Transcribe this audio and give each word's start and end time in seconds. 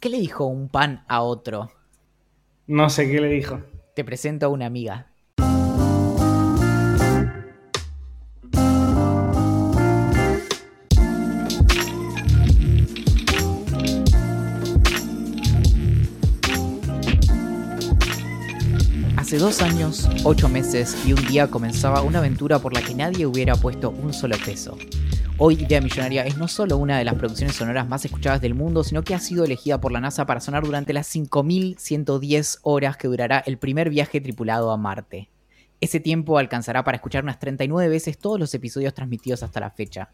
¿Qué 0.00 0.08
le 0.08 0.18
dijo 0.18 0.46
un 0.46 0.70
pan 0.70 1.04
a 1.08 1.20
otro? 1.20 1.70
No 2.66 2.88
sé 2.88 3.06
qué 3.10 3.20
le 3.20 3.28
dijo. 3.28 3.60
Te 3.94 4.02
presento 4.02 4.46
a 4.46 4.48
una 4.48 4.64
amiga. 4.64 5.08
Hace 19.18 19.36
dos 19.36 19.60
años, 19.60 20.08
ocho 20.24 20.48
meses 20.48 20.96
y 21.06 21.12
un 21.12 21.26
día 21.26 21.48
comenzaba 21.48 22.00
una 22.00 22.20
aventura 22.20 22.58
por 22.58 22.72
la 22.72 22.80
que 22.80 22.94
nadie 22.94 23.26
hubiera 23.26 23.54
puesto 23.54 23.90
un 23.90 24.14
solo 24.14 24.36
peso. 24.42 24.78
Hoy 25.42 25.54
Idea 25.54 25.80
Millonaria 25.80 26.26
es 26.26 26.36
no 26.36 26.48
solo 26.48 26.76
una 26.76 26.98
de 26.98 27.04
las 27.04 27.14
producciones 27.14 27.56
sonoras 27.56 27.88
más 27.88 28.04
escuchadas 28.04 28.42
del 28.42 28.54
mundo, 28.54 28.84
sino 28.84 29.02
que 29.02 29.14
ha 29.14 29.18
sido 29.18 29.42
elegida 29.42 29.80
por 29.80 29.90
la 29.90 29.98
NASA 29.98 30.26
para 30.26 30.38
sonar 30.38 30.64
durante 30.64 30.92
las 30.92 31.08
5.110 31.16 32.58
horas 32.60 32.98
que 32.98 33.08
durará 33.08 33.38
el 33.46 33.56
primer 33.56 33.88
viaje 33.88 34.20
tripulado 34.20 34.70
a 34.70 34.76
Marte. 34.76 35.30
Ese 35.80 35.98
tiempo 35.98 36.36
alcanzará 36.36 36.84
para 36.84 36.96
escuchar 36.96 37.24
unas 37.24 37.38
39 37.38 37.88
veces 37.88 38.18
todos 38.18 38.38
los 38.38 38.52
episodios 38.52 38.92
transmitidos 38.92 39.42
hasta 39.42 39.60
la 39.60 39.70
fecha. 39.70 40.10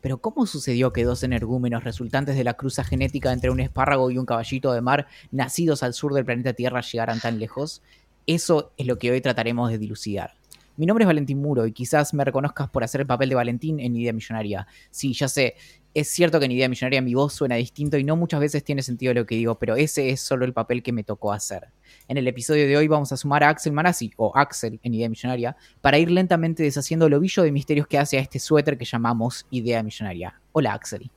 Pero 0.00 0.18
¿cómo 0.18 0.46
sucedió 0.46 0.92
que 0.92 1.02
dos 1.02 1.24
energúmenos 1.24 1.82
resultantes 1.82 2.36
de 2.36 2.44
la 2.44 2.54
cruza 2.54 2.84
genética 2.84 3.32
entre 3.32 3.50
un 3.50 3.58
espárrago 3.58 4.12
y 4.12 4.18
un 4.18 4.26
caballito 4.26 4.72
de 4.72 4.80
mar, 4.80 5.08
nacidos 5.32 5.82
al 5.82 5.92
sur 5.92 6.14
del 6.14 6.24
planeta 6.24 6.52
Tierra, 6.52 6.82
llegaran 6.82 7.18
tan 7.18 7.40
lejos? 7.40 7.82
Eso 8.28 8.70
es 8.76 8.86
lo 8.86 8.96
que 8.96 9.10
hoy 9.10 9.20
trataremos 9.20 9.72
de 9.72 9.78
dilucidar. 9.78 10.37
Mi 10.78 10.86
nombre 10.86 11.02
es 11.02 11.08
Valentín 11.08 11.42
Muro 11.42 11.66
y 11.66 11.72
quizás 11.72 12.14
me 12.14 12.24
reconozcas 12.24 12.70
por 12.70 12.84
hacer 12.84 13.00
el 13.00 13.06
papel 13.08 13.28
de 13.28 13.34
Valentín 13.34 13.80
en 13.80 13.96
Idea 13.96 14.12
Millonaria. 14.12 14.64
Sí, 14.92 15.12
ya 15.12 15.26
sé, 15.26 15.56
es 15.92 16.08
cierto 16.08 16.38
que 16.38 16.44
en 16.44 16.52
Idea 16.52 16.68
Millonaria 16.68 17.02
mi 17.02 17.14
voz 17.14 17.32
suena 17.32 17.56
distinto 17.56 17.98
y 17.98 18.04
no 18.04 18.14
muchas 18.14 18.38
veces 18.38 18.62
tiene 18.62 18.82
sentido 18.82 19.12
lo 19.12 19.26
que 19.26 19.34
digo, 19.34 19.58
pero 19.58 19.74
ese 19.74 20.10
es 20.10 20.20
solo 20.20 20.44
el 20.44 20.52
papel 20.52 20.84
que 20.84 20.92
me 20.92 21.02
tocó 21.02 21.32
hacer. 21.32 21.66
En 22.06 22.16
el 22.16 22.28
episodio 22.28 22.68
de 22.68 22.76
hoy 22.76 22.86
vamos 22.86 23.10
a 23.10 23.16
sumar 23.16 23.42
a 23.42 23.48
Axel 23.48 23.72
Manassi, 23.72 24.12
o 24.18 24.30
Axel 24.36 24.78
en 24.84 24.94
Idea 24.94 25.08
Millonaria, 25.08 25.56
para 25.80 25.98
ir 25.98 26.12
lentamente 26.12 26.62
deshaciendo 26.62 27.06
el 27.06 27.14
ovillo 27.14 27.42
de 27.42 27.50
misterios 27.50 27.88
que 27.88 27.98
hace 27.98 28.16
a 28.16 28.20
este 28.20 28.38
suéter 28.38 28.78
que 28.78 28.84
llamamos 28.84 29.46
Idea 29.50 29.82
Millonaria. 29.82 30.40
Hola 30.52 30.74
Axel. 30.74 31.10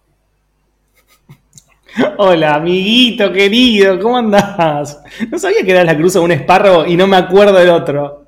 Hola, 2.18 2.56
amiguito 2.56 3.32
querido, 3.32 4.00
¿cómo 4.00 4.18
andás? 4.18 5.04
No 5.30 5.38
sabía 5.38 5.64
que 5.64 5.70
era 5.70 5.84
la 5.84 5.96
cruz 5.96 6.14
de 6.14 6.20
un 6.20 6.32
espárrago 6.32 6.88
y 6.88 6.98
no 6.98 7.06
me 7.06 7.18
acuerdo 7.18 7.54
del 7.60 7.70
otro. 7.70 8.28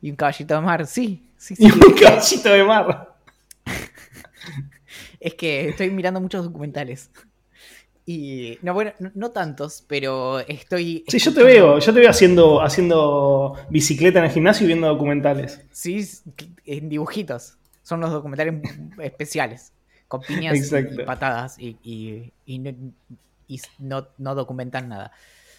Y 0.00 0.10
un 0.10 0.16
caballito 0.16 0.54
de 0.54 0.60
mar, 0.60 0.86
sí. 0.86 1.24
sí, 1.36 1.56
sí. 1.56 1.66
Y 1.66 1.70
un 1.70 1.94
caballito 1.94 2.50
de 2.50 2.64
mar. 2.64 3.16
es 5.20 5.34
que 5.34 5.68
estoy 5.68 5.90
mirando 5.90 6.20
muchos 6.20 6.44
documentales. 6.44 7.10
Y 8.06 8.58
no, 8.62 8.72
bueno, 8.72 8.92
no, 9.14 9.30
tantos, 9.32 9.84
pero 9.86 10.38
estoy. 10.40 11.04
Sí, 11.08 11.18
yo 11.18 11.34
te 11.34 11.42
veo, 11.42 11.78
yo 11.78 11.92
te 11.92 12.00
veo 12.00 12.08
haciendo, 12.08 12.62
haciendo 12.62 13.54
bicicleta 13.68 14.20
en 14.20 14.24
el 14.24 14.30
gimnasio 14.30 14.64
y 14.64 14.68
viendo 14.68 14.86
documentales. 14.86 15.60
Sí, 15.72 16.08
en 16.64 16.88
dibujitos. 16.88 17.58
Son 17.82 18.00
los 18.00 18.10
documentales 18.10 18.62
especiales. 19.02 19.72
Con 20.06 20.22
piñas 20.22 20.72
y, 20.72 21.02
patadas 21.04 21.58
y, 21.58 21.76
y, 21.82 22.32
y 22.46 23.60
no, 23.78 24.08
no 24.16 24.34
documentan 24.34 24.88
nada. 24.88 25.12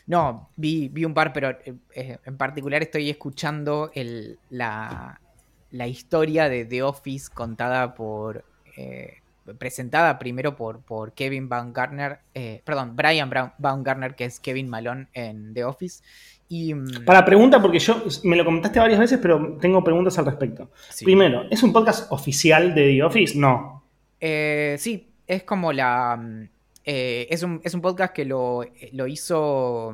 No, 0.10 0.50
vi, 0.56 0.90
vi 0.90 1.06
un 1.06 1.14
par, 1.14 1.32
pero 1.32 1.52
eh, 1.94 2.18
en 2.26 2.36
particular 2.36 2.82
estoy 2.82 3.12
escuchando 3.12 3.92
el, 3.94 4.40
la, 4.50 5.22
la, 5.70 5.86
historia 5.86 6.50
de 6.50 6.66
The 6.66 6.82
Office 6.82 7.30
contada 7.32 7.94
por. 7.94 8.44
Eh, 8.76 9.18
presentada 9.60 10.18
primero 10.18 10.56
por, 10.56 10.82
por 10.82 11.14
Kevin 11.14 11.48
Baumgartner, 11.48 12.20
eh, 12.34 12.62
perdón, 12.64 12.96
Brian 12.96 13.32
Baumgartner, 13.58 14.16
que 14.16 14.26
es 14.26 14.40
Kevin 14.40 14.68
Malone 14.68 15.08
en 15.14 15.54
The 15.54 15.64
Office. 15.64 16.04
Y, 16.48 16.74
mm, 16.74 17.06
Para 17.06 17.24
pregunta, 17.24 17.62
porque 17.62 17.80
yo 17.80 18.04
me 18.24 18.36
lo 18.36 18.46
comentaste 18.46 18.80
varias 18.80 19.00
veces, 19.00 19.20
pero 19.22 19.58
tengo 19.62 19.84
preguntas 19.84 20.18
al 20.18 20.26
respecto. 20.26 20.72
Primero, 21.04 21.44
¿es 21.52 21.62
un 21.62 21.72
podcast 21.72 22.12
oficial 22.12 22.74
de 22.74 22.94
The 22.94 23.04
Office? 23.04 23.38
No. 23.38 23.84
sí, 24.20 25.08
es 25.28 25.44
como 25.44 25.72
la 25.72 26.16
mm, 26.18 26.48
eh, 26.84 27.28
es, 27.30 27.44
un, 27.44 27.82
podcast 27.82 28.14
que 28.14 28.26
lo, 28.26 28.64
lo 28.94 29.08
hizo. 29.08 29.94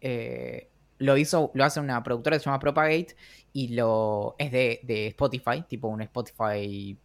Eh, 0.00 0.68
lo 0.98 1.16
hizo. 1.16 1.50
Lo 1.54 1.64
hace 1.64 1.80
una 1.80 2.02
productora 2.02 2.36
que 2.36 2.40
se 2.40 2.46
llama 2.46 2.58
Propagate. 2.58 3.16
Y 3.52 3.68
lo. 3.68 4.34
es 4.38 4.52
de, 4.52 5.06
Spotify. 5.08 5.62
Tipo 5.68 5.88
un 5.88 6.02
Spotify. 6.02 6.96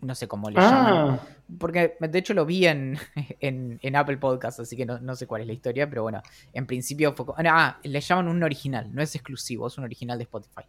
No 0.00 0.14
sé 0.14 0.28
cómo 0.28 0.50
le 0.50 0.60
llaman. 0.60 1.18
Ah. 1.20 1.26
Porque 1.58 1.96
de 1.98 2.18
hecho 2.18 2.34
lo 2.34 2.44
vi 2.44 2.66
en, 2.66 2.98
en, 3.40 3.96
Apple 3.96 4.18
Podcast, 4.18 4.60
así 4.60 4.76
que 4.76 4.84
no, 4.84 5.16
sé 5.16 5.26
cuál 5.26 5.42
es 5.42 5.46
la 5.46 5.52
historia, 5.52 5.88
pero 5.88 6.02
bueno, 6.02 6.22
en 6.52 6.66
principio 6.66 7.14
fue. 7.14 7.26
Ah, 7.38 7.78
le 7.82 8.00
llaman 8.00 8.28
un 8.28 8.42
original, 8.42 8.94
no 8.94 9.02
es 9.02 9.14
exclusivo, 9.14 9.66
es 9.66 9.78
un 9.78 9.84
original 9.84 10.18
de 10.18 10.24
Spotify. 10.24 10.64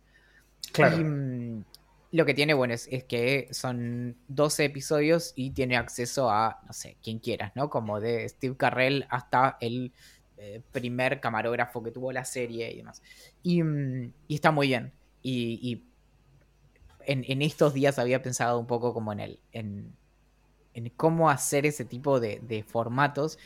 Claro. 0.72 0.98
Mm, 0.98 1.64
lo 2.16 2.26
que 2.26 2.34
tiene, 2.34 2.54
bueno, 2.54 2.74
es, 2.74 2.88
que 3.08 3.48
son 3.52 4.18
12 4.28 4.66
episodios 4.66 5.34
y 5.36 5.52
tiene 5.52 5.78
acceso 5.78 6.30
a, 6.30 6.60
no 6.66 6.74
sé, 6.74 6.98
quien 7.04 7.20
quieras, 7.20 7.52
¿no? 7.56 7.70
Como 7.70 8.00
de 8.00 8.28
Steve 8.30 8.56
Carrell 8.58 9.06
hasta 9.10 9.58
el 9.60 9.92
eh, 10.38 10.62
primer 10.72 11.20
camarógrafo 11.20 11.84
que 11.84 11.92
tuvo 11.92 12.12
la 12.12 12.26
serie 12.26 12.72
y 12.72 12.78
demás. 12.78 13.02
Y, 13.44 13.64
mm, 13.64 14.14
está 14.30 14.52
muy 14.52 14.68
bien. 14.68 14.94
Y, 15.22 15.84
en, 17.08 17.42
estos 17.44 17.74
días 17.74 18.00
había 18.00 18.24
pensado 18.24 18.60
un 18.60 18.66
poco 18.66 18.94
como 18.94 19.14
en 19.14 19.20
el, 19.20 19.40
en, 19.52 19.94
cómo 20.98 21.30
hacer 21.30 21.66
ese 21.66 21.86
tipo 21.86 22.20
de, 22.20 22.40
de 22.42 22.64
formatos 22.64 23.38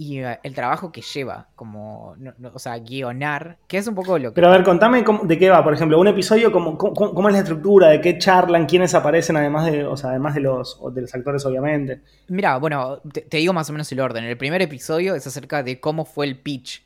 y 0.00 0.20
eh, 0.20 0.38
el 0.44 0.54
trabajo 0.54 0.92
que 0.92 1.02
lleva, 1.02 1.48
como, 1.56 2.14
o 2.54 2.58
sea, 2.60 2.78
guionar, 2.78 3.58
que 3.66 3.78
es 3.78 3.86
un 3.88 3.96
poco 3.96 4.16
lo 4.16 4.30
que... 4.30 4.36
Pero 4.36 4.46
a 4.46 4.52
ver, 4.52 4.62
contame 4.62 5.04
de 5.24 5.38
qué 5.38 5.50
va, 5.50 5.64
por 5.64 5.74
ejemplo, 5.74 5.98
un 5.98 6.06
episodio, 6.06 6.52
cómo, 6.52 6.78
cómo, 6.78 7.28
es 7.28 7.34
la 7.34 7.40
estructura, 7.40 7.88
de 7.88 8.00
qué 8.00 8.16
charlan, 8.16 8.66
quiénes 8.66 8.94
aparecen, 8.94 9.36
además 9.36 9.66
de, 9.66 9.84
o 9.84 9.96
sea, 9.96 10.10
además 10.10 10.36
de 10.36 10.42
los, 10.42 10.80
de 10.94 11.00
los 11.00 11.12
actores, 11.12 11.44
obviamente. 11.44 12.00
Mira, 12.28 12.58
bueno, 12.58 13.00
te, 13.12 13.26
digo 13.38 13.52
más 13.52 13.68
o 13.70 13.72
menos 13.72 13.90
el 13.90 13.98
orden. 13.98 14.22
El 14.22 14.38
primer 14.38 14.62
episodio 14.62 15.16
es 15.16 15.26
acerca 15.26 15.64
de 15.64 15.80
cómo 15.80 16.04
fue 16.04 16.26
el 16.26 16.38
pitch. 16.38 16.84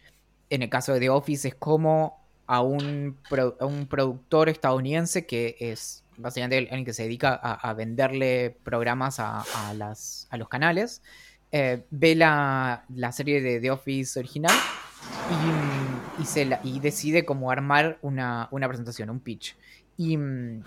En 0.49 0.63
el 0.63 0.71
caso 0.71 0.95
de 0.95 1.01
The 1.01 1.11
Office 1.11 1.49
es 1.49 1.55
cómo 1.55 2.19
a 2.47 2.63
un, 2.63 3.19
un 3.61 3.87
productor 3.89 4.49
estadounidense 4.49 5.27
que 5.27 5.57
es 5.61 6.03
básicamente 6.17 6.57
alguien 6.57 6.85
que 6.87 6.95
se 6.95 7.03
dedica 7.03 7.35
a, 7.35 7.75
venderle 7.75 8.57
programas 8.65 9.21
a, 9.21 9.45
las, 9.77 10.29
a 10.31 10.39
los 10.39 10.49
canales 10.49 11.03
eh, 11.55 11.85
ve 11.91 12.15
la, 12.15 12.83
serie 13.13 13.43
de 13.43 13.61
The 13.61 13.71
Office 13.71 14.19
original 14.19 14.57
y, 16.65 16.81
decide 16.81 17.27
como 17.27 17.51
armar 17.51 17.99
una, 18.01 18.49
presentación, 18.51 19.11
un 19.11 19.21
pitch. 19.21 19.55
Y 19.99 20.17
mm, 20.17 20.63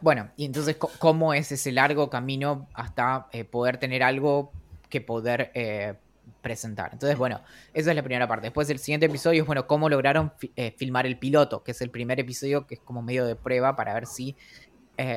bueno, 0.00 0.30
y 0.36 0.44
entonces 0.44 0.76
cómo 0.76 1.34
es 1.34 1.50
ese 1.50 1.72
largo 1.72 2.08
camino 2.08 2.68
hasta 2.72 3.26
eh, 3.32 3.42
poder 3.42 3.78
tener 3.78 4.04
algo 4.04 4.52
que 4.88 5.00
poder 5.00 5.50
eh, 5.54 5.94
presentar. 6.40 6.90
Entonces, 6.92 7.18
bueno, 7.18 7.40
esa 7.74 7.90
es 7.90 7.96
la 7.96 8.02
primera 8.04 8.28
parte. 8.28 8.46
Después 8.46 8.70
el 8.70 8.78
siguiente 8.78 9.06
episodio 9.06 9.42
es, 9.42 9.46
bueno, 9.46 9.66
cómo 9.66 9.88
lograron 9.88 10.32
filmar 10.76 11.06
el 11.06 11.18
piloto, 11.18 11.64
que 11.64 11.72
es 11.72 11.80
el 11.80 11.90
primer 11.90 12.20
episodio 12.20 12.64
que 12.68 12.76
es 12.76 12.80
como 12.80 13.02
medio 13.02 13.26
de 13.26 13.34
prueba 13.34 13.74
para 13.74 13.92
ver 13.92 14.06
si 14.06 14.36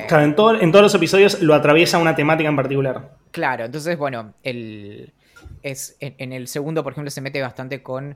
claro, 0.08 0.24
en, 0.24 0.72
todos 0.72 0.82
los 0.82 0.96
episodios 0.96 1.42
lo 1.44 1.54
atraviesa 1.54 2.00
una 2.00 2.16
temática 2.16 2.50
en 2.50 2.56
particular. 2.56 3.19
Claro, 3.32 3.66
entonces, 3.66 3.98
bueno, 3.98 4.34
el, 4.44 5.14
es, 5.62 5.96
en, 6.00 6.34
el 6.34 6.48
segundo, 6.48 6.84
por 6.84 6.94
ejemplo, 6.94 7.12
se 7.12 7.22
mete 7.22 7.42
bastante 7.42 7.84
con 7.84 8.16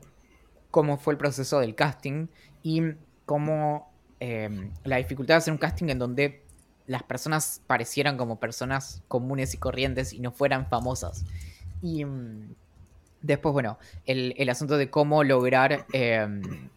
cómo 0.72 0.98
fue 0.98 1.14
el 1.14 1.18
proceso 1.18 1.60
del 1.60 1.76
casting 1.76 2.28
y 2.64 2.82
cómo 3.26 3.92
em, 4.20 4.72
la 4.84 4.98
dificultad 4.98 5.36
de 5.36 5.38
hacer 5.38 5.52
un 5.54 5.60
casting 5.60 5.90
en 5.90 6.00
donde 6.00 6.42
las 6.88 7.04
personas 7.04 7.62
parecieran 7.68 8.18
como 8.18 8.40
personas 8.40 9.04
comunes 9.08 9.54
y 9.54 9.58
corrientes 9.58 10.14
y 10.14 10.20
no 10.20 10.32
fueran 10.32 10.68
famosas. 10.68 11.26
Y 11.82 12.04
mm, 12.06 12.56
después, 13.22 13.54
bueno, 13.54 13.78
el, 14.06 14.34
el 14.38 14.50
asunto 14.50 14.78
de 14.78 14.90
cómo 14.90 15.24
lograr 15.24 15.86
em, 15.94 16.70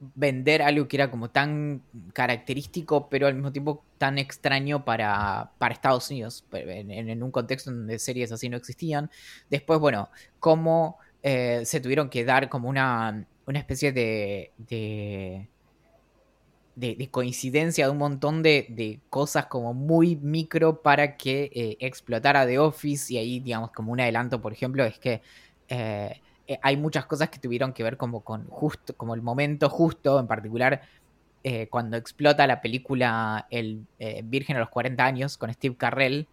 vender 0.00 0.62
algo 0.62 0.86
que 0.86 0.96
era 0.96 1.10
como 1.10 1.30
tan 1.30 1.82
característico, 2.12 3.08
pero 3.08 3.26
al 3.26 3.34
mismo 3.34 3.52
tiempo 3.52 3.84
tan 3.98 4.18
extraño 4.18 4.84
para, 4.84 5.52
para 5.58 5.74
Estados 5.74 6.10
Unidos, 6.10 6.44
en, 6.52 7.22
un 7.22 7.30
contexto 7.30 7.70
donde 7.70 7.98
series 7.98 8.30
así 8.32 8.48
no 8.48 8.56
existían. 8.56 9.10
Después, 9.50 9.80
bueno, 9.80 10.08
cómo 10.38 10.98
eh, 11.22 11.62
se 11.64 11.80
tuvieron 11.80 12.10
que 12.10 12.24
dar 12.24 12.48
como 12.48 12.68
una, 12.68 13.26
una 13.46 13.58
especie 13.58 13.92
de, 13.92 14.52
de, 14.56 15.48
de, 16.76 17.08
coincidencia 17.10 17.86
de 17.86 17.90
un 17.90 17.98
montón 17.98 18.42
de, 18.42 19.00
cosas 19.10 19.46
como 19.46 19.74
muy 19.74 20.14
micro 20.16 20.80
para 20.80 21.16
que 21.16 21.50
eh, 21.52 21.76
explotara 21.80 22.46
The 22.46 22.60
Office 22.60 23.12
y 23.12 23.18
ahí, 23.18 23.40
digamos, 23.40 23.72
como 23.72 23.92
un 23.92 24.00
adelanto, 24.00 24.40
por 24.40 24.52
ejemplo, 24.52 24.84
es 24.84 24.98
que... 24.98 25.22
Eh, 25.68 26.20
eh, 26.48 26.58
hay 26.62 26.76
muchas 26.78 27.04
cosas 27.06 27.28
que 27.28 27.38
tuvieron 27.38 27.72
que 27.74 27.82
ver 27.82 27.96
como 27.98 28.20
con 28.20 28.46
justo, 28.48 28.96
como 28.96 29.14
el 29.14 29.22
momento 29.22 29.68
justo, 29.68 30.18
en 30.18 30.26
particular 30.26 30.80
eh, 31.44 31.68
cuando 31.68 31.96
explota 31.96 32.46
la 32.46 32.60
película 32.60 33.46
El 33.50 33.86
eh, 33.98 34.22
Virgen 34.24 34.56
a 34.56 34.60
los 34.60 34.70
40 34.70 35.04
años 35.04 35.36
con 35.36 35.52
Steve 35.52 35.76
Carrell, 35.76 36.26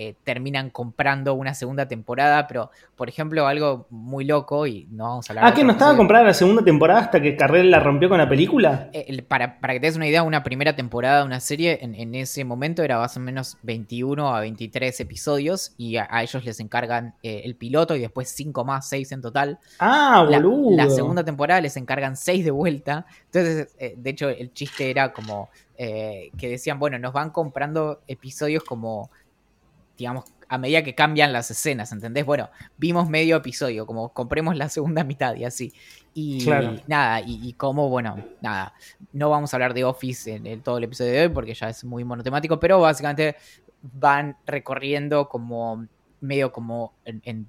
eh, 0.00 0.14
terminan 0.22 0.70
comprando 0.70 1.34
una 1.34 1.54
segunda 1.54 1.88
temporada, 1.88 2.46
pero 2.46 2.70
por 2.94 3.08
ejemplo 3.08 3.48
algo 3.48 3.88
muy 3.90 4.24
loco 4.24 4.64
y 4.64 4.86
no 4.92 5.08
vamos 5.08 5.28
a 5.28 5.32
hablar... 5.32 5.46
Ah, 5.46 5.52
¿que 5.52 5.64
no 5.64 5.72
estaba 5.72 5.96
comprada 5.96 6.24
la 6.24 6.34
segunda 6.34 6.62
temporada 6.62 7.00
hasta 7.00 7.20
que 7.20 7.34
Carrell 7.34 7.68
la 7.68 7.80
rompió 7.80 8.08
con 8.08 8.18
la 8.18 8.28
película? 8.28 8.90
Eh, 8.92 9.20
para, 9.22 9.58
para, 9.58 9.74
que 9.74 9.80
te 9.80 9.86
des 9.86 9.96
una 9.96 10.06
idea, 10.06 10.22
una 10.22 10.44
primera 10.44 10.76
temporada 10.76 11.18
de 11.18 11.26
una 11.26 11.40
serie 11.40 11.80
en, 11.82 12.14
ese 12.14 12.44
momento 12.44 12.84
era 12.84 12.98
más 12.98 13.16
o 13.16 13.20
menos 13.20 13.56
21 13.64 14.36
a 14.36 14.38
23 14.38 15.00
episodios 15.00 15.72
y 15.76 15.96
a, 15.96 16.06
ellos 16.22 16.44
les 16.44 16.60
encargan 16.60 17.14
eh, 17.24 17.42
el 17.44 17.56
piloto 17.56 17.96
y 17.96 17.98
después 17.98 18.28
5 18.28 18.64
más, 18.64 18.88
6 18.88 19.10
en 19.10 19.20
total. 19.20 19.58
Ah, 19.80 20.24
boludo. 20.24 20.76
La, 20.76 20.88
segunda 20.90 21.24
temporada 21.24 21.60
les 21.60 21.76
encargan 21.76 22.16
6 22.16 22.44
de 22.44 22.52
vuelta. 22.52 23.04
Entonces, 23.32 23.76
de 23.76 24.10
hecho, 24.10 24.28
el 24.28 24.52
chiste 24.52 24.90
era 24.90 25.12
como... 25.12 25.48
que 25.76 26.48
decían, 26.48 26.78
bueno, 26.78 27.00
nos 27.00 27.12
van 27.12 27.30
comprando 27.30 28.00
episodios 28.06 28.62
como 28.62 29.10
digamos, 29.98 30.24
a 30.48 30.56
medida 30.56 30.82
que 30.82 30.94
cambian 30.94 31.32
las 31.32 31.50
escenas, 31.50 31.92
¿entendés? 31.92 32.24
Bueno, 32.24 32.48
vimos 32.78 33.10
medio 33.10 33.36
episodio, 33.36 33.84
como 33.84 34.14
compremos 34.14 34.56
la 34.56 34.68
segunda 34.68 35.04
mitad 35.04 35.34
y 35.34 35.44
así. 35.44 35.74
Y 36.14 36.46
nada, 36.86 37.20
y, 37.24 37.52
como, 37.52 37.88
bueno, 37.90 38.24
nada, 38.40 38.74
no 39.12 39.28
vamos 39.28 39.52
a 39.52 39.56
hablar 39.56 39.74
de 39.74 39.84
Office 39.84 40.34
en, 40.34 40.62
todo 40.62 40.78
el 40.78 40.84
episodio 40.84 41.12
de 41.12 41.22
hoy 41.22 41.28
porque 41.28 41.54
ya 41.54 41.68
es 41.68 41.84
muy 41.84 42.02
monotemático, 42.04 42.58
pero 42.58 42.80
básicamente 42.80 43.36
van 43.82 44.36
recorriendo 44.46 45.28
como 45.28 45.86
medio 46.20 46.50
como 46.50 46.94
en, 47.04 47.46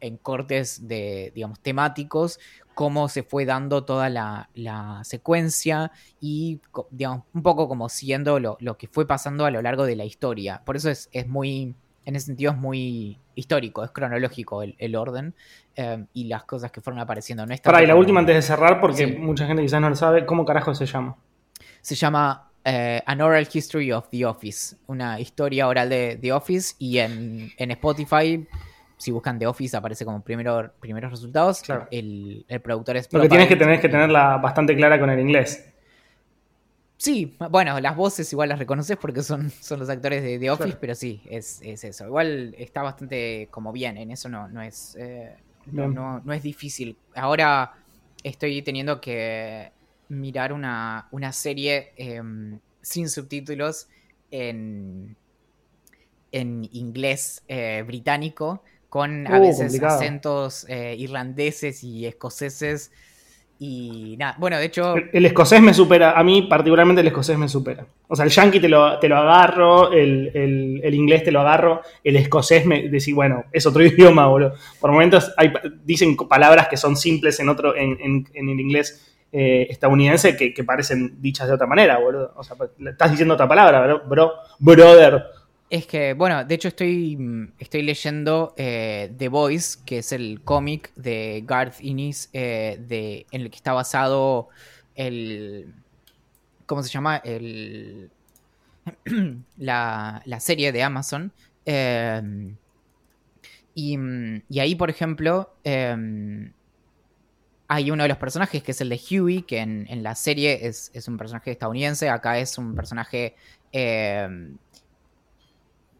en, 0.00 0.16
cortes 0.16 0.88
de, 0.88 1.30
digamos, 1.34 1.60
temáticos, 1.60 2.40
cómo 2.74 3.08
se 3.08 3.22
fue 3.22 3.44
dando 3.44 3.84
toda 3.84 4.08
la, 4.08 4.48
la 4.54 5.00
secuencia 5.04 5.92
y, 6.20 6.60
digamos, 6.90 7.22
un 7.32 7.42
poco 7.42 7.68
como 7.68 7.88
siguiendo 7.88 8.38
lo, 8.38 8.56
lo, 8.60 8.76
que 8.76 8.88
fue 8.88 9.06
pasando 9.06 9.44
a 9.44 9.50
lo 9.50 9.62
largo 9.62 9.84
de 9.84 9.96
la 9.96 10.04
historia. 10.04 10.62
Por 10.64 10.76
eso 10.76 10.90
es, 10.90 11.08
es 11.12 11.28
muy, 11.28 11.74
en 12.04 12.16
ese 12.16 12.26
sentido 12.26 12.52
es 12.52 12.58
muy 12.58 13.18
histórico, 13.34 13.84
es 13.84 13.90
cronológico 13.90 14.62
el, 14.62 14.96
orden 14.96 15.34
eh, 15.76 16.04
y 16.12 16.24
las 16.24 16.44
cosas 16.44 16.70
que 16.70 16.80
fueron 16.80 17.00
apareciendo. 17.00 17.46
No 17.46 17.54
Para, 17.62 17.82
y 17.82 17.86
la 17.86 17.96
última 17.96 18.20
antes 18.20 18.36
de 18.36 18.42
cerrar, 18.42 18.80
porque 18.80 19.06
mucha 19.06 19.46
gente 19.46 19.62
quizás 19.62 19.80
no 19.80 19.88
lo 19.88 19.96
sabe, 19.96 20.26
¿cómo 20.26 20.44
carajo 20.44 20.74
se 20.74 20.86
llama? 20.86 21.16
Se 21.80 21.94
llama 21.94 22.50
eh, 22.64 23.02
An 23.06 23.20
Oral 23.20 23.48
History 23.52 23.92
of 23.92 24.08
the 24.10 24.24
Office, 24.24 24.76
una 24.86 25.18
historia 25.20 25.66
oral 25.66 25.88
de 25.88 26.18
The 26.20 26.32
Office 26.32 26.74
y 26.78 26.98
en, 26.98 27.52
en 27.56 27.70
Spotify 27.72 28.46
si 29.02 29.10
buscan 29.10 29.36
The 29.36 29.48
Office 29.48 29.76
aparece 29.76 30.04
como 30.04 30.22
primero, 30.22 30.72
primeros 30.78 31.10
resultados. 31.10 31.60
El, 31.90 32.46
productor 32.62 32.96
es... 32.96 33.12
Lo 33.12 33.20
que 33.22 33.28
tienes 33.28 33.48
que 33.48 33.56
tener 33.56 33.80
que 33.80 33.88
tenerla 33.88 34.36
bastante 34.36 34.76
clara 34.76 35.00
con 35.00 35.10
el 35.10 35.18
inglés. 35.18 35.68
Sí, 36.98 37.36
bueno, 37.50 37.80
las 37.80 37.96
voces 37.96 38.32
igual 38.32 38.50
las 38.50 38.60
reconoces 38.60 38.96
porque 38.96 39.24
son, 39.24 39.50
son 39.60 39.80
los 39.80 39.90
actores 39.90 40.22
de 40.22 40.38
The 40.38 40.50
Office, 40.52 40.76
pero 40.80 40.94
sí, 40.94 41.20
es, 41.28 41.60
eso. 41.62 42.06
Igual 42.06 42.54
está 42.56 42.82
bastante 42.82 43.48
como 43.50 43.72
bien, 43.72 43.96
en 43.96 44.12
eso 44.12 44.28
no, 44.28 44.46
no 44.46 44.62
es 44.62 44.94
eh, 45.00 45.34
no, 45.72 46.22
es 46.32 46.42
difícil. 46.44 46.96
Ahora 47.16 47.72
estoy 48.22 48.62
teniendo 48.62 49.00
que 49.00 49.72
mirar 50.10 50.52
una, 50.52 51.08
serie 51.32 51.90
em, 51.96 52.60
sin 52.82 53.08
subtítulos 53.08 53.88
en, 54.30 55.16
en 56.30 56.68
inglés 56.70 57.42
eh, 57.48 57.82
británico 57.84 58.62
con 58.92 59.26
a 59.26 59.38
uh, 59.38 59.40
veces 59.40 59.82
acentos 59.82 60.66
eh, 60.68 60.94
irlandeses 60.98 61.82
y 61.82 62.04
escoceses. 62.04 62.92
Y 63.58 64.16
nada, 64.18 64.36
bueno, 64.38 64.58
de 64.58 64.66
hecho. 64.66 64.96
El, 65.14 65.24
escocés 65.24 65.62
me 65.62 65.72
supera, 65.72 66.12
a 66.12 66.22
mí 66.22 66.42
particularmente 66.42 67.00
el 67.00 67.06
escocés 67.06 67.38
me 67.38 67.48
supera. 67.48 67.86
O 68.08 68.14
sea, 68.14 68.26
el 68.26 68.30
yankee 68.30 68.60
te 68.60 68.68
lo, 68.68 68.98
te 68.98 69.08
lo 69.08 69.16
agarro, 69.16 69.92
el, 69.92 70.78
inglés 70.92 71.24
te 71.24 71.32
lo 71.32 71.40
agarro, 71.40 71.80
el 72.04 72.16
escocés 72.16 72.66
me 72.66 72.90
decís, 72.90 73.14
bueno, 73.14 73.46
es 73.50 73.64
otro 73.64 73.82
idioma, 73.86 74.26
boludo. 74.26 74.56
Por 74.78 74.92
momentos 74.92 75.32
hay, 75.38 75.50
dicen 75.82 76.14
palabras 76.14 76.68
que 76.68 76.76
son 76.76 76.94
simples 76.94 77.40
en 77.40 77.48
otro, 77.48 77.74
en, 77.74 78.26
el 78.34 78.60
inglés 78.60 79.10
eh, 79.32 79.68
estadounidense 79.70 80.36
que, 80.36 80.52
que, 80.52 80.64
parecen 80.64 81.22
dichas 81.22 81.48
de 81.48 81.54
otra 81.54 81.66
manera, 81.66 81.98
boludo. 81.98 82.34
O 82.36 82.44
sea, 82.44 82.58
estás 82.90 83.10
diciendo 83.10 83.32
otra 83.32 83.48
palabra, 83.48 84.02
bro, 84.06 84.34
brother. 84.58 85.24
Es 85.72 85.86
que, 85.86 86.12
bueno, 86.12 86.44
de 86.44 86.54
hecho 86.54 86.68
estoy, 86.68 87.48
estoy 87.58 87.80
leyendo 87.80 88.52
eh, 88.58 89.10
The 89.16 89.28
Voice, 89.28 89.78
que 89.86 90.00
es 90.00 90.12
el 90.12 90.42
cómic 90.44 90.92
de 90.96 91.42
Garth 91.46 91.80
Innis, 91.80 92.28
eh, 92.34 92.76
de, 92.86 93.24
en 93.30 93.40
el 93.40 93.50
que 93.50 93.56
está 93.56 93.72
basado 93.72 94.50
el... 94.96 95.72
¿Cómo 96.66 96.82
se 96.82 96.90
llama? 96.90 97.16
El, 97.24 98.10
la, 99.56 100.22
serie 100.40 100.72
de 100.72 100.82
Amazon. 100.82 101.32
Em, 101.64 102.54
y, 103.74 103.96
ahí, 104.60 104.74
por 104.74 104.90
ejemplo, 104.90 105.54
em, 105.64 106.52
hay 107.68 107.90
uno 107.90 108.02
de 108.02 108.10
los 108.10 108.18
personajes 108.18 108.62
que 108.62 108.72
es 108.72 108.80
el 108.82 108.90
de 108.90 109.00
Huey, 109.10 109.40
que 109.40 109.60
en, 109.60 109.86
en 109.88 110.02
la 110.02 110.16
serie 110.16 110.66
es, 110.66 110.90
es, 110.92 111.08
un 111.08 111.16
personaje 111.16 111.52
estadounidense, 111.52 112.10
acá 112.10 112.38
es 112.38 112.58
un 112.58 112.74
personaje 112.74 113.36
em, 113.72 114.58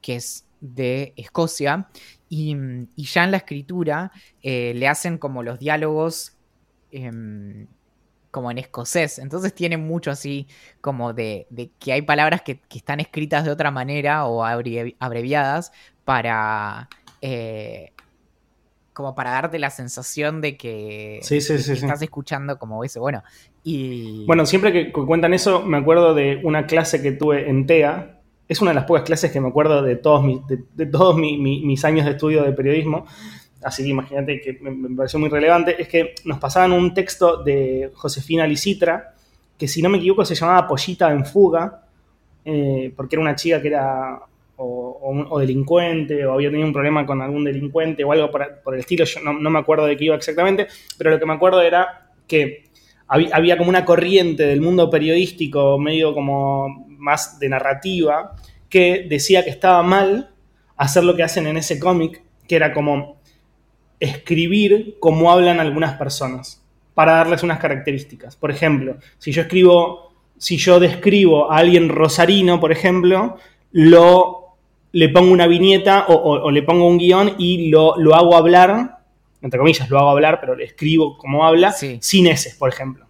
que 0.02 0.16
es 0.16 0.44
de 0.60 1.14
Escocia, 1.16 1.88
y, 2.28 2.56
ya 2.96 3.24
en 3.24 3.30
la 3.30 3.36
escritura 3.38 4.12
eh, 4.42 4.72
le 4.74 4.88
hacen 4.88 5.18
como 5.18 5.42
los 5.42 5.58
diálogos 5.58 6.36
em, 6.90 7.66
como 8.30 8.50
en 8.50 8.56
escocés, 8.56 9.18
entonces 9.18 9.54
tiene 9.54 9.76
mucho 9.76 10.10
así 10.10 10.48
como 10.80 11.12
de, 11.12 11.46
que 11.78 11.92
hay 11.92 12.02
palabras 12.02 12.40
que, 12.40 12.60
están 12.74 13.00
escritas 13.00 13.44
de 13.44 13.50
otra 13.50 13.70
manera 13.70 14.24
o 14.26 14.44
abreviadas 14.44 15.72
para... 16.04 16.88
Eh, 17.20 17.92
como 18.94 19.14
para 19.14 19.30
darte 19.30 19.58
la 19.58 19.70
sensación 19.70 20.42
de 20.42 20.56
que, 20.58 21.18
estás 21.18 22.02
escuchando 22.02 22.58
como 22.58 22.84
ese, 22.84 22.98
bueno, 22.98 23.22
y... 23.64 24.26
Bueno, 24.26 24.44
siempre 24.44 24.72
que 24.72 24.92
cuentan 24.92 25.32
eso, 25.32 25.62
me 25.62 25.78
acuerdo 25.78 26.14
de 26.14 26.40
una 26.44 26.66
clase 26.66 27.00
que 27.00 27.12
tuve 27.12 27.48
en 27.48 27.66
TEA, 27.66 28.21
es 28.52 28.60
una 28.60 28.70
de 28.70 28.74
las 28.76 28.84
pocas 28.84 29.02
clases 29.02 29.32
que 29.32 29.40
me 29.40 29.48
acuerdo 29.48 29.82
de 29.82 29.96
todos, 29.96 30.22
mis, 30.22 30.38
de, 30.46 30.86
todos 30.86 31.16
mis 31.16 31.84
años 31.84 32.04
de 32.04 32.12
estudio 32.12 32.42
de 32.42 32.52
periodismo, 32.52 33.06
así 33.62 33.82
que 33.82 33.88
imagínate 33.88 34.40
que 34.40 34.58
me, 34.60 34.94
pareció 34.94 35.18
muy 35.18 35.28
relevante, 35.28 35.80
es 35.80 35.88
que 35.88 36.14
nos 36.24 36.38
pasaban 36.38 36.72
un 36.72 36.92
texto 36.92 37.42
de 37.42 37.90
Josefina 37.94 38.46
Licitra, 38.46 39.14
que 39.58 39.68
si 39.68 39.80
no 39.82 39.88
me 39.88 39.98
equivoco 39.98 40.24
se 40.24 40.34
llamaba 40.34 40.68
Pollita 40.68 41.10
en 41.12 41.24
fuga, 41.24 41.82
eh, 42.44 42.92
porque 42.94 43.16
era 43.16 43.22
una 43.22 43.34
chica 43.34 43.62
que 43.62 43.68
era 43.68 44.20
o, 44.56 45.38
delincuente, 45.40 46.24
o 46.26 46.34
había 46.34 46.50
tenido 46.50 46.66
un 46.66 46.72
problema 46.72 47.04
con 47.04 47.20
algún 47.20 47.44
delincuente 47.44 48.04
o 48.04 48.12
algo 48.12 48.30
por, 48.30 48.74
el 48.74 48.80
estilo, 48.80 49.04
yo 49.04 49.20
no, 49.20 49.50
me 49.50 49.58
acuerdo 49.58 49.86
de 49.86 49.96
qué 49.96 50.04
iba 50.04 50.14
exactamente, 50.14 50.68
pero 50.98 51.10
lo 51.10 51.18
que 51.18 51.26
me 51.26 51.32
acuerdo 51.32 51.62
era 51.62 52.10
que 52.28 52.64
había, 53.08 53.34
había 53.34 53.56
como 53.58 53.70
una 53.70 53.84
corriente 53.84 54.44
del 54.44 54.60
mundo 54.60 54.88
periodístico 54.88 55.78
medio 55.78 56.14
como 56.14 56.86
más 57.02 57.38
de 57.38 57.48
narrativa, 57.48 58.36
que 58.72 59.04
decía 59.06 59.44
que 59.44 59.50
estaba 59.50 59.82
mal 59.82 60.30
hacer 60.78 61.04
lo 61.04 61.14
que 61.14 61.22
hacen 61.22 61.46
en 61.46 61.58
ese 61.58 61.78
cómic, 61.78 62.22
que 62.48 62.56
era 62.56 62.72
como 62.72 63.20
escribir 64.00 64.96
como 64.98 65.30
hablan 65.30 65.60
algunas 65.60 65.98
personas, 65.98 66.64
para 66.94 67.12
darles 67.12 67.42
unas 67.42 67.58
características. 67.58 68.34
Por 68.34 68.50
ejemplo, 68.50 68.96
si 69.18 69.30
yo 69.30 69.42
escribo, 69.42 70.14
si 70.38 70.56
yo 70.56 70.80
describo 70.80 71.52
a 71.52 71.58
alguien 71.58 71.90
rosarino, 71.90 72.60
por 72.60 72.72
ejemplo, 72.72 73.36
lo 73.72 74.38
le 74.92 75.08
pongo 75.10 75.32
una 75.32 75.46
viñeta 75.46 76.06
o, 76.08 76.50
le 76.50 76.62
pongo 76.62 76.86
un 76.86 76.98
guion 76.98 77.34
y 77.38 77.68
lo, 77.68 77.98
lo, 77.98 78.14
hago 78.14 78.36
hablar, 78.36 79.00
entre 79.42 79.58
comillas, 79.58 79.90
lo 79.90 79.98
hago 79.98 80.10
hablar, 80.10 80.38
pero 80.40 80.54
le 80.54 80.64
escribo 80.64 81.18
como 81.18 81.44
habla, 81.44 81.72
sin 81.72 82.26
ese, 82.26 82.54
por 82.58 82.70
ejemplo. 82.70 83.06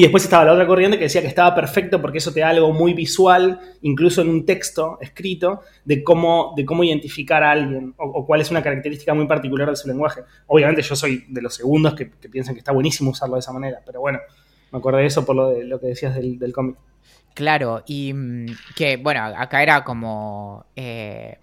Y 0.00 0.04
después 0.04 0.24
estaba 0.24 0.46
la 0.46 0.54
otra 0.54 0.66
corriente 0.66 0.96
que 0.96 1.04
decía 1.04 1.20
que 1.20 1.26
estaba 1.26 1.54
perfecto 1.54 2.00
porque 2.00 2.16
eso 2.16 2.32
te 2.32 2.40
da 2.40 2.48
algo 2.48 2.72
muy 2.72 2.94
visual, 2.94 3.60
incluso 3.82 4.22
en 4.22 4.30
un 4.30 4.46
texto 4.46 4.96
escrito, 5.02 5.60
de 5.84 6.02
cómo, 6.02 6.54
de 6.56 6.64
cómo 6.64 6.82
identificar 6.82 7.42
a 7.42 7.50
alguien 7.50 7.92
o, 7.98 8.24
cuál 8.24 8.40
es 8.40 8.50
una 8.50 8.62
característica 8.62 9.12
muy 9.12 9.26
particular 9.26 9.68
de 9.68 9.76
su 9.76 9.88
lenguaje. 9.88 10.22
Obviamente 10.46 10.80
yo 10.80 10.96
soy 10.96 11.26
de 11.28 11.42
los 11.42 11.54
segundos 11.54 11.92
que, 11.92 12.06
piensan 12.06 12.54
que 12.54 12.60
está 12.60 12.72
buenísimo 12.72 13.10
usarlo 13.10 13.34
de 13.34 13.40
esa 13.40 13.52
manera, 13.52 13.82
pero 13.84 14.00
bueno, 14.00 14.20
me 14.72 14.78
acordé 14.78 15.02
de 15.02 15.06
eso 15.08 15.26
por 15.26 15.36
lo, 15.36 15.50
de, 15.50 15.64
lo 15.64 15.78
que 15.78 15.88
decías 15.88 16.14
del, 16.14 16.50
cómic. 16.54 16.76
Claro, 17.34 17.82
y 17.86 18.14
mm, 18.14 18.46
que 18.74 18.96
bueno, 18.96 19.22
acá 19.22 19.62
era 19.62 19.84
como... 19.84 20.64
Eh, 20.76 21.36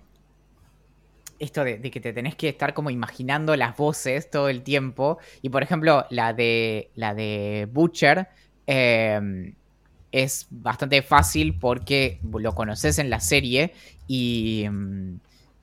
esto 1.39 1.63
de, 1.63 1.79
que 1.79 1.99
te 1.99 2.11
tenés 2.11 2.35
que 2.35 2.49
estar 2.49 2.73
como 2.73 2.89
imaginando 2.89 3.55
las 3.55 3.77
voces 3.77 4.31
todo 4.31 4.49
el 4.49 4.63
tiempo. 4.63 5.19
Y 5.43 5.49
por 5.49 5.61
ejemplo, 5.61 6.07
la 6.09 6.33
de, 6.33 6.89
la 6.95 7.13
de 7.13 7.67
Butcher 7.71 8.29
em, 8.67 9.55
es 10.11 10.47
bastante 10.49 11.01
fácil 11.01 11.57
porque 11.59 12.19
lo 12.23 12.53
conoces 12.55 12.99
en 12.99 13.09
la 13.09 13.19
serie 13.19 13.73
y, 14.07 14.65
mm, 14.69 15.19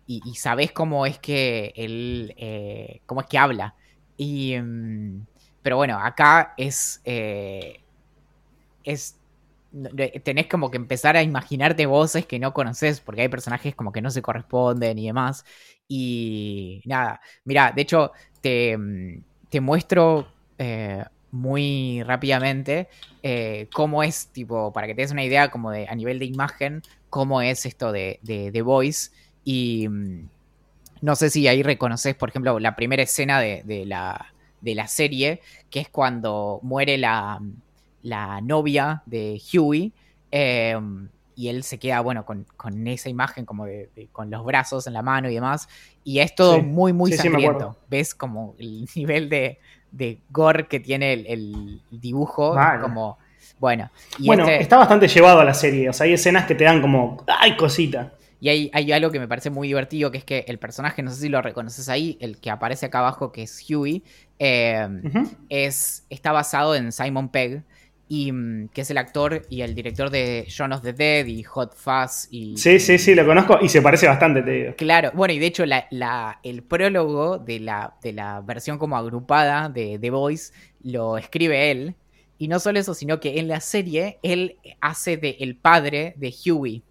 y, 0.07 0.35
sabes 0.37 0.73
cómo 0.73 1.07
es 1.07 1.19
que 1.19 1.73
él, 1.77 2.35
eh, 2.37 3.01
cómo 3.07 3.23
es 3.23 3.27
que 3.29 3.39
habla. 3.39 3.75
Y, 4.17 4.57
mm, 4.59 5.27
pero 5.63 5.77
bueno, 5.77 5.99
acá 5.99 6.55
es, 6.59 7.01
eh, 7.05 7.81
es 8.85 9.17
tenés 10.23 10.47
como 10.47 10.71
que 10.71 10.77
empezar 10.77 11.17
a 11.17 11.23
imaginarte 11.23 11.87
voces 11.87 12.27
que 12.27 12.39
no 12.39 12.53
conoces, 12.55 13.01
porque 13.01 13.23
hay 13.23 13.29
personajes 13.29 13.75
como 13.75 13.91
que 13.93 14.03
no 14.03 14.11
se 14.11 14.23
corresponden 14.23 14.99
y 14.99 15.07
demás. 15.07 15.45
Y 15.89 16.81
nada, 16.87 17.21
mira, 17.45 17.73
de 17.75 17.83
hecho, 17.83 18.13
te, 18.41 18.79
te 19.51 19.61
muestro 19.61 20.29
eh, 20.59 21.05
muy 21.35 22.03
rápidamente 22.05 22.89
eh, 23.25 23.67
cómo 23.75 24.05
es, 24.05 24.29
tipo, 24.29 24.73
para 24.73 24.87
que 24.87 24.95
te 24.95 25.03
des 25.03 25.11
una 25.11 25.25
idea 25.25 25.51
como 25.51 25.73
de 25.73 25.89
a 25.89 25.95
nivel 25.97 26.21
de 26.21 26.27
imagen, 26.27 26.83
cómo 27.11 27.43
es 27.43 27.67
esto 27.67 27.91
de, 27.91 28.21
de, 28.23 28.63
Voice. 28.63 29.11
Y 29.43 29.89
mm, 29.89 30.29
no 31.01 31.17
sé 31.17 31.31
si 31.31 31.49
ahí 31.49 31.63
reconoces, 31.65 32.15
por 32.15 32.29
ejemplo, 32.29 32.61
la 32.61 32.77
primera 32.77 33.03
escena 33.03 33.41
de, 33.41 33.85
la, 33.85 34.33
de 34.61 34.75
la 34.77 34.87
serie, 34.87 35.41
que 35.71 35.81
es 35.81 35.89
cuando 35.89 36.61
muere 36.63 36.99
la, 36.99 37.41
la 38.03 38.41
novia 38.41 39.03
de 39.05 39.43
Huey. 39.53 39.93
Em, 40.31 41.09
y 41.35 41.49
él 41.49 41.65
se 41.65 41.81
queda, 41.81 42.01
bueno, 42.01 42.25
con, 42.25 42.47
esa 42.87 43.09
imagen 43.09 43.45
como 43.45 43.67
de, 43.67 44.09
con 44.13 44.31
los 44.31 44.45
brazos 44.45 44.87
en 44.87 44.93
la 44.93 45.03
mano 45.03 45.29
y 45.29 45.35
demás. 45.35 45.69
Y 46.05 46.21
es 46.21 46.33
todo 46.33 46.63
muy, 46.63 46.93
muy 46.93 47.13
sangriento. 47.13 47.77
Ves 47.91 48.15
como 48.15 48.55
el 48.61 48.87
nivel 48.95 49.29
de, 49.29 49.59
de 49.95 50.19
gore 50.31 50.67
que 50.67 50.81
tiene 50.81 51.13
el, 51.13 51.81
dibujo. 51.91 52.57
Como, 52.81 53.19
bueno. 53.59 53.91
bueno, 54.19 54.45
este 54.45 54.63
está 54.63 54.77
bastante 54.77 55.09
llevado 55.09 55.41
a 55.41 55.45
la 55.45 55.55
serie. 55.55 55.89
O 55.89 55.93
sea, 55.93 56.05
hay 56.05 56.13
escenas 56.13 56.47
que 56.47 56.55
te 56.55 56.65
dan 56.65 56.81
como, 56.81 57.25
¡ay, 57.27 57.57
cosita! 57.57 58.13
Y 58.41 58.49
hay, 58.51 58.71
hay, 58.75 58.93
algo 58.93 59.11
que 59.11 59.19
me 59.19 59.29
parece 59.29 59.49
muy 59.49 59.69
divertido, 59.69 60.11
que 60.11 60.19
es 60.19 60.25
que 60.25 60.45
el 60.49 60.59
personaje, 60.59 61.03
no 61.03 61.11
sé 61.11 61.17
si 61.23 61.29
lo 61.31 61.41
reconoces 61.41 61.89
ahí, 61.89 62.19
el 62.21 62.39
que 62.39 62.51
aparece 62.51 62.87
acá 62.87 62.99
abajo, 62.99 63.33
que 63.33 63.45
es 63.45 63.65
Huey, 63.67 64.03
eh, 64.39 64.87
es, 65.49 66.05
está 66.11 66.31
basado 66.33 66.75
en 66.75 66.93
Simon 66.93 67.31
Pegg, 67.31 67.63
y, 68.09 68.33
mm, 68.33 68.69
que 68.69 68.83
es 68.83 68.91
el 68.91 68.99
actor 68.99 69.43
y 69.49 69.63
el 69.63 69.75
director 69.75 70.11
de 70.11 70.45
Shaun 70.49 70.73
of 70.73 70.83
the 70.83 70.93
Dead 70.93 71.27
y 71.27 71.43
Hot 71.43 71.75
Fuzz. 71.75 72.29
Y, 72.31 72.57
sí, 72.57 72.79
sí, 72.79 72.99
sí, 72.99 73.15
lo 73.15 73.25
conozco 73.27 73.59
y 73.63 73.69
se 73.69 73.83
parece 73.83 74.07
bastante, 74.07 74.43
te 74.43 74.51
digo. 74.51 74.75
Claro, 74.77 75.11
bueno, 75.15 75.35
y 75.35 75.39
de 75.39 75.47
hecho 75.47 75.65
la, 75.67 76.39
el 76.43 76.63
prólogo 76.63 77.39
de 77.39 77.61
la, 77.61 77.95
de 78.03 78.13
la 78.13 78.41
versión 78.41 78.79
como 78.79 78.97
agrupada 78.97 79.69
de 79.69 79.99
The 79.99 80.11
Voice 80.11 80.53
lo 80.83 81.17
escribe 81.19 81.71
él. 81.71 81.95
Y 82.37 82.49
no 82.49 82.59
solo 82.59 82.79
eso, 82.79 82.95
sino 82.95 83.21
que 83.21 83.39
en 83.39 83.49
la 83.49 83.61
serie 83.61 84.19
él 84.23 84.59
hace 84.81 85.17
de 85.17 85.37
el 85.41 85.57
padre 85.57 86.15
de 86.17 86.35
Huey. 86.45 86.83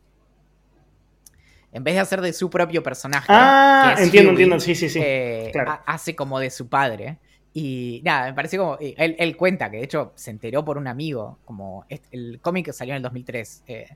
En 1.73 1.83
vez 1.83 1.95
de 1.95 1.99
hacer 1.99 2.21
de 2.21 2.33
su 2.33 2.49
propio 2.49 2.81
personaje. 2.83 3.27
Ah, 3.29 3.95
entiendo, 3.97 4.29
entiendo, 4.31 4.59
sí, 4.59 4.75
sí, 4.75 4.89
sí. 4.89 4.99
Eh, 5.03 5.51
hace 5.85 6.15
como 6.15 6.39
de 6.39 6.49
su 6.49 6.69
padre. 6.69 7.17
Y 7.53 8.01
nada, 8.03 8.25
me 8.27 8.33
pareció 8.33 8.59
como. 8.63 8.77
Él, 8.79 9.37
cuenta 9.37 9.69
que 9.69 9.77
de 9.77 9.83
hecho 9.83 10.11
se 10.15 10.31
enteró 10.31 10.65
por 10.65 10.77
un 10.77 10.87
amigo, 10.87 11.37
como 11.45 11.85
el 12.11 12.39
cómic 12.41 12.71
salió 12.71 12.93
en 12.93 12.97
el 12.97 13.03
2003, 13.03 13.63
eh, 13.67 13.87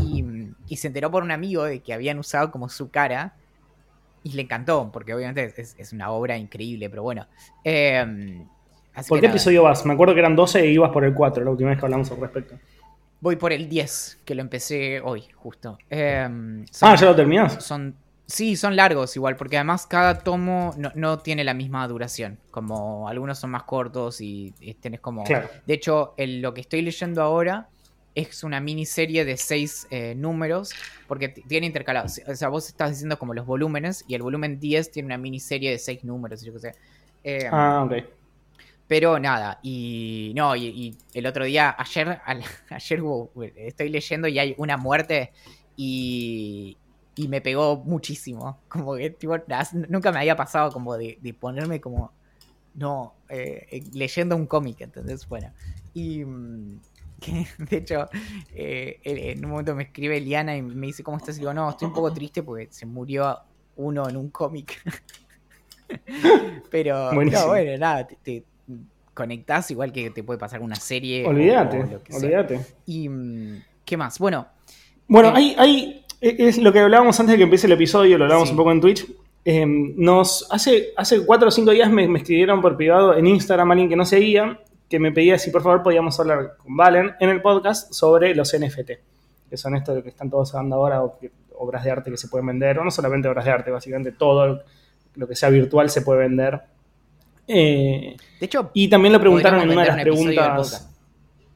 y, 0.00 0.76
se 0.76 0.86
enteró 0.86 1.10
por 1.10 1.24
un 1.24 1.32
amigo 1.32 1.64
de 1.64 1.80
que 1.80 1.92
habían 1.92 2.18
usado 2.18 2.52
como 2.52 2.68
su 2.68 2.90
cara 2.90 3.34
y 4.22 4.32
le 4.32 4.42
encantó, 4.42 4.90
porque 4.92 5.12
obviamente 5.12 5.52
es, 5.56 5.92
una 5.92 6.10
obra 6.10 6.36
increíble, 6.36 6.88
pero 6.88 7.02
bueno. 7.02 7.26
Em, 7.64 8.46
¿Por 9.08 9.20
qué 9.20 9.26
episodio 9.26 9.64
vas? 9.64 9.84
Me 9.84 9.94
acuerdo 9.94 10.14
que 10.14 10.20
eran 10.20 10.36
12 10.36 10.66
y 10.66 10.74
ibas 10.74 10.90
por 10.90 11.04
el 11.04 11.14
4 11.14 11.44
la 11.44 11.50
última 11.50 11.70
vez 11.70 11.78
que 11.78 11.86
hablamos 11.86 12.10
al 12.12 12.20
respecto. 12.20 12.58
Voy 13.20 13.36
por 13.36 13.52
el 13.52 13.68
10, 13.68 14.20
que 14.24 14.34
lo 14.34 14.40
empecé 14.40 15.00
hoy, 15.00 15.24
justo. 15.34 15.78
Em, 15.88 16.64
ah, 16.80 16.94
¿ya 16.94 17.06
lo 17.06 17.16
terminas? 17.16 17.62
Son 17.64 17.94
Sí, 18.30 18.54
son 18.54 18.76
largos 18.76 19.16
igual, 19.16 19.36
porque 19.36 19.56
además 19.56 19.86
cada 19.88 20.20
tomo 20.20 20.72
no, 20.94 21.18
tiene 21.18 21.42
la 21.42 21.52
misma 21.52 21.86
duración. 21.88 22.38
Como 22.52 23.08
algunos 23.08 23.38
son 23.40 23.50
más 23.50 23.64
cortos 23.64 24.20
y, 24.20 24.54
tenés 24.80 25.00
como. 25.00 25.24
De 25.24 25.74
hecho, 25.74 26.14
lo 26.16 26.54
que 26.54 26.60
estoy 26.60 26.82
leyendo 26.82 27.22
ahora 27.22 27.68
es 28.14 28.44
una 28.44 28.60
miniserie 28.60 29.24
de 29.24 29.36
seis 29.36 29.86
eh, 29.90 30.14
números, 30.14 30.72
porque 31.08 31.28
tiene 31.28 31.66
intercalados. 31.66 32.20
O 32.26 32.34
sea, 32.36 32.48
vos 32.48 32.68
estás 32.68 32.90
diciendo 32.90 33.18
como 33.18 33.34
los 33.34 33.46
volúmenes, 33.46 34.04
y 34.06 34.14
el 34.14 34.22
volumen 34.22 34.60
10 34.60 34.92
tiene 34.92 35.06
una 35.06 35.18
miniserie 35.18 35.72
de 35.72 35.78
seis 35.78 36.04
números, 36.04 36.42
yo 36.42 36.52
qué 36.52 36.58
sé. 36.60 36.74
Eh, 37.24 37.48
ah, 37.50 37.84
ok. 37.84 38.04
Pero 38.86 39.18
nada, 39.18 39.58
y 39.62 40.32
no, 40.36 40.54
y, 40.54 40.96
el 41.14 41.26
otro 41.26 41.44
día, 41.44 41.74
ayer, 41.78 42.20
ayer 42.70 43.02
estoy 43.56 43.88
leyendo 43.88 44.28
y 44.28 44.38
hay 44.38 44.54
una 44.56 44.76
muerte 44.76 45.32
y, 45.76 46.76
y 47.14 47.28
me 47.28 47.40
pegó 47.40 47.76
muchísimo. 47.76 48.60
Como 48.68 48.94
que 48.96 49.16
nunca 49.88 50.12
me 50.12 50.18
había 50.18 50.36
pasado 50.36 50.70
como 50.72 50.96
de, 50.96 51.18
ponerme 51.38 51.80
como, 51.80 52.12
no, 52.74 53.14
eh, 53.28 53.66
eh, 53.70 53.82
leyendo 53.92 54.36
un 54.36 54.46
cómic, 54.46 54.80
entonces, 54.80 55.28
bueno. 55.28 55.52
Y 55.94 56.24
mm, 56.24 56.80
que 57.20 57.46
de 57.58 57.76
hecho, 57.76 58.08
eh, 58.54 59.00
en 59.04 59.44
un 59.44 59.50
momento 59.50 59.74
me 59.74 59.84
escribe 59.84 60.20
Liana 60.20 60.56
y 60.56 60.62
me 60.62 60.86
dice, 60.86 61.02
¿cómo 61.02 61.18
estás? 61.18 61.36
Y 61.36 61.40
digo, 61.40 61.52
no, 61.52 61.70
estoy 61.70 61.88
un 61.88 61.94
poco 61.94 62.12
triste 62.12 62.42
porque 62.42 62.68
se 62.70 62.86
murió 62.86 63.38
uno 63.76 64.08
en 64.08 64.16
un 64.16 64.30
cómic. 64.30 64.80
Pero, 66.70 67.12
no, 67.12 67.46
bueno, 67.48 67.78
nada, 67.78 68.06
te, 68.06 68.44
conectás 69.12 69.70
igual 69.72 69.92
que 69.92 70.10
te 70.10 70.22
puede 70.22 70.38
pasar 70.38 70.62
una 70.62 70.76
serie. 70.76 71.26
Olvídate, 71.26 72.00
olvídate. 72.12 72.60
Y, 72.86 73.08
mm, 73.08 73.62
¿qué 73.84 73.96
más? 73.96 74.18
Bueno. 74.18 74.46
Bueno, 75.08 75.32
hay, 75.34 75.56
hay 75.58 75.99
es 76.20 76.58
lo 76.58 76.72
que 76.72 76.80
hablábamos 76.80 77.18
antes 77.18 77.32
de 77.32 77.38
que 77.38 77.44
empiece 77.44 77.66
el 77.66 77.72
episodio, 77.72 78.18
lo 78.18 78.24
hablábamos 78.24 78.50
un 78.50 78.56
poco 78.56 78.72
en 78.72 78.80
Twitch. 78.80 79.06
Em, 79.44 79.94
nos, 79.96 80.46
hace, 80.50 80.92
hace 80.96 81.24
cuatro 81.24 81.48
o 81.48 81.50
cinco 81.50 81.70
días 81.70 81.90
me, 81.90 82.04
escribieron 82.16 82.60
por 82.60 82.76
privado 82.76 83.16
en 83.16 83.26
Instagram 83.26 83.70
alguien 83.70 83.88
que 83.88 83.96
no 83.96 84.04
seguía, 84.04 84.60
que 84.88 84.98
me 84.98 85.12
pedía 85.12 85.38
si 85.38 85.50
por 85.50 85.62
favor 85.62 85.82
podíamos 85.82 86.18
hablar 86.20 86.56
con 86.58 86.76
Valen 86.76 87.12
en 87.20 87.30
el 87.30 87.40
podcast 87.40 87.92
sobre 87.92 88.34
los 88.34 88.54
NFT, 88.54 88.90
que 89.48 89.56
son 89.56 89.76
esto 89.76 89.94
de 89.94 90.02
que 90.02 90.10
están 90.10 90.28
todos 90.28 90.54
hablando 90.54 90.76
ahora, 90.76 91.02
obras 91.56 91.84
de 91.84 91.90
arte 91.90 92.10
que 92.10 92.18
se 92.18 92.28
pueden 92.28 92.46
vender, 92.46 92.78
o 92.78 92.84
no 92.84 92.90
solamente 92.90 93.28
obras 93.28 93.46
de 93.46 93.50
arte, 93.50 93.70
básicamente 93.70 94.12
todo 94.12 94.62
lo 95.14 95.26
que 95.26 95.34
sea 95.34 95.48
virtual 95.48 95.88
se 95.88 96.02
puede 96.02 96.20
vender. 96.20 96.60
Eh, 97.48 98.16
de 98.38 98.46
hecho, 98.46 98.70
y 98.74 98.88
también 98.88 99.14
lo 99.14 99.20
preguntaron 99.20 99.62
en 99.62 99.70
una 99.70 99.82
de 99.82 99.88
las 99.88 100.02
preguntas 100.02 100.89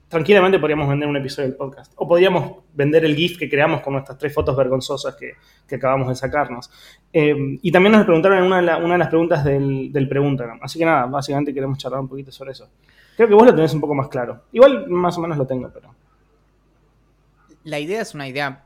tranquilamente 0.08 0.58
podríamos 0.58 0.88
vender 0.88 1.08
un 1.08 1.16
episodio 1.16 1.48
del 1.48 1.56
podcast. 1.56 1.92
O 1.96 2.06
podríamos 2.06 2.64
vender 2.72 3.04
el 3.04 3.14
GIF 3.14 3.38
que 3.38 3.48
creamos 3.48 3.80
con 3.80 3.94
nuestras 3.94 4.18
tres 4.18 4.32
fotos 4.32 4.56
vergonzosas 4.56 5.16
que, 5.16 5.34
acabamos 5.74 6.08
de 6.08 6.14
sacarnos. 6.14 6.70
Eh, 7.12 7.58
y 7.62 7.72
también 7.72 7.92
nos 7.92 8.04
preguntaron 8.04 8.38
en 8.38 8.44
una 8.44 8.78
de, 8.78 8.98
las 8.98 9.08
preguntas 9.08 9.44
del, 9.44 9.92
del 9.92 10.08
Preguntagram. 10.08 10.60
Así 10.62 10.78
que 10.78 10.84
nada, 10.84 11.06
básicamente 11.06 11.52
queremos 11.52 11.78
charlar 11.78 12.00
un 12.00 12.08
poquito 12.08 12.30
sobre 12.30 12.52
eso. 12.52 12.68
Creo 13.16 13.28
que 13.28 13.34
vos 13.34 13.46
lo 13.46 13.54
tenés 13.54 13.72
un 13.74 13.80
poco 13.80 13.94
más 13.94 14.08
claro. 14.08 14.44
Igual 14.52 14.88
más 14.88 15.16
o 15.18 15.20
menos 15.20 15.38
lo 15.38 15.46
tengo, 15.46 15.70
pero. 15.72 15.94
La 17.62 17.78
idea 17.78 18.00
es 18.00 18.14
una 18.14 18.28
idea 18.28 18.64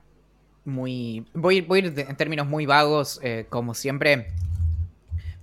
muy. 0.64 1.26
Voy, 1.34 1.66
a 1.68 1.78
ir 1.78 1.94
en 1.96 2.16
términos 2.16 2.46
muy 2.46 2.66
vagos, 2.66 3.20
eh, 3.22 3.46
como 3.48 3.74
siempre. 3.74 4.28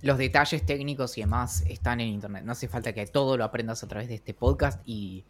Los 0.02 0.18
detalles 0.18 0.64
técnicos 0.64 1.16
y 1.18 1.22
demás 1.22 1.64
están 1.68 2.00
en 2.00 2.08
internet. 2.08 2.44
No 2.44 2.52
hace 2.52 2.68
falta 2.68 2.92
que 2.92 3.06
todo 3.06 3.36
lo 3.36 3.44
aprendas 3.44 3.82
a 3.82 3.88
través 3.88 4.08
de 4.08 4.16
este 4.16 4.34
podcast 4.34 4.80
y 4.86 5.24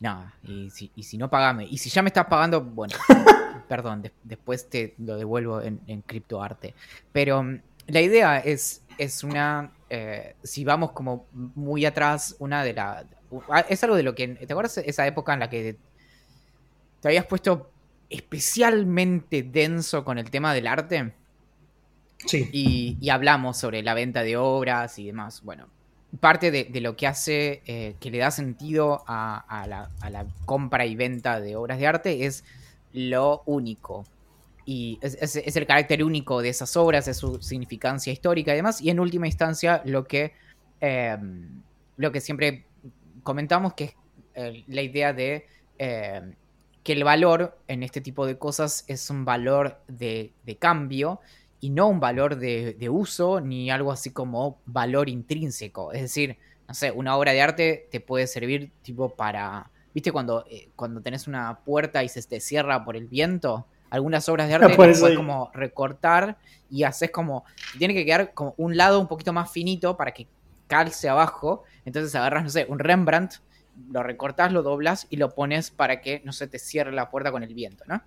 Nada, 0.00 0.34
y 0.42 0.70
si, 0.70 0.90
y 0.96 1.02
si 1.02 1.18
no 1.18 1.30
pagame. 1.30 1.64
Y 1.64 1.78
si 1.78 1.88
ya 1.88 2.02
me 2.02 2.08
estás 2.08 2.26
pagando, 2.26 2.60
bueno, 2.60 2.94
perdón, 3.68 4.10
después 4.22 4.68
te 4.68 4.94
lo 4.98 5.16
devuelvo 5.16 5.60
en, 5.62 5.80
en 5.86 6.02
criptoarte. 6.02 6.74
Pero 7.12 7.42
mm, 7.42 7.60
la 7.86 8.00
idea 8.00 8.38
es, 8.38 8.82
es 8.98 9.24
una. 9.24 9.72
Eh, 9.90 10.34
si 10.42 10.64
vamos 10.64 10.92
como 10.92 11.26
muy 11.32 11.84
atrás, 11.84 12.36
una 12.38 12.64
de 12.64 12.74
las. 12.74 13.04
Ah, 13.48 13.64
es 13.68 13.82
algo 13.84 13.96
de 13.96 14.02
lo 14.02 14.14
que. 14.14 14.28
¿Te 14.28 14.52
acuerdas 14.52 14.78
esa 14.78 15.06
época 15.06 15.34
en 15.34 15.40
la 15.40 15.50
que 15.50 15.76
te 17.00 17.08
habías 17.08 17.26
puesto 17.26 17.70
especialmente 18.10 19.42
denso 19.42 20.04
con 20.04 20.18
el 20.18 20.30
tema 20.30 20.54
del 20.54 20.66
arte? 20.66 21.12
Sí. 22.26 22.48
Y, 22.52 22.98
y 23.00 23.10
hablamos 23.10 23.58
sobre 23.58 23.82
la 23.82 23.94
venta 23.94 24.22
de 24.22 24.36
obras 24.36 24.98
y 24.98 25.06
demás. 25.06 25.42
Bueno, 25.42 25.68
parte 26.20 26.50
de, 26.50 26.80
lo 26.80 26.96
que 26.96 27.06
hace 27.06 27.62
eh, 27.66 27.96
que 28.00 28.10
le 28.10 28.18
da 28.18 28.30
sentido 28.30 29.04
a, 29.06 29.66
la, 29.68 30.26
compra 30.44 30.86
y 30.86 30.96
venta 30.96 31.40
de 31.40 31.56
obras 31.56 31.78
de 31.78 31.86
arte 31.86 32.26
es 32.26 32.44
lo 32.92 33.42
único. 33.46 34.04
Y 34.66 34.98
es, 35.02 35.36
el 35.36 35.66
carácter 35.66 36.02
único 36.04 36.40
de 36.40 36.48
esas 36.48 36.76
obras, 36.76 37.08
es 37.08 37.16
su 37.16 37.40
significancia 37.42 38.12
histórica 38.12 38.52
y 38.52 38.56
demás. 38.56 38.80
Y 38.80 38.90
en 38.90 39.00
última 39.00 39.26
instancia, 39.26 39.82
lo 39.84 40.04
que, 40.04 40.32
em, 40.80 41.62
lo 41.96 42.12
que 42.12 42.20
siempre 42.20 42.64
comentamos, 43.22 43.74
que 43.74 43.84
es 43.84 43.94
eh, 44.34 44.64
la 44.68 44.82
idea 44.82 45.12
de 45.12 45.46
em, 45.78 46.34
que 46.82 46.92
el 46.92 47.04
valor 47.04 47.58
en 47.68 47.82
este 47.82 48.00
tipo 48.00 48.26
de 48.26 48.38
cosas 48.38 48.84
es 48.88 49.10
un 49.10 49.24
valor 49.24 49.80
de, 49.88 50.32
de 50.44 50.56
cambio 50.56 51.20
y 51.64 51.70
no 51.70 51.88
un 51.88 51.98
valor 51.98 52.36
de, 52.36 52.88
uso 52.90 53.40
ni 53.40 53.70
algo 53.70 53.90
así 53.90 54.10
como 54.10 54.58
valor 54.66 55.08
intrínseco. 55.08 55.92
Es 55.92 56.02
decir, 56.02 56.36
no 56.68 56.74
sé, 56.74 56.90
una 56.90 57.16
obra 57.16 57.32
de 57.32 57.40
arte 57.40 57.88
te 57.90 58.00
puede 58.00 58.26
servir 58.26 58.70
tipo 58.82 59.14
para, 59.14 59.70
viste 59.94 60.12
cuando, 60.12 60.44
eh, 60.50 60.68
cuando 60.76 61.00
tenés 61.00 61.26
una 61.26 61.60
puerta 61.60 62.04
y 62.04 62.10
se 62.10 62.22
te 62.22 62.38
cierra 62.40 62.84
por 62.84 62.96
el 62.96 63.06
viento, 63.06 63.64
algunas 63.88 64.28
obras 64.28 64.48
de 64.48 64.54
arte 64.56 64.76
puedes 64.76 65.00
como 65.16 65.50
recortar 65.54 66.36
y 66.68 66.82
haces 66.82 67.10
como, 67.10 67.46
tiene 67.78 67.94
que 67.94 68.04
quedar 68.04 68.34
como 68.34 68.52
un 68.58 68.76
lado 68.76 69.00
un 69.00 69.08
poquito 69.08 69.32
más 69.32 69.50
finito 69.50 69.96
para 69.96 70.12
que 70.12 70.26
calce 70.66 71.08
abajo, 71.08 71.62
entonces 71.86 72.14
agarras, 72.14 72.44
no 72.44 72.50
sé, 72.50 72.66
un 72.68 72.78
Rembrandt 72.78 73.36
lo 73.90 74.02
recortás, 74.02 74.52
lo 74.52 74.62
doblas 74.62 75.06
y 75.08 75.16
lo 75.16 75.30
pones 75.30 75.70
para 75.70 76.02
que 76.02 76.20
no 76.26 76.32
se 76.32 76.46
te 76.46 76.58
cierre 76.58 76.92
la 76.92 77.08
puerta 77.08 77.32
con 77.32 77.42
el 77.42 77.54
viento, 77.54 77.84
¿no? 77.86 78.02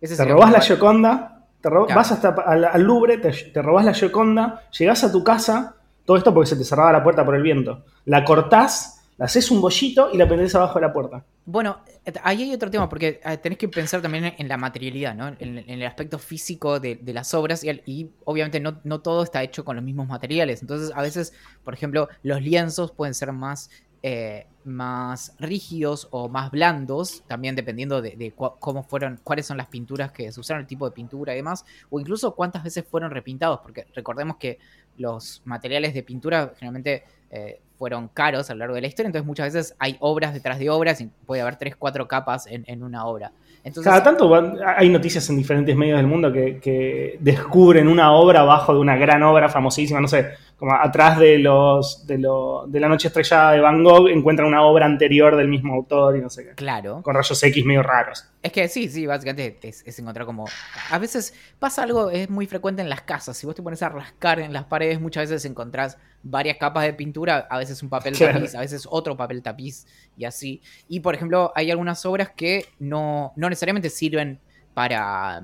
te 0.00 0.24
robás 0.24 0.50
la 0.50 0.60
Gioconda, 0.62 1.41
te 1.62 1.94
vas 1.94 2.12
hasta 2.12 2.28
al, 2.28 2.82
Louvre, 2.82 3.18
te, 3.18 3.30
te 3.30 3.62
robás 3.62 3.84
la 3.84 3.94
Gioconda, 3.94 4.64
llegás 4.76 5.04
a 5.04 5.12
tu 5.12 5.22
casa, 5.22 5.76
todo 6.04 6.16
esto 6.16 6.34
porque 6.34 6.50
se 6.50 6.56
te 6.56 6.64
cerraba 6.64 6.92
la 6.92 7.02
puerta 7.02 7.24
por 7.24 7.34
el 7.34 7.42
viento. 7.42 7.84
La 8.04 8.24
cortás 8.24 9.02
haces 9.18 9.50
un 9.50 9.60
bollito 9.60 10.10
y 10.12 10.16
la 10.16 10.26
prendés 10.26 10.54
abajo 10.54 10.74
de 10.74 10.86
la 10.86 10.92
puerta. 10.92 11.24
Bueno, 11.44 11.78
ahí 12.22 12.42
hay 12.42 12.54
otro 12.54 12.70
tema, 12.70 12.88
porque 12.88 13.20
eh, 13.24 13.36
tenés 13.36 13.58
que 13.58 13.68
pensar 13.68 14.02
también 14.02 14.34
en 14.36 14.48
la 14.48 14.56
materialidad, 14.56 15.14
¿no? 15.14 15.28
En, 15.28 15.58
el 15.58 15.82
aspecto 15.84 16.18
físico 16.18 16.80
de, 16.80 16.98
las 17.06 17.32
obras 17.34 17.62
y, 17.64 18.10
obviamente 18.24 18.60
no, 18.60 19.00
todo 19.00 19.22
está 19.22 19.42
hecho 19.42 19.64
con 19.64 19.76
los 19.76 19.84
mismos 19.84 20.08
materiales. 20.08 20.62
Entonces, 20.62 20.92
a 20.94 21.02
veces, 21.02 21.32
por 21.64 21.74
ejemplo, 21.74 22.08
los 22.22 22.42
lienzos 22.42 22.92
pueden 22.92 23.14
ser 23.14 23.32
más, 23.32 23.70
eh, 24.02 24.46
más 24.64 25.34
rígidos 25.38 26.08
o 26.10 26.28
más 26.28 26.50
blandos, 26.50 27.22
también 27.26 27.54
dependiendo 27.54 28.00
de, 28.00 28.32
cómo 28.36 28.82
fueron, 28.84 29.20
cuáles 29.22 29.46
son 29.46 29.56
las 29.56 29.66
pinturas 29.66 30.12
que 30.12 30.30
se 30.30 30.40
usaron, 30.40 30.60
el 30.60 30.66
tipo 30.66 30.88
de 30.88 30.94
pintura 30.94 31.32
y 31.32 31.36
demás, 31.36 31.64
o 31.90 31.98
incluso 31.98 32.34
cuántas 32.34 32.62
veces 32.62 32.84
fueron 32.88 33.10
repintados, 33.10 33.60
porque 33.60 33.86
recordemos 33.94 34.36
que 34.36 34.58
los 34.98 35.42
materiales 35.44 35.94
de 35.94 36.02
pintura 36.02 36.52
generalmente 36.56 37.04
eh, 37.30 37.60
fueron 37.78 38.08
caros 38.08 38.48
a 38.50 38.54
lo 38.54 38.60
largo 38.60 38.74
de 38.76 38.82
la 38.82 38.86
historia, 38.86 39.08
entonces 39.08 39.26
muchas 39.26 39.52
veces 39.52 39.74
hay 39.78 39.96
obras 39.98 40.32
detrás 40.32 40.58
de 40.58 40.70
obras 40.70 41.00
y 41.00 41.10
puede 41.26 41.42
haber 41.42 41.56
tres, 41.56 41.74
cuatro 41.74 42.06
capas 42.06 42.46
en, 42.48 42.82
una 42.82 43.06
obra. 43.06 43.32
Entonces, 43.64 43.90
Cada 43.90 44.02
tanto 44.04 44.32
hay 44.64 44.88
noticias 44.88 45.28
en 45.30 45.36
diferentes 45.36 45.74
medios 45.74 45.96
del 45.96 46.06
mundo 46.06 46.32
que, 46.32 47.18
descubren 47.20 47.88
una 47.88 48.12
obra 48.12 48.40
abajo 48.40 48.74
de 48.74 48.80
una 48.80 48.96
gran 48.96 49.22
obra 49.24 49.48
famosísima, 49.48 50.00
no 50.00 50.06
sé, 50.08 50.30
como 50.62 50.76
atrás 50.76 51.18
de 51.18 51.40
los 51.40 52.06
de, 52.06 52.18
de 52.18 52.80
la 52.80 52.86
noche 52.86 53.08
estrellada 53.08 53.50
de 53.50 53.58
Van 53.58 53.82
Gogh 53.82 54.06
encuentran 54.06 54.46
una 54.46 54.62
obra 54.62 54.86
anterior 54.86 55.34
del 55.34 55.48
mismo 55.48 55.74
autor 55.74 56.16
y 56.16 56.20
no 56.20 56.30
sé 56.30 56.44
qué. 56.44 56.50
Claro. 56.54 57.02
Con 57.02 57.16
rayos 57.16 57.42
X 57.42 57.64
medio 57.64 57.82
raros. 57.82 58.28
Es 58.40 58.52
que 58.52 58.68
sí, 58.68 58.88
sí, 58.88 59.04
básicamente 59.04 59.58
es, 59.68 59.98
encontrar 59.98 60.24
como... 60.24 60.44
A 60.88 60.98
veces 61.00 61.34
pasa 61.58 61.82
algo, 61.82 62.10
es 62.10 62.30
muy 62.30 62.46
frecuente 62.46 62.80
en 62.80 62.88
las 62.88 63.00
casas, 63.02 63.36
si 63.36 63.44
vos 63.44 63.56
te 63.56 63.62
pones 63.64 63.82
a 63.82 63.88
rascar 63.88 64.38
en 64.38 64.52
las 64.52 64.62
paredes 64.62 65.00
muchas 65.00 65.28
veces 65.28 65.44
encontrás 65.50 65.98
varias 66.22 66.58
capas 66.58 66.84
de 66.84 66.92
pintura, 66.92 67.48
a 67.50 67.58
veces 67.58 67.82
un 67.82 67.88
papel 67.88 68.16
tapiz, 68.16 68.54
a 68.54 68.60
veces 68.60 68.86
otro 68.88 69.16
papel 69.16 69.42
tapiz 69.42 69.88
y 70.16 70.26
así. 70.26 70.62
Y 70.86 71.00
por 71.00 71.16
ejemplo, 71.16 71.50
hay 71.56 71.72
algunas 71.72 72.06
obras 72.06 72.30
que 72.36 72.66
no, 72.78 73.32
no 73.34 73.48
necesariamente 73.48 73.90
sirven 73.90 74.38
para, 74.74 75.42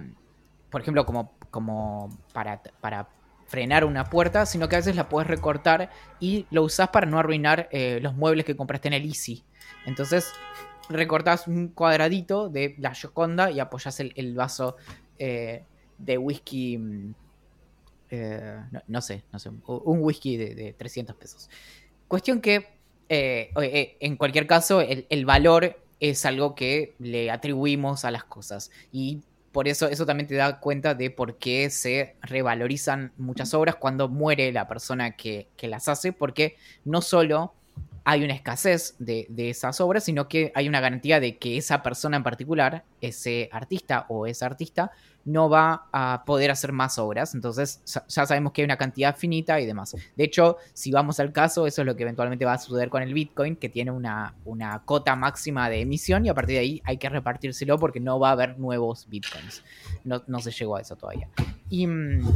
por 0.70 0.80
ejemplo, 0.80 1.04
como, 1.04 1.32
como 1.50 2.16
para, 2.32 2.62
para 2.80 3.08
frenar 3.48 3.84
una 3.84 4.04
puerta, 4.04 4.46
sino 4.46 4.68
que 4.68 4.76
a 4.76 4.78
veces 4.78 4.94
la 4.94 5.08
puedes 5.08 5.26
recortar 5.26 5.90
y 6.20 6.46
lo 6.50 6.62
usás 6.62 6.90
para 6.90 7.06
no 7.06 7.18
arruinar 7.18 7.68
eh, 7.72 7.98
los 8.00 8.14
muebles 8.14 8.44
que 8.44 8.54
compraste 8.56 8.88
en 8.88 8.94
el 8.94 9.04
Easy. 9.06 9.42
Entonces 9.86 10.30
recortás 10.88 11.48
un 11.48 11.68
cuadradito 11.68 12.48
de 12.48 12.76
la 12.78 12.94
Gioconda 12.94 13.50
y 13.50 13.58
apoyas 13.58 13.98
el, 14.00 14.34
vaso 14.34 14.76
eh, 15.18 15.64
de 15.96 16.18
whisky. 16.18 16.78
Mm, 16.78 17.14
eh, 18.10 18.60
no, 18.86 19.00
sé, 19.00 19.24
no 19.32 19.38
sé, 19.38 19.48
un 19.48 19.98
whisky 20.02 20.36
de, 20.36 20.74
300 20.78 21.16
pesos. 21.16 21.50
Cuestión 22.06 22.40
que, 22.40 22.68
en 23.08 24.16
cualquier 24.16 24.46
caso, 24.46 24.80
el, 24.80 25.06
el 25.08 25.26
valor 25.26 25.76
es 26.00 26.24
algo 26.24 26.54
que 26.54 26.94
le 26.98 27.30
atribuimos 27.30 28.04
a 28.04 28.10
las 28.10 28.24
cosas. 28.24 28.70
Y 28.92 29.22
por 29.52 29.68
eso 29.68 29.88
eso 29.88 30.06
también 30.06 30.26
te 30.26 30.34
da 30.34 30.60
cuenta 30.60 30.94
de 30.94 31.10
por 31.10 31.38
qué 31.38 31.70
se 31.70 32.16
revalorizan 32.22 33.12
muchas 33.16 33.54
obras 33.54 33.76
cuando 33.76 34.08
muere 34.08 34.52
la 34.52 34.68
persona 34.68 35.16
que, 35.16 35.48
las 35.62 35.88
hace, 35.88 36.12
porque 36.12 36.56
no 36.84 37.02
solo 37.02 37.54
hay 38.10 38.24
una 38.24 38.32
escasez 38.32 38.96
de, 38.98 39.26
esas 39.36 39.82
obras, 39.82 40.02
sino 40.02 40.28
que 40.28 40.50
hay 40.54 40.66
una 40.66 40.80
garantía 40.80 41.20
de 41.20 41.36
que 41.36 41.58
esa 41.58 41.82
persona 41.82 42.16
en 42.16 42.22
particular, 42.22 42.86
ese 43.02 43.50
artista 43.52 44.06
o 44.08 44.26
esa 44.26 44.46
artista, 44.46 44.92
no 45.26 45.50
va 45.50 45.88
a 45.92 46.22
poder 46.24 46.50
hacer 46.50 46.72
más 46.72 46.98
obras. 46.98 47.34
Entonces 47.34 47.82
ya 47.84 48.24
sabemos 48.24 48.52
que 48.52 48.62
hay 48.62 48.64
una 48.64 48.78
cantidad 48.78 49.14
finita 49.14 49.60
y 49.60 49.66
demás. 49.66 49.94
De 50.16 50.24
hecho, 50.24 50.56
si 50.72 50.90
vamos 50.90 51.20
al 51.20 51.32
caso, 51.32 51.66
eso 51.66 51.82
es 51.82 51.86
lo 51.86 51.96
que 51.96 52.04
eventualmente 52.04 52.46
va 52.46 52.54
a 52.54 52.58
suceder 52.58 52.88
con 52.88 53.02
el 53.02 53.12
Bitcoin, 53.12 53.56
que 53.56 53.68
tiene 53.68 53.90
una, 53.90 54.34
una 54.46 54.82
cota 54.86 55.14
máxima 55.14 55.68
de 55.68 55.82
emisión 55.82 56.24
y 56.24 56.30
a 56.30 56.34
partir 56.34 56.54
de 56.54 56.60
ahí 56.60 56.82
hay 56.86 56.96
que 56.96 57.10
repartírselo 57.10 57.78
porque 57.78 58.00
no 58.00 58.18
va 58.18 58.30
a 58.30 58.32
haber 58.32 58.58
nuevos 58.58 59.06
Bitcoins. 59.10 59.62
No, 60.04 60.22
no 60.26 60.38
se 60.40 60.50
llegó 60.50 60.76
a 60.76 60.80
eso 60.80 60.96
todavía. 60.96 61.28
Y 61.68 61.86
mm, 61.86 62.26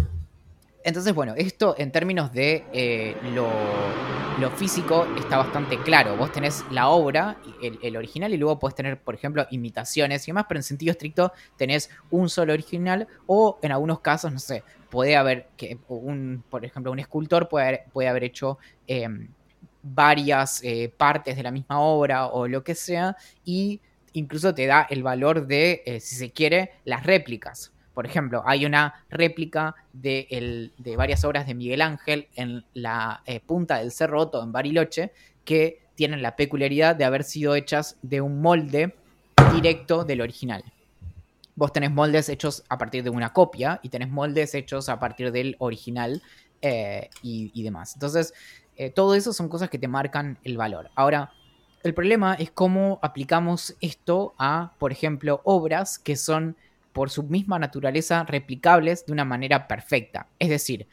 entonces, 0.85 1.15
bueno, 1.15 1.35
esto 1.37 1.75
en 1.79 1.93
términos 1.93 2.33
de 2.33 2.65
eh, 2.73 3.17
lo, 3.35 4.51
físico 4.57 5.07
está 5.17 5.39
bastante 5.39 5.79
claro. 5.79 6.17
Vos 6.17 6.33
tenés 6.33 6.65
la 6.71 6.89
obra, 6.89 7.37
el, 7.63 7.97
original, 7.97 8.35
y 8.35 8.37
luego 8.37 8.59
podés 8.59 8.75
tener, 8.75 9.01
por 9.01 9.15
ejemplo, 9.15 9.47
imitaciones 9.51 10.27
y 10.27 10.33
demás, 10.33 10.47
pero 10.49 10.59
en 10.59 10.65
sentido 10.65 10.91
estricto 10.91 11.33
tenés 11.57 11.91
un 12.11 12.29
solo 12.29 12.53
original 12.53 13.07
o 13.27 13.59
en 13.63 13.73
algunos 13.73 14.01
casos, 14.01 14.33
no 14.33 14.39
sé, 14.39 14.65
puede 14.91 15.17
haber, 15.17 15.49
que 15.57 15.79
un, 15.89 16.45
por 16.51 16.65
ejemplo, 16.65 16.91
un 16.91 16.99
escultor 16.99 17.49
puede 17.49 17.67
haber, 17.67 17.85
puede 17.93 18.09
haber 18.09 18.25
hecho 18.25 18.59
em, 18.87 19.29
varias 19.83 20.63
eh, 20.65 20.93
partes 20.97 21.37
de 21.37 21.43
la 21.43 21.51
misma 21.51 21.81
obra 21.81 22.27
o 22.27 22.49
lo 22.49 22.65
que 22.65 22.75
sea, 22.75 23.17
y 23.45 23.81
incluso 24.13 24.55
te 24.55 24.67
da 24.67 24.87
el 24.91 25.03
valor 25.03 25.47
de, 25.47 25.83
eh, 25.87 26.01
si 26.01 26.17
se 26.17 26.31
quiere, 26.31 26.73
las 26.85 27.05
réplicas. 27.05 27.72
Por 27.95 28.07
ejemplo, 28.07 28.43
hay 28.47 28.65
una 28.65 29.05
réplica 29.11 29.75
de, 29.93 30.71
varias 30.97 31.25
obras 31.25 31.47
de 31.47 31.55
Miguel 31.55 31.83
Ángel 31.83 32.29
en 32.37 32.65
la 32.75 33.23
eh, 33.27 33.41
punta 33.41 33.79
del 33.79 33.93
Cerro 33.93 34.21
Otto 34.21 34.43
en 34.43 34.53
Bariloche 34.53 35.13
que 35.45 35.83
tienen 35.95 36.23
la 36.23 36.37
peculiaridad 36.37 36.97
de 36.97 37.05
haber 37.05 37.25
sido 37.25 37.55
hechas 37.55 37.97
de 38.03 38.21
un 38.21 38.41
molde 38.41 38.95
directo 39.55 40.05
del 40.05 40.21
original. 40.21 40.65
Vos 41.55 41.73
tenés 41.73 41.91
moldes 41.91 42.29
hechos 42.29 42.65
a 42.69 42.79
partir 42.79 43.05
de 43.05 43.11
una 43.11 43.33
copia 43.33 43.79
y 43.83 43.91
tenés 43.91 44.09
moldes 44.09 44.55
hechos 44.55 44.89
a 44.89 44.99
partir 44.99 45.33
del 45.33 45.57
original 45.59 46.23
eh, 46.63 47.11
y, 47.23 47.63
demás. 47.63 47.95
Entonces, 47.95 48.33
eh, 48.77 48.91
todo 48.91 49.15
eso 49.15 49.33
son 49.33 49.49
cosas 49.49 49.69
que 49.69 49.79
te 49.79 49.89
marcan 49.89 50.39
el 50.45 50.57
valor. 50.57 50.91
Ahora, 50.95 51.33
el 51.83 51.93
problema 51.93 52.35
es 52.35 52.51
cómo 52.51 52.99
aplicamos 53.03 53.77
esto 53.81 54.35
a, 54.39 54.73
por 54.79 54.93
ejemplo, 54.93 55.41
obras 55.45 55.99
que 55.99 56.17
son 56.17 56.57
por 56.93 57.11
su 57.11 57.23
misma 57.25 57.59
naturaleza 57.59 58.25
replicables 58.25 59.07
de 59.07 59.13
una 59.13 59.25
manera 59.25 59.67
perfecta. 59.67 60.29
Es 60.39 60.49
decir, 60.49 60.87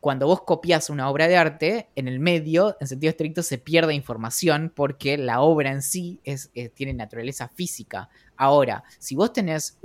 cuando 0.00 0.26
vos 0.26 0.42
copias 0.42 0.90
una 0.90 1.10
obra 1.10 1.26
de 1.26 1.36
arte, 1.36 1.88
en 1.96 2.06
el 2.06 2.20
medio, 2.20 2.76
en 2.80 2.86
sentido 2.86 3.10
estricto, 3.10 3.42
se 3.42 3.58
pierde 3.58 3.94
información 3.94 4.72
porque 4.74 5.18
la 5.18 5.40
obra 5.40 5.72
en 5.72 5.82
sí 5.82 6.20
es, 6.22 6.50
eh, 6.54 6.68
tiene 6.68 6.94
naturaleza 6.94 7.48
física. 7.48 8.08
Ahora, 8.36 8.84
si 8.98 9.16
vos 9.16 9.32
tenés 9.32 9.78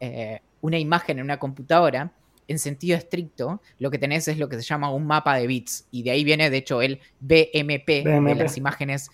eh, 0.00 0.40
una 0.60 0.78
imagen 0.78 1.18
en 1.18 1.24
una 1.24 1.38
computadora, 1.38 2.12
en 2.48 2.58
sentido 2.58 2.96
estricto, 2.96 3.60
lo 3.78 3.90
que 3.90 3.98
tenés 3.98 4.28
es 4.28 4.38
lo 4.38 4.48
que 4.48 4.56
se 4.56 4.62
llama 4.62 4.92
un 4.92 5.06
mapa 5.06 5.34
de 5.36 5.46
bits. 5.46 5.86
Y 5.90 6.02
de 6.04 6.12
ahí 6.12 6.22
viene, 6.22 6.48
de 6.48 6.58
hecho, 6.58 6.80
el 6.80 7.00
BMP, 7.20 8.04
BMP. 8.04 8.28
de 8.28 8.34
las 8.36 8.56
imágenes 8.56 9.10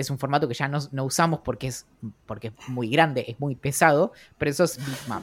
es 0.00 0.10
un 0.10 0.18
formato 0.18 0.48
que 0.48 0.54
ya 0.54 0.68
no, 0.68 1.04
usamos 1.04 1.40
porque 1.40 1.68
es, 1.68 1.86
porque 2.26 2.48
es 2.48 2.68
muy 2.68 2.88
grande, 2.88 3.24
es 3.28 3.38
muy 3.40 3.54
pesado, 3.54 4.12
pero 4.36 4.50
eso 4.50 4.64
es 4.64 4.78
Bitmap. 4.78 5.22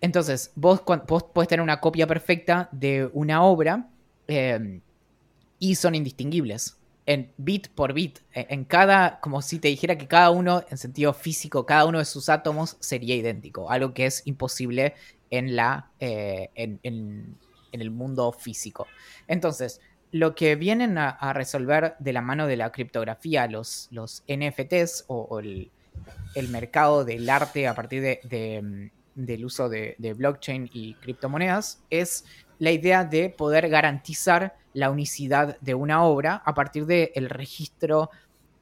Entonces, 0.00 0.52
vos, 0.54 0.82
vos 1.08 1.22
podés 1.24 1.48
tener 1.48 1.62
una 1.62 1.80
copia 1.80 2.06
perfecta 2.06 2.68
de 2.72 3.08
una 3.12 3.42
obra 3.42 3.88
eh, 4.28 4.80
y 5.58 5.74
son 5.74 5.94
indistinguibles. 5.94 6.76
En 7.06 7.32
bit 7.36 7.68
por 7.68 7.92
bit. 7.92 8.18
E, 8.32 8.46
en 8.50 8.64
cada, 8.64 9.20
como 9.20 9.40
si 9.42 9.58
te 9.58 9.68
dijera 9.68 9.96
que 9.96 10.06
cada 10.06 10.30
uno, 10.30 10.62
en 10.70 10.76
sentido 10.76 11.12
físico, 11.12 11.64
cada 11.64 11.86
uno 11.86 11.98
de 11.98 12.04
sus 12.04 12.28
átomos 12.28 12.76
sería 12.80 13.14
idéntico. 13.14 13.70
Algo 13.70 13.94
que 13.94 14.06
es 14.06 14.22
imposible 14.26 14.94
en, 15.30 15.56
la, 15.56 15.90
eh, 16.00 16.50
en 16.54 17.38
el 17.72 17.90
mundo 17.90 18.30
físico. 18.32 18.86
Entonces, 19.26 19.80
lo 20.14 20.36
que 20.36 20.54
vienen 20.54 20.96
a, 20.96 21.32
resolver 21.32 21.96
de 21.98 22.12
la 22.12 22.20
mano 22.20 22.46
de 22.46 22.56
la 22.56 22.70
criptografía 22.70 23.48
los, 23.48 23.88
los 23.90 24.22
NFTs 24.28 25.06
o, 25.08 25.40
el, 25.40 25.72
mercado 26.50 27.04
del 27.04 27.28
arte 27.28 27.66
a 27.66 27.74
partir 27.74 28.00
de, 28.00 28.62
mm, 28.62 29.20
del 29.20 29.44
uso 29.44 29.68
de, 29.68 29.96
blockchain 30.16 30.70
y 30.72 30.94
criptomonedas 30.94 31.82
es 31.90 32.26
la 32.60 32.70
idea 32.70 33.02
de 33.04 33.28
poder 33.28 33.68
garantizar 33.68 34.54
la 34.72 34.88
unicidad 34.92 35.58
de 35.60 35.74
una 35.74 36.04
obra 36.04 36.42
a 36.44 36.54
partir 36.54 36.86
del 36.86 37.28
registro 37.28 38.08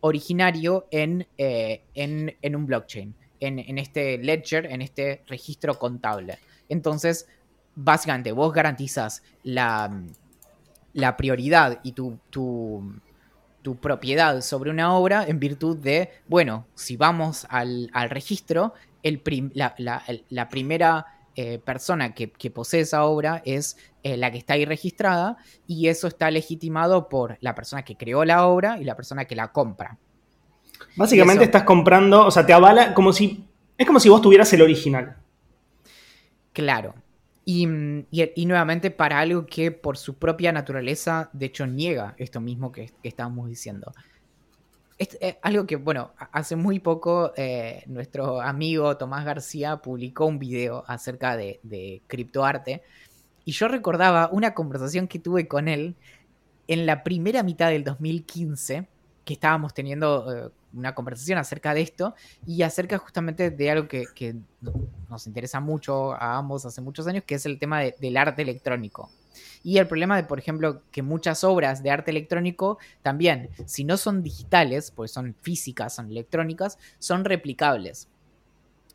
originario 0.01 0.87
en, 0.91 1.27
eh, 1.37 1.83
en, 1.93 2.57
un 2.57 2.65
blockchain, 2.65 3.15
en, 3.41 3.59
en, 3.59 3.77
este 3.77 4.17
ledger, 4.17 4.65
en 4.73 4.81
este 4.81 5.23
registro 5.27 5.79
contable. 5.79 6.39
Entonces, 6.71 7.29
básicamente, 7.75 8.33
vos 8.33 8.55
garantizas 8.55 9.23
la, 9.43 9.91
mm, 9.91 10.07
la 10.93 11.17
prioridad 11.17 11.81
y 11.83 11.93
tu, 11.93 12.19
tu, 12.31 12.93
propiedad 13.81 14.41
sobre 14.41 14.71
una 14.71 14.95
obra 14.95 15.25
en 15.27 15.39
virtud 15.39 15.77
de, 15.77 16.11
bueno, 16.29 16.67
si 16.75 16.97
vamos 16.97 17.47
al, 17.49 17.91
registro, 18.09 18.75
el 19.03 19.23
la, 19.55 20.49
primera 20.49 21.07
eh, 21.37 21.59
persona 21.59 22.15
que, 22.15 22.29
posee 22.51 22.81
esa 22.81 23.05
obra 23.05 23.41
es 23.45 23.77
eh, 24.03 24.17
la 24.17 24.31
que 24.31 24.39
está 24.39 24.55
ahí 24.55 24.65
registrada 24.65 25.37
y 25.67 25.89
eso 25.89 26.09
está 26.09 26.31
legitimado 26.31 27.09
por 27.09 27.39
la 27.41 27.55
persona 27.55 27.85
que 27.85 27.97
creó 27.97 28.25
la 28.25 28.47
obra 28.47 28.79
y 28.79 28.85
la 28.85 28.97
persona 28.97 29.25
que 29.25 29.37
la 29.37 29.53
compra. 29.53 29.99
Básicamente 30.97 31.45
estás 31.45 31.63
comprando, 31.63 32.27
o 32.27 32.31
sea, 32.31 32.45
te 32.45 32.53
avala 32.53 32.93
como 32.95 33.13
si. 33.13 33.47
Es 33.79 33.87
como 33.87 33.99
si 33.99 34.09
vos 34.09 34.21
tuvieras 34.21 34.53
el 34.53 34.63
original. 34.63 35.17
Claro. 36.53 36.95
Y, 37.45 37.67
nuevamente 37.67 38.91
para 38.91 39.19
algo 39.19 39.47
que 39.47 39.73
por 39.73 39.97
su 39.97 40.15
propia 40.15 40.53
naturaleza, 40.53 41.29
de 41.33 41.47
hecho, 41.47 41.67
niega 41.67 42.15
esto 42.19 42.41
mismo 42.41 42.71
que, 42.71 42.93
estábamos 43.03 43.49
diciendo. 43.49 43.93
Eh, 44.99 45.39
algo 45.43 45.67
que, 45.67 45.77
bueno, 45.77 46.13
hace 46.31 46.55
muy 46.55 46.79
poco 46.79 47.33
eh, 47.37 47.83
nuestro 47.87 48.41
amigo 48.41 48.97
Tomás 48.97 49.25
García 49.25 49.79
publicó 49.79 50.27
un 50.27 50.39
video 50.39 50.85
acerca 50.87 51.37
de, 51.37 51.59
de 51.65 52.03
criptoarte. 52.07 52.83
Y 53.45 53.53
yo 53.53 53.67
recordaba 53.67 54.29
una 54.31 54.55
conversación 54.55 55.09
que 55.09 55.19
tuve 55.19 55.49
con 55.49 55.67
él 55.67 55.97
en 56.69 56.87
la 56.87 57.03
primera 57.03 57.43
mitad 57.43 57.71
del 57.71 57.83
2015, 57.83 58.87
que 59.25 59.35
estábamos 59.35 59.75
teniendo 59.75 60.33
eh, 60.33 60.51
una 60.73 60.95
conversación 60.95 61.39
acerca 61.39 61.75
de 61.75 61.83
esto 61.83 62.15
y 62.47 62.63
acerca 62.63 62.99
justamente 62.99 63.51
de 63.51 63.71
algo 63.71 63.89
que, 63.89 64.37
nos 65.09 65.27
interesa 65.27 65.61
mucho 65.61 66.15
a 66.15 66.37
ambos 66.37 66.65
hace 66.65 66.81
muchos 66.81 67.07
años, 67.07 67.25
que 67.25 67.35
es 67.35 67.45
el 67.45 67.59
tema 67.59 67.81
del 67.81 68.17
arte 68.17 68.43
electrónico. 68.43 69.11
Y 69.63 69.79
el 69.79 69.87
problema 69.87 70.17
de, 70.17 70.25
por 70.25 70.39
ejemplo, 70.39 70.83
que 70.91 71.03
muchas 71.03 71.45
obras 71.45 71.83
de 71.83 71.91
arte 71.91 72.11
electrónico 72.11 72.79
también, 73.03 73.51
si 73.67 73.85
no 73.85 73.97
son 73.97 74.23
digitales, 74.23 74.91
pues 74.91 75.11
son 75.11 75.37
físicas, 75.41 75.95
son 75.95 76.11
electrónicas, 76.11 76.79
son 76.99 77.25
replicables. 77.25 78.09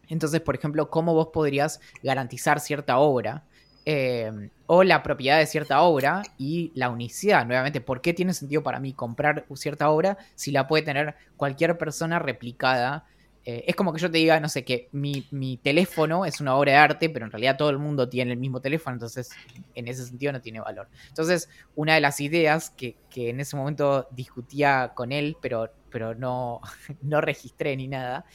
Entonces, 0.09 0.41
por 0.41 0.55
ejemplo, 0.55 0.89
¿cómo 0.89 1.13
vos 1.13 1.27
podrías 1.33 1.79
garantizar 2.01 2.59
cierta 2.59 2.97
obra? 2.97 3.45
Eh, 3.89 4.49
o 4.65 4.83
la 4.83 5.01
propiedad 5.01 5.39
de 5.39 5.45
cierta 5.45 5.81
obra 5.81 6.21
y 6.37 6.73
la 6.75 6.89
unicidad. 6.89 7.45
Nuevamente, 7.45 7.79
¿por 7.79 8.01
qué 8.01 8.13
tiene 8.13 8.33
sentido 8.33 8.61
para 8.61 8.81
mí 8.81 8.91
comprar 8.91 9.45
cierta 9.53 9.89
obra 9.89 10.17
si 10.35 10.51
la 10.51 10.67
puede 10.67 10.83
tener 10.83 11.15
cualquier 11.37 11.77
persona 11.77 12.19
replicada? 12.19 13.05
Eh, 13.45 13.63
es 13.65 13.77
como 13.77 13.93
que 13.93 14.01
yo 14.01 14.11
te 14.11 14.17
diga, 14.17 14.41
no 14.41 14.49
sé, 14.49 14.65
que 14.65 14.89
mi, 14.91 15.57
teléfono 15.63 16.25
es 16.25 16.41
una 16.41 16.57
obra 16.57 16.73
de 16.73 16.77
arte, 16.79 17.09
pero 17.09 17.23
en 17.23 17.31
realidad 17.31 17.55
todo 17.55 17.69
el 17.69 17.77
mundo 17.77 18.09
tiene 18.09 18.33
el 18.33 18.37
mismo 18.37 18.59
teléfono, 18.59 18.95
entonces 18.95 19.29
en 19.73 19.87
ese 19.87 20.05
sentido 20.05 20.33
no 20.33 20.41
tiene 20.41 20.59
valor. 20.59 20.89
Entonces, 21.07 21.47
una 21.73 21.93
de 21.93 22.01
las 22.01 22.19
ideas 22.19 22.71
que, 22.71 22.97
en 23.15 23.39
ese 23.39 23.55
momento 23.55 24.09
discutía 24.11 24.91
con 24.95 25.13
él, 25.13 25.37
pero, 25.41 25.71
pero 25.89 26.13
no, 26.13 26.59
no 27.03 27.21
registré 27.21 27.77
ni 27.77 27.87
nada, 27.87 28.25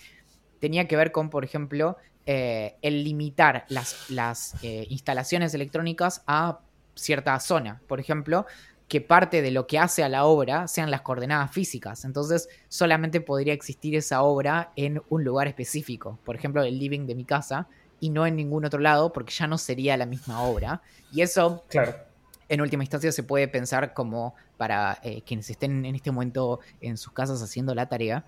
tenía 0.61 0.88
que 0.88 0.97
ver 0.97 1.12
con, 1.12 1.29
por 1.29 1.45
ejemplo, 1.45 1.99
eh, 2.27 2.77
el 2.83 3.05
limitar 3.05 3.65
las, 3.69 4.11
las 4.11 4.55
eh, 4.63 4.87
instalaciones 4.91 5.55
electrónicas 5.55 6.23
a 6.27 6.61
cierta 6.95 7.39
zona. 7.41 7.81
Por 7.87 8.01
ejemplo, 8.01 8.47
que 8.89 9.01
parte 9.01 9.43
de 9.43 9.51
lo 9.51 9.67
que 9.67 9.79
hace 9.79 10.05
a 10.05 10.09
la 10.09 10.25
obra 10.27 10.69
sean 10.69 10.91
las 10.91 11.01
coordenadas 11.01 11.51
físicas. 11.51 12.05
Entonces, 12.05 12.49
solamente 12.69 13.21
podría 13.21 13.55
existir 13.55 13.97
esa 13.97 14.23
obra 14.23 14.73
en 14.77 15.03
un 15.09 15.25
lugar 15.25 15.49
específico. 15.49 16.19
Por 16.25 16.37
ejemplo, 16.37 16.63
el 16.63 16.79
living 16.79 17.07
de 17.07 17.15
mi 17.15 17.25
casa 17.25 17.69
y 18.01 18.11
no 18.11 18.27
en 18.27 18.37
ningún 18.37 18.65
otro 18.65 18.81
lado 18.81 19.13
porque 19.13 19.33
ya 19.33 19.47
no 19.47 19.57
sería 19.59 19.97
la 19.97 20.07
misma 20.07 20.43
obra. 20.43 20.83
Y 21.11 21.23
eso, 21.23 21.65
claro. 21.69 22.12
En 22.53 22.61
última 22.61 22.83
instancia, 22.83 23.11
se 23.12 23.23
puede 23.23 23.49
pensar 23.49 23.95
como 23.95 24.35
para 24.59 24.99
eh, 25.03 25.23
quienes 25.23 25.49
estén 25.49 25.85
en 25.87 25.95
este 25.95 26.11
momento 26.11 26.61
en 26.81 26.99
sus 26.99 27.12
casas 27.12 27.43
haciendo 27.43 27.75
la 27.75 27.88
tarea, 27.88 28.25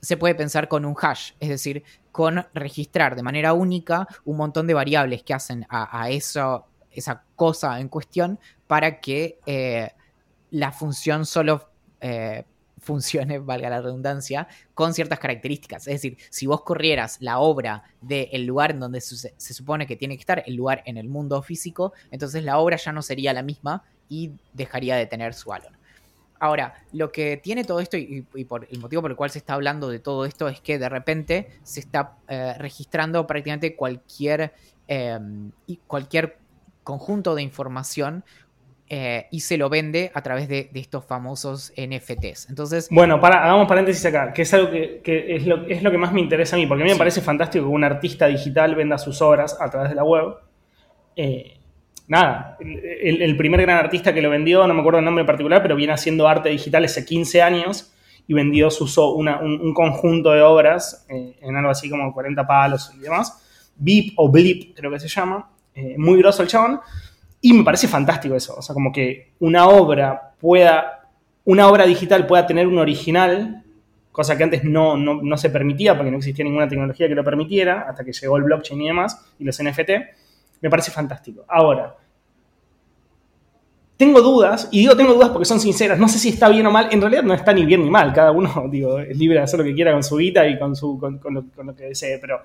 se 0.00 0.16
puede 0.16 0.34
pensar 0.34 0.66
con 0.66 0.86
un 0.86 0.96
hash, 0.98 1.32
es 1.40 1.50
decir, 1.50 1.84
con 2.10 2.46
registrar 2.54 3.16
de 3.16 3.22
manera 3.22 3.52
única 3.52 4.08
un 4.24 4.38
montón 4.38 4.66
de 4.66 4.72
variables 4.72 5.22
que 5.22 5.34
hacen 5.34 5.66
a, 5.68 6.08
esa 6.08 6.64
cosa 7.34 7.78
en 7.78 7.88
cuestión 7.88 8.38
para 8.66 9.00
que 9.00 9.38
eh, 9.44 9.90
la 10.50 10.72
función 10.72 11.26
solo 11.26 11.68
eh, 12.00 12.44
funcione, 12.86 13.38
valga 13.50 13.68
la 13.68 13.82
redundancia, 13.82 14.48
con 14.72 14.94
ciertas 14.94 15.18
características. 15.18 15.86
Es 15.86 15.94
decir, 15.94 16.16
si 16.30 16.46
vos 16.46 16.62
corrieras 16.62 17.18
la 17.20 17.38
obra 17.40 17.82
del 18.00 18.46
lugar 18.46 18.70
en 18.70 18.80
donde 18.80 19.00
se, 19.00 19.34
se 19.36 19.54
supone 19.54 19.86
que 19.86 19.96
tiene 19.96 20.16
que 20.16 20.20
estar, 20.20 20.42
el 20.46 20.54
lugar 20.54 20.82
en 20.86 20.96
el 20.96 21.08
mundo 21.08 21.42
físico, 21.42 21.92
entonces 22.10 22.44
la 22.44 22.58
obra 22.58 22.76
ya 22.76 22.92
no 22.92 23.02
sería 23.02 23.32
la 23.32 23.42
misma 23.42 23.84
y 24.08 24.32
dejaría 24.54 24.96
de 24.96 25.06
tener 25.06 25.34
su 25.34 25.50
valor. 25.50 25.72
Ahora, 26.38 26.74
lo 26.92 27.10
que 27.12 27.38
tiene 27.38 27.64
todo 27.64 27.80
esto 27.80 27.96
y, 27.96 28.22
por 28.44 28.68
el 28.70 28.78
motivo 28.78 29.02
por 29.02 29.10
el 29.10 29.16
cual 29.16 29.30
se 29.30 29.38
está 29.38 29.54
hablando 29.54 29.88
de 29.88 29.98
todo 29.98 30.26
esto 30.26 30.48
es 30.48 30.60
que 30.60 30.78
de 30.78 30.88
repente 30.88 31.48
se 31.62 31.80
está 31.80 32.18
eh, 32.28 32.54
registrando 32.58 33.26
prácticamente 33.26 33.74
cualquier, 33.74 34.52
em, 34.86 35.50
cualquier 35.86 36.38
conjunto 36.84 37.34
de 37.34 37.42
información 37.42 38.22
eh, 38.88 39.26
y 39.32 39.40
se 39.40 39.56
lo 39.56 39.68
vende 39.68 40.12
a 40.14 40.22
través 40.22 40.48
de, 40.48 40.70
estos 40.74 41.04
famosos 41.04 41.72
NFTs. 41.76 42.48
Entonces, 42.50 42.86
bueno, 42.90 43.20
para, 43.20 43.42
hagamos 43.42 43.66
paréntesis 43.66 44.04
acá, 44.06 44.32
que 44.32 44.42
es 44.42 44.54
algo 44.54 44.70
que, 44.70 45.02
es, 45.04 45.44
lo, 45.44 45.66
es, 45.66 45.82
lo, 45.82 45.90
que 45.90 45.98
más 45.98 46.12
me 46.12 46.20
interesa 46.20 46.54
a 46.54 46.58
mí, 46.58 46.66
porque 46.66 46.84
a 46.84 46.86
mí 46.86 46.92
me 46.92 46.98
parece 46.98 47.20
fantástico 47.20 47.64
que 47.64 47.70
un 47.70 47.82
artista 47.82 48.28
digital 48.28 48.76
venda 48.76 48.96
sus 48.96 49.20
obras 49.22 49.56
a 49.60 49.68
través 49.70 49.90
de 49.90 49.96
la 49.96 50.04
web. 50.04 50.36
Eh, 51.16 51.58
nada, 52.06 52.56
el, 52.60 53.36
primer 53.36 53.60
gran 53.62 53.78
artista 53.78 54.14
que 54.14 54.22
lo 54.22 54.30
vendió, 54.30 54.64
no 54.68 54.74
me 54.74 54.80
acuerdo 54.80 55.00
el 55.00 55.04
nombre 55.04 55.22
en 55.22 55.26
particular, 55.26 55.62
pero 55.62 55.74
viene 55.74 55.92
haciendo 55.92 56.28
arte 56.28 56.50
digital 56.50 56.84
hace 56.84 57.04
15 57.04 57.42
años 57.42 57.92
y 58.28 58.34
vendió 58.34 58.70
su, 58.70 58.84
un, 59.04 59.74
conjunto 59.74 60.30
de 60.30 60.42
obras 60.42 61.06
eh, 61.08 61.36
en 61.40 61.56
algo 61.56 61.70
así 61.70 61.90
como 61.90 62.12
40 62.14 62.46
palos 62.46 62.92
y 62.96 63.00
demás. 63.00 63.72
Beep 63.74 64.12
o 64.14 64.30
Blip, 64.30 64.76
creo 64.76 64.92
que 64.92 65.00
se 65.00 65.08
llama. 65.08 65.50
Muy 65.98 66.18
grosso 66.18 66.42
el 66.42 66.48
chabón. 66.48 66.80
Y 67.40 67.52
me 67.52 67.64
parece 67.64 67.88
fantástico 67.88 68.34
eso. 68.34 68.56
O 68.56 68.62
sea, 68.62 68.74
como 68.74 68.92
que 68.92 69.32
una 69.40 69.68
obra 69.68 70.34
pueda, 70.40 71.08
una 71.44 71.68
obra 71.68 71.86
digital 71.86 72.26
pueda 72.26 72.46
tener 72.46 72.66
un 72.66 72.78
original, 72.78 73.64
cosa 74.12 74.36
que 74.36 74.44
antes 74.44 74.64
no, 74.64 74.96
no, 74.96 75.20
no 75.22 75.36
se 75.36 75.50
permitía 75.50 75.96
porque 75.96 76.10
no 76.10 76.18
existía 76.18 76.44
ninguna 76.44 76.68
tecnología 76.68 77.08
que 77.08 77.14
lo 77.14 77.24
permitiera, 77.24 77.86
hasta 77.88 78.04
que 78.04 78.12
llegó 78.12 78.36
el 78.36 78.44
blockchain 78.44 78.80
y 78.80 78.86
demás, 78.86 79.32
y 79.38 79.44
los 79.44 79.62
NFT 79.62 79.90
me 80.60 80.70
parece 80.70 80.90
fantástico. 80.90 81.44
Ahora, 81.48 81.96
tengo 83.96 84.20
dudas, 84.20 84.68
y 84.70 84.80
digo 84.80 84.96
tengo 84.96 85.14
dudas 85.14 85.30
porque 85.30 85.46
son 85.46 85.58
sinceras, 85.58 85.98
no 85.98 86.08
sé 86.08 86.18
si 86.18 86.28
está 86.28 86.48
bien 86.48 86.66
o 86.66 86.70
mal, 86.70 86.88
en 86.90 87.00
realidad 87.00 87.22
no 87.22 87.32
está 87.32 87.52
ni 87.52 87.64
bien 87.64 87.82
ni 87.82 87.90
mal, 87.90 88.12
cada 88.12 88.30
uno 88.30 88.66
digo, 88.70 88.98
es 88.98 89.16
libre 89.16 89.38
de 89.38 89.44
hacer 89.44 89.58
lo 89.58 89.64
que 89.64 89.74
quiera 89.74 89.92
con 89.92 90.02
su 90.02 90.16
vida 90.16 90.46
y 90.46 90.58
con, 90.58 90.76
su, 90.76 90.98
con, 90.98 91.20
lo, 91.32 91.74
que 91.74 91.84
desee, 91.84 92.18
pero 92.18 92.40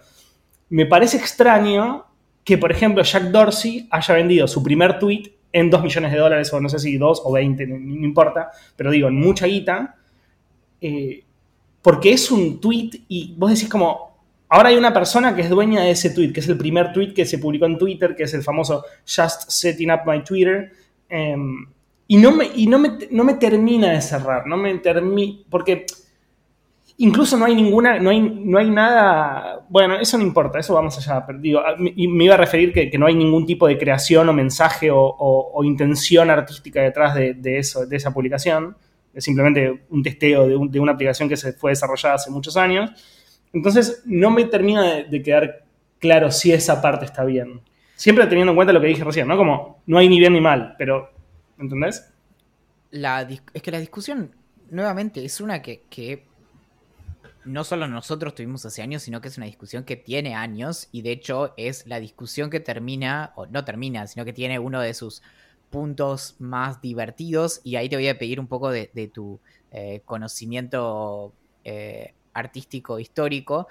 me 0.70 0.86
parece 0.86 1.18
extraño 1.18 2.06
que, 2.44 2.58
por 2.58 2.72
ejemplo, 2.72 3.04
Jack 3.04 3.24
Dorsey 3.26 3.88
haya 3.92 4.14
vendido 4.16 4.48
su 4.48 4.64
primer 4.64 5.00
tweet 5.00 5.32
en 5.54 5.70
2 5.70 5.84
millones 5.84 6.12
de 6.12 6.18
dólares, 6.18 6.52
o 6.54 6.60
no 6.60 6.70
sé 6.70 6.80
si 6.80 6.98
2 6.98 7.22
o 7.26 7.32
20, 7.32 7.68
no, 7.68 8.06
importa, 8.06 8.52
pero 8.76 8.92
digo, 8.92 9.08
en 9.08 9.16
mucha 9.16 9.46
guita, 9.46 9.96
eh, 10.80 11.24
porque 11.82 12.14
es 12.14 12.32
un 12.32 12.60
tweet 12.60 12.92
y 13.08 13.34
vos 13.38 13.52
decís 13.52 13.70
como, 13.70 14.12
Ahora 14.54 14.68
hay 14.68 14.76
una 14.76 14.94
persona 14.94 15.34
que 15.34 15.44
es 15.44 15.50
dueña 15.50 15.84
de 15.84 15.92
ese 15.92 16.10
tweet, 16.10 16.34
que 16.34 16.42
es 16.42 16.50
el 16.50 16.58
primer 16.58 16.92
tweet 16.92 17.14
que 17.14 17.26
se 17.26 17.38
publicó 17.38 17.68
en 17.68 17.78
Twitter, 17.78 18.18
que 18.18 18.24
es 18.24 18.34
el 18.34 18.44
famoso 18.44 18.84
Just 19.06 19.50
Setting 19.50 19.90
Up 19.90 20.02
My 20.06 20.26
Twitter. 20.26 20.74
Em, 21.08 21.68
y 22.06 22.18
no 22.18 22.36
me, 22.36 22.50
y 22.54 22.68
no 22.68 22.78
me, 22.78 22.98
no 23.12 23.24
me 23.24 23.36
termina 23.36 23.94
de 23.94 24.02
cerrar, 24.02 24.46
no 24.46 24.58
me 24.58 24.78
termina, 24.80 25.40
porque 25.50 25.86
incluso 26.98 27.38
no 27.38 27.46
hay 27.46 27.56
ninguna, 27.56 28.00
no 28.00 28.10
hay, 28.10 28.22
no 28.22 28.58
hay 28.60 28.70
nada, 28.70 29.66
bueno, 29.70 29.96
eso 30.00 30.18
no 30.18 30.24
importa, 30.24 30.60
eso 30.60 30.74
vamos 30.74 30.98
allá, 30.98 31.26
pero 31.26 31.40
digo, 31.40 31.62
me, 31.78 31.94
me 31.96 32.26
iba 32.26 32.36
a 32.36 32.38
referir 32.38 32.74
que, 32.74 32.90
que, 32.90 32.98
no 32.98 33.08
hay 33.08 33.16
ningún 33.16 33.46
tipo 33.46 33.68
de 33.68 33.78
creación 33.78 34.30
o 34.30 34.34
mensaje 34.34 34.90
o, 34.92 35.62
intención 35.64 36.30
artística 36.30 36.82
detrás 36.82 37.16
de, 37.16 37.58
eso, 37.58 37.86
de 37.86 37.96
esa 37.96 38.14
publicación, 38.14 38.76
es 39.14 39.24
simplemente 39.24 39.86
un 39.90 40.04
testeo 40.04 40.48
de, 40.48 40.58
de 40.70 40.80
una 40.80 40.94
aplicación 40.94 41.28
que 41.28 41.38
se 41.38 41.54
fue 41.54 41.72
desarrollada 41.72 42.16
hace 42.16 42.32
muchos 42.32 42.56
años. 42.56 42.92
Entonces, 43.52 44.04
no 44.06 44.32
me 44.32 44.46
termina 44.46 45.04
de, 45.04 45.22
quedar 45.22 45.66
claro 46.00 46.32
si 46.32 46.54
esa 46.54 46.82
parte 46.82 47.06
está 47.06 47.26
bien. 47.26 47.62
Siempre 47.96 48.26
teniendo 48.28 48.52
en 48.52 48.56
cuenta 48.56 48.72
lo 48.72 48.80
que 48.80 48.88
dije 48.88 49.04
recién, 49.04 49.28
¿no? 49.28 49.36
Como 49.36 49.84
no 49.86 49.98
hay 49.98 50.08
ni 50.08 50.18
bien 50.18 50.34
ni 50.34 50.42
mal, 50.42 50.76
pero. 50.78 51.12
¿Entendés? 51.60 52.10
La, 52.90 53.28
es 53.54 53.62
que 53.62 53.72
la 53.72 53.80
discusión, 53.80 54.34
nuevamente, 54.70 55.24
es 55.24 55.42
una 55.42 55.62
que 55.62 55.84
no 57.46 57.64
solo 57.64 57.88
nosotros 57.88 58.36
tuvimos 58.36 58.66
hace 58.66 58.82
años, 58.82 59.04
sino 59.04 59.22
que 59.22 59.28
es 59.28 59.38
una 59.38 59.46
discusión 59.46 59.84
que 59.84 59.96
tiene 59.96 60.36
años 60.36 60.90
y 60.92 61.02
de 61.02 61.12
hecho 61.12 61.54
es 61.58 61.88
la 61.88 62.00
discusión 62.00 62.50
que 62.50 62.60
termina, 62.60 63.32
o 63.36 63.46
no 63.48 63.66
termina, 63.66 64.08
sino 64.08 64.26
que 64.26 64.34
tiene 64.34 64.60
uno 64.60 64.80
de 64.82 64.94
sus 64.94 65.22
puntos 65.70 66.36
más 66.40 66.82
divertidos 66.82 67.62
y 67.64 67.78
ahí 67.78 67.90
te 67.90 67.96
voy 67.96 68.08
a 68.08 68.20
pedir 68.20 68.40
un 68.40 68.48
poco 68.48 68.70
de, 68.70 69.12
tu 69.14 69.40
eh, 69.72 70.02
conocimiento 70.06 71.34
eh, 71.64 72.14
artístico 72.34 73.00
histórico. 73.00 73.68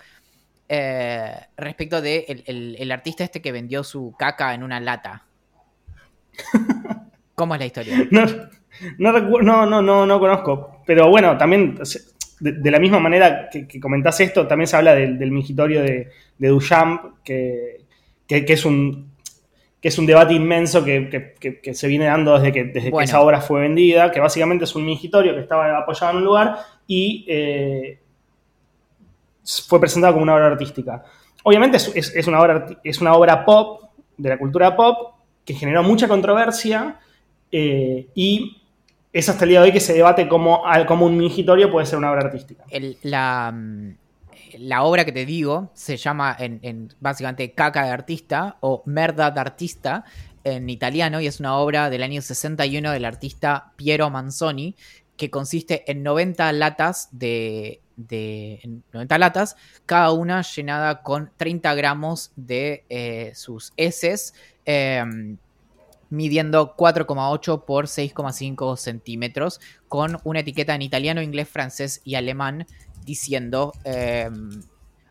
Eh, 0.68 1.34
respecto 1.56 2.00
de 2.00 2.44
el, 2.46 2.92
artista 2.92 3.24
este 3.24 3.42
que 3.42 3.52
vendió 3.52 3.84
su 3.84 4.14
caca 4.18 4.54
en 4.54 4.62
una 4.62 4.80
lata. 4.80 5.24
¿Cómo 7.34 7.54
es 7.54 7.60
la 7.60 7.66
historia? 7.66 8.08
No, 8.10 8.24
no, 8.98 9.66
no, 9.66 9.82
no, 9.82 10.06
no, 10.06 10.20
conozco. 10.20 10.82
Pero 10.86 11.10
bueno, 11.10 11.36
también 11.36 11.78
de, 12.40 12.70
la 12.70 12.78
misma 12.78 12.98
manera 12.98 13.48
que, 13.50 13.80
comentás 13.80 14.20
esto, 14.20 14.46
también 14.46 14.66
se 14.66 14.76
habla 14.76 14.94
del, 14.94 15.18
del 15.18 15.30
mingitorio 15.30 15.82
de, 15.82 16.08
de 16.38 16.48
Duchamp, 16.48 17.22
que, 17.22 17.84
que, 18.26 18.44
es 18.48 18.64
un 18.64 19.10
que 19.80 19.88
es 19.88 19.98
un 19.98 20.06
debate 20.06 20.34
inmenso 20.34 20.84
que, 20.84 21.70
se 21.72 21.88
viene 21.88 22.06
dando 22.06 22.38
desde 22.38 22.52
que, 22.52 22.64
desde 22.64 22.92
que 22.92 23.04
esa 23.04 23.20
obra 23.20 23.40
fue 23.40 23.60
vendida, 23.60 24.10
que 24.10 24.20
básicamente 24.20 24.64
es 24.64 24.74
un 24.74 24.84
mingitorio 24.84 25.34
que 25.34 25.40
estaba 25.40 25.78
apoyado 25.78 26.12
en 26.12 26.16
un 26.18 26.24
lugar 26.24 26.58
y 26.86 27.24
eh, 27.28 27.98
fue 29.66 29.80
presentado 29.80 30.14
como 30.14 30.22
una 30.22 30.34
obra 30.34 30.48
artística. 30.48 31.02
Obviamente 31.42 31.78
es, 31.78 32.26
una 32.26 32.40
obra, 32.40 32.66
es 32.84 33.00
una 33.00 33.14
obra 33.14 33.44
pop, 33.44 33.82
de 34.18 34.28
la 34.28 34.38
cultura 34.38 34.76
pop, 34.76 35.14
que 35.46 35.54
generó 35.54 35.82
mucha 35.82 36.06
controversia 36.08 36.98
eh, 37.50 38.08
y 38.14 38.59
es 39.12 39.28
hasta 39.28 39.44
el 39.44 39.50
día 39.50 39.60
de 39.60 39.66
hoy 39.66 39.72
que 39.72 39.80
se 39.80 39.92
debate 39.92 40.28
cómo, 40.28 40.62
como 40.86 41.06
un 41.06 41.16
mingitorio 41.16 41.70
puede 41.70 41.86
ser 41.86 41.98
una 41.98 42.12
obra 42.12 42.26
artística. 42.26 42.64
la, 43.02 43.54
la, 44.58 44.82
obra 44.82 45.04
que 45.04 45.12
te 45.12 45.26
digo 45.26 45.70
se 45.74 45.96
llama 45.96 46.36
en, 46.38 46.92
básicamente 47.00 47.52
Caca 47.52 47.84
de 47.84 47.90
Artista 47.90 48.56
o 48.60 48.82
Merda 48.86 49.30
de 49.30 49.40
Artista 49.40 50.04
en 50.44 50.70
italiano 50.70 51.20
y 51.20 51.26
es 51.26 51.40
una 51.40 51.56
obra 51.56 51.90
del 51.90 52.02
año 52.02 52.22
61 52.22 52.92
del 52.92 53.04
artista 53.04 53.72
Piero 53.76 54.08
Manzoni 54.10 54.74
que 55.16 55.28
consiste 55.28 55.90
en 55.90 56.02
90 56.02 56.50
latas 56.52 57.08
de, 57.12 57.80
de 57.96 58.60
90 58.92 59.18
latas, 59.18 59.56
cada 59.84 60.12
una 60.12 60.40
llenada 60.40 61.02
con 61.02 61.30
30 61.36 61.74
gramos 61.74 62.32
de 62.36 62.84
eh, 62.88 63.32
sus 63.34 63.74
heces. 63.76 64.32
Em, 64.64 65.36
midiendo 66.10 66.76
4,8 66.76 67.64
por 67.64 67.86
6,5 67.86 68.76
centímetros, 68.76 69.60
con 69.88 70.18
una 70.24 70.40
etiqueta 70.40 70.74
en 70.74 70.82
italiano, 70.82 71.22
inglés, 71.22 71.48
francés 71.48 72.00
y 72.04 72.16
alemán 72.16 72.66
diciendo 73.04 73.72
em, 73.84 74.62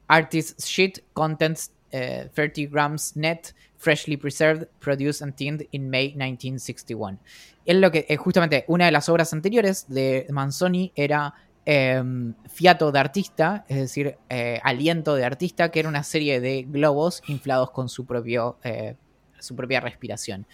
Artist 0.07 0.61
Shit 0.61 0.99
Contents 1.13 1.71
30 1.89 2.61
eh, 2.61 2.67
grams 2.67 3.15
net, 3.15 3.53
freshly 3.77 4.17
preserved, 4.17 4.67
produced 4.79 5.21
and 5.21 5.35
tinned 5.35 5.67
in 5.71 5.89
May 5.89 6.09
1961. 6.09 7.19
Es 7.65 7.75
lo 7.75 7.91
que, 7.91 8.05
justamente, 8.17 8.65
una 8.67 8.85
de 8.85 8.91
las 8.91 9.09
obras 9.09 9.33
anteriores 9.33 9.85
de 9.87 10.27
Manzoni 10.29 10.91
era 10.95 11.33
em, 11.65 12.33
Fiato 12.47 12.91
de 12.91 12.99
Artista, 12.99 13.65
es 13.67 13.77
decir, 13.77 14.17
eh, 14.29 14.59
Aliento 14.63 15.15
de 15.15 15.25
Artista, 15.25 15.69
que 15.71 15.79
era 15.79 15.89
una 15.89 16.03
serie 16.03 16.39
de 16.39 16.63
globos 16.63 17.21
inflados 17.27 17.71
con 17.71 17.89
su, 17.89 18.05
propio, 18.05 18.57
eh, 18.63 18.95
su 19.39 19.55
propia 19.55 19.79
respiración. 19.79 20.47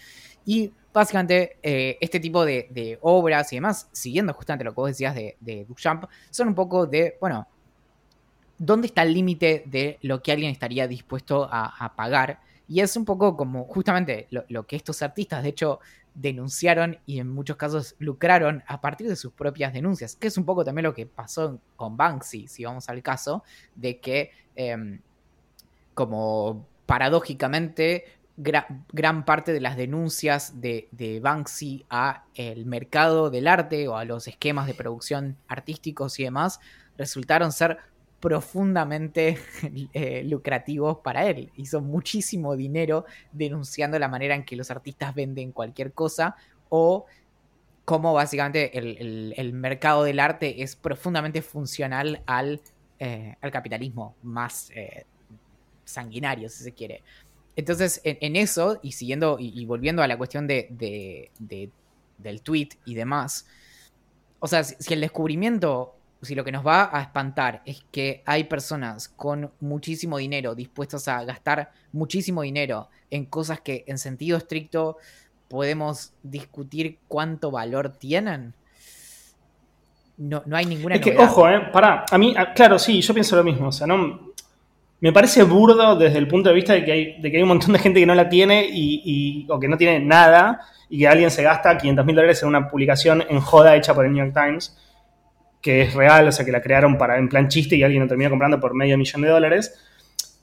Y 0.46 0.72
básicamente 0.94 1.58
eh, 1.62 1.98
este 2.00 2.20
tipo 2.20 2.46
de, 2.46 2.98
obras 3.02 3.52
y 3.52 3.56
demás, 3.56 3.88
siguiendo 3.92 4.32
justamente 4.32 4.64
lo 4.64 4.70
que 4.70 4.76
vos 4.76 4.88
decías 4.88 5.14
de, 5.14 5.66
Duchamp, 5.68 6.04
son 6.30 6.48
un 6.48 6.54
poco 6.54 6.86
de, 6.86 7.18
bueno, 7.20 7.46
¿dónde 8.56 8.86
está 8.86 9.02
el 9.02 9.12
límite 9.12 9.64
de 9.66 9.98
lo 10.00 10.22
que 10.22 10.32
alguien 10.32 10.50
estaría 10.50 10.88
dispuesto 10.88 11.46
a, 11.50 11.92
pagar? 11.94 12.40
Y 12.68 12.80
es 12.80 12.96
un 12.96 13.04
poco 13.04 13.36
como 13.36 13.64
justamente 13.64 14.28
lo, 14.30 14.66
que 14.66 14.76
estos 14.76 15.02
artistas, 15.02 15.42
de 15.42 15.50
hecho, 15.50 15.80
denunciaron 16.14 16.98
y 17.04 17.18
en 17.18 17.28
muchos 17.28 17.56
casos 17.56 17.94
lucraron 17.98 18.62
a 18.66 18.80
partir 18.80 19.06
de 19.06 19.16
sus 19.16 19.32
propias 19.32 19.74
denuncias, 19.74 20.16
que 20.16 20.28
es 20.28 20.38
un 20.38 20.46
poco 20.46 20.64
también 20.64 20.84
lo 20.84 20.94
que 20.94 21.04
pasó 21.04 21.60
con 21.76 21.96
Banksy, 21.96 22.48
si 22.48 22.64
vamos 22.64 22.88
al 22.88 23.02
caso, 23.02 23.44
de 23.74 24.00
que 24.00 24.30
em, 24.54 25.00
como 25.92 26.66
paradójicamente 26.86 28.04
gran 28.36 29.24
parte 29.24 29.52
de 29.52 29.60
las 29.60 29.76
denuncias 29.76 30.60
de, 30.60 31.20
Banksy 31.22 31.86
a 31.88 32.24
el 32.34 32.66
mercado 32.66 33.30
del 33.30 33.48
arte 33.48 33.88
o 33.88 33.96
a 33.96 34.04
los 34.04 34.28
esquemas 34.28 34.66
de 34.66 34.74
producción 34.74 35.36
artísticos 35.48 36.18
y 36.20 36.24
demás 36.24 36.60
resultaron 36.98 37.52
ser 37.52 37.78
profundamente 38.20 39.38
eh, 39.92 40.22
lucrativos 40.24 40.98
para 40.98 41.26
él. 41.26 41.50
Hizo 41.56 41.80
muchísimo 41.80 42.56
dinero 42.56 43.06
denunciando 43.32 43.98
la 43.98 44.08
manera 44.08 44.34
en 44.34 44.44
que 44.44 44.56
los 44.56 44.70
artistas 44.70 45.14
venden 45.14 45.52
cualquier 45.52 45.92
cosa 45.92 46.36
o 46.68 47.06
cómo 47.84 48.12
básicamente 48.12 48.76
el, 48.76 49.52
mercado 49.52 50.02
del 50.02 50.18
arte 50.18 50.62
es 50.62 50.74
profundamente 50.76 51.40
funcional 51.40 52.20
al, 52.26 52.60
eh, 52.98 53.36
al 53.40 53.50
capitalismo 53.52 54.16
más 54.22 54.70
eh, 54.74 55.06
sanguinario, 55.84 56.48
si 56.48 56.64
se 56.64 56.72
quiere. 56.72 57.02
Entonces, 57.56 58.02
en, 58.04 58.36
eso, 58.36 58.78
y 58.82 58.92
siguiendo 58.92 59.38
y, 59.40 59.64
volviendo 59.64 60.02
a 60.02 60.06
la 60.06 60.18
cuestión 60.18 60.46
de, 60.46 61.30
del 62.18 62.42
tweet 62.42 62.68
y 62.84 62.94
demás, 62.94 63.46
o 64.38 64.46
sea, 64.46 64.62
si, 64.62 64.92
el 64.92 65.00
descubrimiento, 65.00 65.94
si 66.20 66.34
lo 66.34 66.44
que 66.44 66.52
nos 66.52 66.66
va 66.66 66.90
a 66.92 67.00
espantar 67.00 67.62
es 67.64 67.82
que 67.90 68.22
hay 68.26 68.44
personas 68.44 69.08
con 69.08 69.50
muchísimo 69.60 70.18
dinero 70.18 70.54
dispuestas 70.54 71.08
a 71.08 71.24
gastar 71.24 71.72
muchísimo 71.92 72.42
dinero 72.42 72.90
en 73.10 73.24
cosas 73.24 73.60
que 73.62 73.84
en 73.86 73.96
sentido 73.96 74.36
estricto 74.36 74.98
podemos 75.48 76.12
discutir 76.22 76.98
cuánto 77.08 77.50
valor 77.50 77.90
tienen. 77.90 78.54
No, 80.18 80.42
no 80.44 80.56
hay 80.56 80.66
ninguna. 80.66 80.96
Es 80.96 81.00
que, 81.00 81.16
ojo, 81.16 81.48
eh, 81.48 81.70
pará, 81.72 82.04
a 82.10 82.18
mí, 82.18 82.34
claro, 82.54 82.78
sí, 82.78 83.00
yo 83.00 83.14
pienso 83.14 83.36
lo 83.36 83.44
mismo. 83.44 83.68
O 83.68 83.72
sea, 83.72 83.86
no, 83.86 84.32
me 85.00 85.12
parece 85.12 85.42
burdo 85.42 85.96
desde 85.96 86.18
el 86.18 86.26
punto 86.26 86.48
de 86.48 86.54
vista 86.54 86.72
de 86.72 86.84
que 86.84 86.92
hay, 86.92 87.20
de 87.20 87.30
que 87.30 87.36
hay 87.36 87.42
un 87.42 87.48
montón 87.48 87.72
de 87.72 87.78
gente 87.78 88.00
que 88.00 88.06
no 88.06 88.14
la 88.14 88.28
tiene 88.28 88.66
y, 88.70 89.46
o 89.48 89.60
que 89.60 89.68
no 89.68 89.76
tiene 89.76 90.00
nada 90.00 90.60
y 90.88 91.00
que 91.00 91.08
alguien 91.08 91.30
se 91.30 91.42
gasta 91.42 91.76
500 91.76 92.06
mil 92.06 92.16
dólares 92.16 92.42
en 92.42 92.48
una 92.48 92.68
publicación 92.68 93.22
en 93.28 93.40
joda 93.40 93.76
hecha 93.76 93.94
por 93.94 94.06
el 94.06 94.12
New 94.12 94.24
York 94.24 94.34
Times, 94.34 94.76
que 95.60 95.82
es 95.82 95.94
real, 95.94 96.28
o 96.28 96.32
sea, 96.32 96.44
que 96.44 96.52
la 96.52 96.62
crearon 96.62 96.96
para 96.96 97.18
en 97.18 97.28
plan 97.28 97.48
chiste 97.48 97.76
y 97.76 97.82
alguien 97.82 98.02
lo 98.02 98.08
termina 98.08 98.30
comprando 98.30 98.58
por 98.58 98.74
medio 98.74 98.96
millón 98.96 99.22
de 99.22 99.28
dólares. 99.28 99.74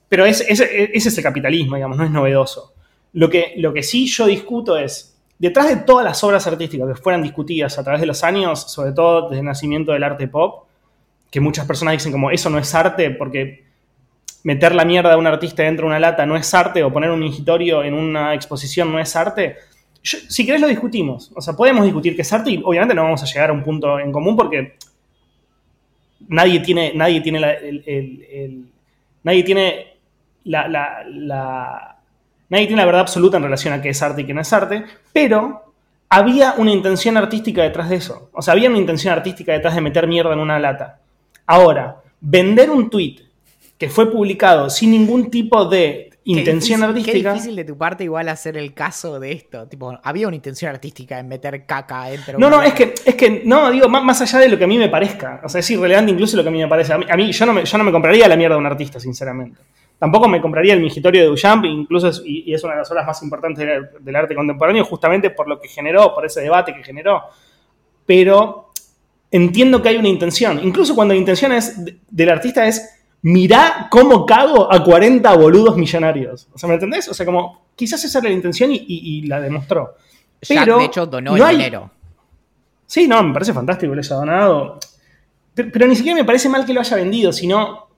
Pero 0.08 0.26
ese 0.26 0.46
es, 0.48 1.18
el 1.18 1.24
capitalismo, 1.24 1.74
digamos, 1.74 1.96
no 1.96 2.04
es 2.04 2.10
novedoso. 2.10 2.74
Lo 3.14 3.30
que, 3.30 3.54
lo 3.56 3.72
que 3.72 3.82
sí 3.82 4.06
yo 4.06 4.26
discuto 4.26 4.76
es, 4.76 5.18
detrás 5.38 5.68
de 5.68 5.76
todas 5.76 6.04
las 6.04 6.22
obras 6.22 6.46
artísticas 6.46 6.86
que 6.86 6.94
fueran 6.94 7.22
discutidas 7.22 7.78
a 7.78 7.82
través 7.82 8.00
de 8.00 8.06
los 8.06 8.22
años, 8.22 8.70
sobre 8.70 8.92
todo 8.92 9.30
desde 9.30 9.40
el 9.40 9.46
nacimiento 9.46 9.92
del 9.92 10.04
arte 10.04 10.28
pop, 10.28 10.66
que 11.30 11.40
muchas 11.40 11.66
personas 11.66 11.92
dicen 11.92 12.12
como 12.12 12.30
eso 12.30 12.48
no 12.50 12.58
es 12.58 12.72
arte 12.74 13.10
porque 13.10 13.64
meter 14.44 14.74
la 14.74 14.84
mierda 14.84 15.10
de 15.10 15.16
un 15.16 15.26
artista 15.26 15.62
dentro 15.62 15.86
de 15.86 15.88
una 15.88 15.98
lata 15.98 16.24
no 16.26 16.36
es 16.36 16.54
arte 16.54 16.84
o 16.84 16.92
poner 16.92 17.10
un 17.10 17.18
mingitorio 17.18 17.82
en 17.82 17.94
una 17.94 18.34
exposición 18.34 18.92
no 18.92 19.00
es 19.00 19.16
arte, 19.16 19.56
si 20.02 20.44
querés 20.44 20.60
lo 20.60 20.68
discutimos. 20.68 21.32
O 21.34 21.40
sea, 21.40 21.54
podemos 21.54 21.82
discutir 21.82 22.14
qué 22.14 22.22
es 22.22 22.32
arte 22.32 22.50
y 22.50 22.62
obviamente 22.62 22.94
no 22.94 23.02
vamos 23.02 23.22
a 23.22 23.26
llegar 23.26 23.50
a 23.50 23.52
un 23.54 23.64
punto 23.64 23.98
en 23.98 24.12
común 24.12 24.36
porque 24.36 24.76
nadie 26.28 26.60
tiene, 26.60 26.92
nadie 26.94 27.22
tiene 27.22 27.40
la, 27.40 27.56
nadie 29.22 29.42
tiene 29.42 29.96
la, 30.44 31.96
nadie 32.50 32.66
tiene 32.66 32.82
la 32.82 32.86
verdad 32.86 33.00
absoluta 33.00 33.38
en 33.38 33.44
relación 33.44 33.72
a 33.72 33.80
qué 33.80 33.88
es 33.88 34.02
arte 34.02 34.22
y 34.22 34.26
qué 34.26 34.34
no 34.34 34.42
es 34.42 34.52
arte, 34.52 34.84
pero 35.10 35.72
había 36.10 36.54
una 36.58 36.70
intención 36.70 37.16
artística 37.16 37.62
detrás 37.62 37.88
de 37.88 37.96
eso. 37.96 38.28
O 38.34 38.42
sea, 38.42 38.52
había 38.52 38.68
una 38.68 38.78
intención 38.78 39.14
artística 39.14 39.52
detrás 39.52 39.74
de 39.74 39.80
meter 39.80 40.06
mierda 40.06 40.34
en 40.34 40.40
una 40.40 40.58
lata. 40.58 41.00
Ahora, 41.46 42.02
vender 42.20 42.70
un 42.70 42.90
tweet 42.90 43.24
que 43.78 43.88
fue 43.88 44.10
publicado 44.10 44.70
sin 44.70 44.90
ningún 44.92 45.30
tipo 45.30 45.64
de 45.66 46.10
intención 46.24 46.82
artística. 46.82 47.12
Qué 47.12 47.34
difícil 47.34 47.56
de 47.56 47.64
tu 47.64 47.76
parte 47.76 48.04
igual 48.04 48.28
hacer 48.28 48.56
el 48.56 48.72
caso 48.72 49.20
de 49.20 49.32
esto. 49.32 49.66
Tipo, 49.68 49.98
había 50.02 50.26
una 50.26 50.36
intención 50.36 50.70
artística 50.70 51.18
en 51.18 51.28
meter 51.28 51.66
caca 51.66 52.06
dentro. 52.06 52.38
No, 52.38 52.48
no, 52.48 52.62
es 52.62 52.72
que, 52.72 52.94
es 53.04 53.14
que, 53.14 53.42
no, 53.44 53.70
digo, 53.70 53.88
más, 53.88 54.20
allá 54.20 54.38
de 54.38 54.48
lo 54.48 54.58
que 54.58 54.64
a 54.64 54.66
mí 54.66 54.78
me 54.78 54.88
parezca. 54.88 55.40
O 55.44 55.48
sea, 55.48 55.60
es 55.60 55.70
irrelevante 55.70 56.12
incluso 56.12 56.36
lo 56.36 56.42
que 56.42 56.48
a 56.48 56.52
mí 56.52 56.58
me 56.58 56.68
parece. 56.68 56.92
A 56.92 57.16
mí, 57.16 57.32
yo, 57.32 57.46
no 57.46 57.52
me, 57.52 57.64
yo 57.64 57.78
no 57.78 57.84
me 57.84 57.92
compraría 57.92 58.28
la 58.28 58.36
mierda 58.36 58.54
de 58.54 58.60
un 58.60 58.66
artista, 58.66 58.98
sinceramente. 58.98 59.60
Tampoco 59.98 60.28
me 60.28 60.40
compraría 60.40 60.74
el 60.74 60.80
mingitorio 60.80 61.22
de 61.22 61.28
Duchamp, 61.28 61.64
incluso 61.66 62.08
es, 62.08 62.22
y, 62.24 62.52
es 62.52 62.62
una 62.64 62.74
de 62.74 62.80
las 62.80 62.90
obras 62.90 63.06
más 63.06 63.22
importantes 63.22 63.66
del, 64.00 64.16
arte 64.16 64.34
contemporáneo, 64.34 64.84
justamente 64.84 65.30
por 65.30 65.48
lo 65.48 65.60
que 65.60 65.68
generó, 65.68 66.14
por 66.14 66.26
ese 66.26 66.40
debate 66.40 66.74
que 66.74 66.82
generó. 66.82 67.22
Pero 68.04 68.70
entiendo 69.30 69.80
que 69.80 69.90
hay 69.90 69.96
una 69.96 70.08
intención. 70.08 70.60
Incluso 70.62 70.94
cuando 70.94 71.14
la 71.14 71.20
intención 71.20 71.52
es 71.52 71.76
del 72.10 72.30
artista 72.30 72.66
es 72.66 73.03
mirá 73.24 73.88
cómo 73.90 74.26
cago 74.26 74.70
a 74.70 74.84
40 74.84 75.34
boludos 75.34 75.76
millonarios. 75.78 76.46
O 76.52 76.58
sea, 76.58 76.68
¿me 76.68 76.74
entendés? 76.74 77.08
O 77.08 77.14
sea, 77.14 77.24
como 77.24 77.68
quizás 77.74 78.04
esa 78.04 78.18
era 78.18 78.28
la 78.28 78.34
intención 78.34 78.70
y, 78.70 79.26
la 79.26 79.40
demostró. 79.40 79.96
Pero 80.46 80.78
de 80.78 80.84
hecho, 80.84 81.06
donó 81.06 81.34
el 81.34 81.56
dinero. 81.56 81.90
Sí, 82.86 83.08
no, 83.08 83.22
me 83.22 83.32
parece 83.32 83.54
fantástico 83.54 83.92
que 83.92 83.96
lo 83.96 84.02
haya 84.02 84.16
donado. 84.16 84.78
Pero, 85.54 85.86
ni 85.86 85.96
siquiera 85.96 86.16
me 86.16 86.24
parece 86.24 86.50
mal 86.50 86.66
que 86.66 86.74
lo 86.74 86.80
haya 86.80 86.96
vendido, 86.96 87.32
sino 87.32 87.88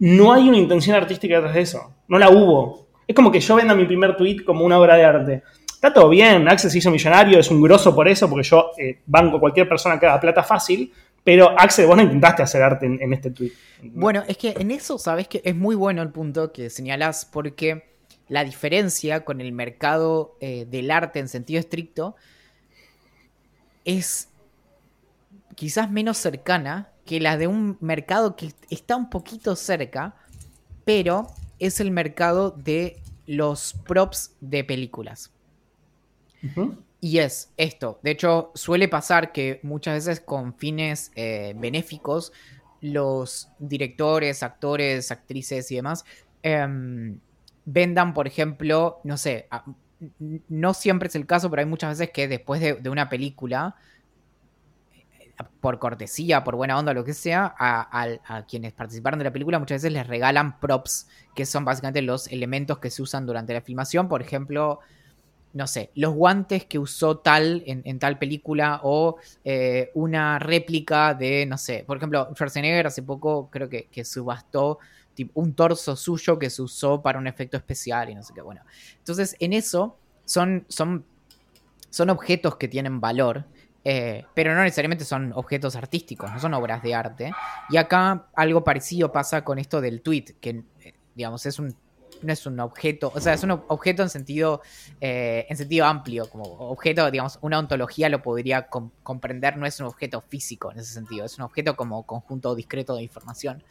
no 0.00 0.32
hay 0.32 0.46
una 0.46 0.58
intención 0.58 0.94
artística 0.94 1.36
detrás 1.36 1.54
de 1.54 1.60
eso. 1.62 1.94
No 2.08 2.18
la 2.18 2.28
hubo. 2.28 2.88
Es 3.06 3.14
como 3.14 3.32
que 3.32 3.40
yo 3.40 3.54
venda 3.54 3.74
mi 3.74 3.86
primer 3.86 4.14
tweet 4.14 4.44
como 4.44 4.66
una 4.66 4.78
obra 4.78 4.96
de 4.96 5.04
arte. 5.04 5.42
Está 5.66 5.92
todo 5.92 6.10
bien, 6.10 6.46
se 6.58 6.78
hizo 6.78 6.90
millonario, 6.90 7.38
es 7.38 7.50
un 7.50 7.62
grosso 7.62 7.94
por 7.94 8.08
eso, 8.08 8.28
porque 8.28 8.46
yo 8.46 8.72
eh, 8.76 9.00
banco 9.06 9.38
a 9.38 9.40
cualquier 9.40 9.68
persona 9.68 9.98
que 9.98 10.06
haga 10.06 10.20
plata 10.20 10.42
fácil, 10.42 10.92
pero 11.24 11.58
Axel, 11.58 11.86
vos 11.86 11.96
no 11.96 12.02
intentaste 12.02 12.42
hacer 12.42 12.62
arte 12.62 12.86
en, 12.86 13.12
este 13.12 13.30
tweet. 13.30 13.52
Bueno, 13.82 14.22
es 14.28 14.36
que 14.36 14.54
en 14.58 14.70
eso, 14.70 14.98
sabes 14.98 15.26
que 15.26 15.40
es 15.44 15.56
muy 15.56 15.74
bueno 15.74 16.02
el 16.02 16.10
punto 16.10 16.52
que 16.52 16.68
señalás, 16.68 17.24
porque 17.24 17.84
la 18.28 18.44
diferencia 18.44 19.24
con 19.24 19.40
el 19.40 19.52
mercado 19.52 20.36
eh, 20.40 20.66
del 20.70 20.90
arte 20.90 21.18
en 21.18 21.28
sentido 21.28 21.60
estricto 21.60 22.14
es 23.84 24.28
quizás 25.54 25.90
menos 25.90 26.18
cercana 26.18 26.90
que 27.04 27.20
la 27.20 27.36
de 27.36 27.46
un 27.46 27.76
mercado 27.80 28.36
que 28.36 28.52
está 28.70 28.96
un 28.96 29.10
poquito 29.10 29.56
cerca, 29.56 30.14
pero 30.84 31.26
es 31.58 31.80
el 31.80 31.90
mercado 31.90 32.50
de 32.50 32.98
los 33.26 33.74
props 33.86 34.34
de 34.40 34.64
películas. 34.64 35.30
Y 37.04 37.18
es 37.18 37.52
esto. 37.58 38.00
De 38.02 38.12
hecho, 38.12 38.50
suele 38.54 38.88
pasar 38.88 39.30
que 39.30 39.60
muchas 39.62 40.06
veces 40.06 40.20
con 40.20 40.54
fines 40.54 41.12
eh, 41.14 41.52
benéficos, 41.54 42.32
los 42.80 43.50
directores, 43.58 44.42
actores, 44.42 45.10
actrices 45.10 45.70
y 45.70 45.76
demás 45.76 46.06
em, 46.42 47.18
vendan, 47.66 48.14
por 48.14 48.26
ejemplo, 48.26 49.02
no 49.04 49.18
sé, 49.18 49.48
no 50.48 50.72
siempre 50.72 51.08
es 51.08 51.14
el 51.14 51.26
caso, 51.26 51.50
pero 51.50 51.60
hay 51.60 51.66
muchas 51.66 51.98
veces 51.98 52.10
que 52.10 52.26
después 52.26 52.62
de, 52.62 52.88
una 52.88 53.10
película, 53.10 53.76
por 55.60 55.78
cortesía, 55.78 56.42
por 56.42 56.56
buena 56.56 56.78
onda, 56.78 56.94
lo 56.94 57.04
que 57.04 57.12
sea, 57.12 57.54
a, 57.58 58.46
quienes 58.48 58.72
participaron 58.72 59.18
de 59.18 59.26
la 59.26 59.30
película 59.30 59.58
muchas 59.58 59.82
veces 59.82 59.92
les 59.92 60.06
regalan 60.06 60.58
props, 60.58 61.06
que 61.34 61.44
son 61.44 61.66
básicamente 61.66 62.00
los 62.00 62.28
elementos 62.28 62.78
que 62.78 62.88
se 62.88 63.02
usan 63.02 63.26
durante 63.26 63.52
la 63.52 63.60
filmación. 63.60 64.08
Por 64.08 64.22
ejemplo, 64.22 64.80
no 65.54 65.68
sé, 65.68 65.90
los 65.94 66.12
guantes 66.14 66.64
que 66.66 66.80
usó 66.80 67.18
tal 67.18 67.62
en, 67.66 67.98
tal 68.00 68.18
película 68.18 68.80
o 68.82 69.16
eh, 69.44 69.92
una 69.94 70.40
réplica 70.40 71.14
de, 71.14 71.46
no 71.46 71.56
sé, 71.56 71.84
por 71.86 71.96
ejemplo, 71.96 72.28
Schwarzenegger 72.34 72.88
hace 72.88 73.02
poco 73.02 73.48
creo 73.50 73.68
que, 73.68 74.04
subastó 74.04 74.80
un 75.34 75.54
torso 75.54 75.94
suyo 75.94 76.40
que 76.40 76.50
se 76.50 76.60
usó 76.60 77.00
para 77.00 77.20
un 77.20 77.28
efecto 77.28 77.56
especial 77.56 78.10
y 78.10 78.16
no 78.16 78.22
sé 78.24 78.34
qué, 78.34 78.42
bueno. 78.42 78.62
Entonces, 78.98 79.36
en 79.38 79.52
eso 79.52 79.96
son, 80.24 80.64
son, 80.68 81.04
son 81.88 82.10
objetos 82.10 82.56
que 82.56 82.66
tienen 82.66 83.00
valor, 83.00 83.44
eh, 83.84 84.24
pero 84.34 84.56
no 84.56 84.62
necesariamente 84.62 85.04
son 85.04 85.32
objetos 85.34 85.76
artísticos, 85.76 86.32
no 86.32 86.40
son 86.40 86.52
obras 86.54 86.82
de 86.82 86.96
arte. 86.96 87.32
Y 87.70 87.76
acá 87.76 88.26
algo 88.34 88.64
parecido 88.64 89.12
pasa 89.12 89.44
con 89.44 89.60
esto 89.60 89.80
del 89.80 90.02
tweet, 90.02 90.34
que 90.40 90.64
eh, 90.80 90.94
digamos 91.14 91.46
es 91.46 91.60
un 91.60 91.76
no 92.24 92.32
es 92.32 92.46
un 92.46 92.58
objeto, 92.60 93.12
o 93.14 93.20
sea, 93.20 93.34
es 93.34 93.42
un 93.42 93.50
objeto 93.52 94.02
en 94.02 94.08
sentido, 94.08 94.62
eh, 95.00 95.46
en 95.48 95.56
sentido 95.56 95.86
amplio, 95.86 96.28
como 96.28 96.44
objeto, 96.44 97.10
digamos, 97.10 97.38
una 97.42 97.58
ontología 97.58 98.08
lo 98.08 98.22
podría 98.22 98.68
comprender, 98.68 99.56
no 99.56 99.66
es 99.66 99.78
un 99.80 99.86
objeto 99.86 100.20
físico 100.20 100.72
en 100.72 100.78
ese 100.78 100.92
sentido, 100.92 101.24
es 101.24 101.36
un 101.38 101.44
objeto 101.44 101.76
como 101.76 102.04
conjunto 102.04 102.54
discreto 102.54 102.96
de 102.96 103.02
información 103.02 103.62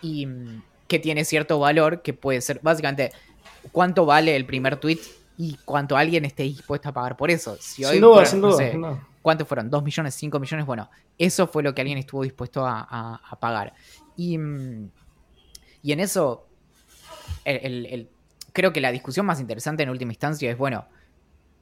y 0.00 0.26
mm, 0.26 0.62
que 0.88 0.98
tiene 0.98 1.24
cierto 1.24 1.58
valor 1.58 2.02
que 2.02 2.14
puede 2.14 2.40
ser, 2.40 2.60
básicamente, 2.62 3.12
cuánto 3.72 4.06
vale 4.06 4.36
el 4.36 4.46
primer 4.46 4.76
tweet 4.76 5.00
y 5.36 5.58
cuánto 5.64 5.96
alguien 5.96 6.24
esté 6.24 6.44
dispuesto 6.44 6.88
a 6.88 6.92
pagar 6.92 7.16
por 7.16 7.30
eso. 7.30 7.56
Si 7.60 7.84
hoy 7.84 8.00
sin 8.24 8.40
duda, 8.40 9.00
¿Cuántos 9.20 9.48
fueron? 9.48 9.68
¿2 9.68 9.82
millones? 9.82 10.22
¿5 10.22 10.38
millones? 10.38 10.66
Bueno, 10.66 10.88
eso 11.18 11.48
fue 11.48 11.64
lo 11.64 11.74
que 11.74 11.80
alguien 11.80 11.98
estuvo 11.98 12.22
dispuesto 12.22 12.64
a, 12.64 13.20
pagar. 13.40 13.74
Y, 14.16 14.38
mm, 14.38 14.88
y 15.82 15.92
en 15.92 15.98
eso 15.98 16.45
el, 17.46 18.10
creo 18.52 18.72
que 18.72 18.80
la 18.80 18.90
discusión 18.90 19.26
más 19.26 19.40
interesante 19.40 19.82
en 19.82 19.90
última 19.90 20.12
instancia 20.12 20.50
es, 20.50 20.58
bueno, 20.58 20.86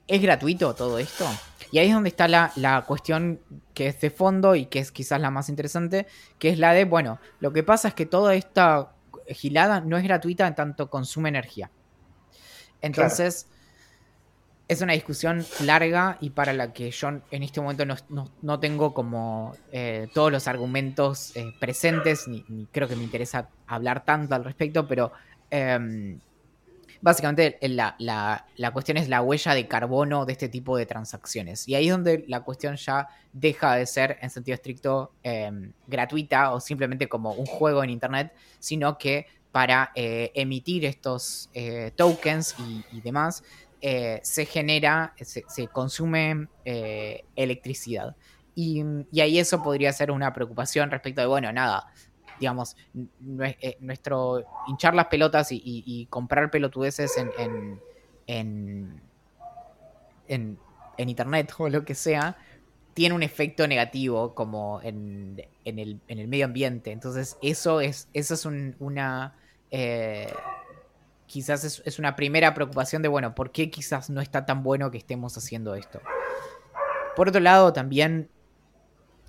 ¿es 0.07 0.23
gratuito 0.23 0.75
todo 0.75 0.99
esto? 0.99 1.27
Y 1.71 1.79
ahí 1.79 1.89
es 1.89 1.95
donde 1.95 2.09
está 2.09 2.29
la, 2.29 2.85
cuestión 2.87 3.41
que 3.75 3.89
es 3.89 4.01
de 4.01 4.11
fondo 4.11 4.55
y 4.55 4.67
que 4.67 4.79
es 4.79 4.93
quizás 4.93 5.21
la 5.21 5.31
más 5.31 5.49
interesante, 5.49 6.07
que 6.39 6.51
es 6.51 6.59
la 6.59 6.73
de, 6.73 6.85
bueno, 6.85 7.19
lo 7.41 7.53
que 7.53 7.63
pasa 7.63 7.89
es 7.89 7.95
que 7.95 8.07
toda 8.07 8.35
esta 8.35 8.93
gilada 9.29 9.81
no 9.81 9.97
es 9.97 10.05
gratuita 10.05 10.47
en 10.47 10.55
tanto 10.55 10.89
consume 10.89 11.31
energía. 11.31 11.71
Entonces, 12.81 13.49
es 14.69 14.81
una 14.81 14.93
discusión 14.93 15.45
larga 15.61 16.17
y 16.21 16.31
para 16.31 16.53
la 16.53 16.73
que 16.73 16.91
yo 16.91 17.09
en 17.31 17.43
este 17.43 17.61
momento 17.61 17.85
no, 18.41 18.61
tengo 18.61 18.95
como 18.95 19.57
eh, 19.73 20.09
todos 20.15 20.33
los 20.33 20.49
argumentos 20.49 21.37
eh, 21.37 21.53
presentes, 21.61 22.29
ni, 22.29 22.67
creo 22.73 22.89
que 22.89 22.97
me 22.97 23.03
interesa 23.03 23.51
hablar 23.67 24.05
tanto 24.05 24.35
al 24.35 24.45
respecto, 24.45 24.87
pero 24.87 25.13
Em, 25.55 26.19
básicamente 27.01 27.59
la, 27.61 28.73
cuestión 28.73 28.97
es 28.97 29.09
la 29.09 29.23
huella 29.23 29.55
de 29.55 29.69
carbono 29.69 30.27
de 30.27 30.33
este 30.33 30.49
tipo 30.49 30.77
de 30.77 30.85
transacciones. 30.85 31.69
Y 31.69 31.77
ahí 31.77 31.87
es 31.87 31.93
donde 31.93 32.25
la 32.27 32.41
cuestión 32.41 32.75
ya 32.75 33.07
deja 33.33 33.77
de 33.77 33.87
ser 33.87 34.19
en 34.21 34.31
sentido 34.31 34.55
estricto 34.57 35.13
em, 35.23 35.73
gratuita 35.87 36.53
o 36.53 36.61
simplemente 36.61 37.09
como 37.09 37.35
un 37.35 37.47
juego 37.47 37.85
en 37.85 37.91
Internet, 37.91 38.33
sino 38.59 38.99
que 38.99 39.27
para 39.53 39.93
eh, 39.95 40.33
emitir 40.35 40.85
estos 40.87 41.51
eh, 41.55 41.93
tokens 41.95 42.57
y, 42.91 43.01
demás, 43.01 43.45
eh, 43.81 44.19
se 44.25 44.47
genera, 44.47 45.15
se, 45.21 45.69
consume 45.69 46.49
electricidad. 47.37 48.17
Y, 48.57 48.83
y, 49.13 49.21
ahí 49.21 49.39
eso 49.39 49.63
podría 49.63 49.93
ser 49.93 50.11
una 50.11 50.33
preocupación 50.33 50.91
respecto 50.91 51.21
de, 51.21 51.29
bueno, 51.29 51.53
nada, 51.53 51.93
digamos, 52.39 52.77
eh, 53.61 53.77
nuestro 53.81 54.45
hinchar 54.67 54.95
las 54.95 55.07
pelotas 55.07 55.49
y, 55.51 56.07
comprar 56.11 56.51
pelotudeces 56.51 57.17
en, 57.17 57.31
en, 58.27 59.01
en, 60.29 60.59
en, 60.97 61.09
internet 61.09 61.53
o 61.59 61.69
lo 61.69 61.85
que 61.85 61.95
sea, 61.95 62.37
tiene 62.95 63.15
un 63.15 63.23
efecto 63.23 63.67
negativo 63.67 64.35
como 64.35 64.81
en, 64.83 65.43
el, 65.65 66.01
medio 66.29 66.45
ambiente. 66.45 66.93
Entonces, 66.93 67.37
eso 67.43 67.81
es, 67.81 68.09
eso 68.13 68.35
es 68.35 68.47
una... 68.79 69.35
Eh, 69.71 70.33
quizás 71.27 71.65
es, 71.65 71.83
es, 71.85 71.99
una 71.99 72.15
primera 72.15 72.55
preocupación 72.55 73.03
de, 73.03 73.09
bueno, 73.09 73.35
¿por 73.35 73.51
qué 73.51 73.71
quizás 73.71 74.11
no 74.11 74.21
está 74.21 74.47
tan 74.47 74.63
bueno 74.63 74.91
que 74.91 74.99
estemos 74.99 75.37
haciendo 75.37 75.75
esto? 75.75 76.01
Por 77.17 77.29
otro 77.29 77.41
lado, 77.41 77.73
también 77.73 78.29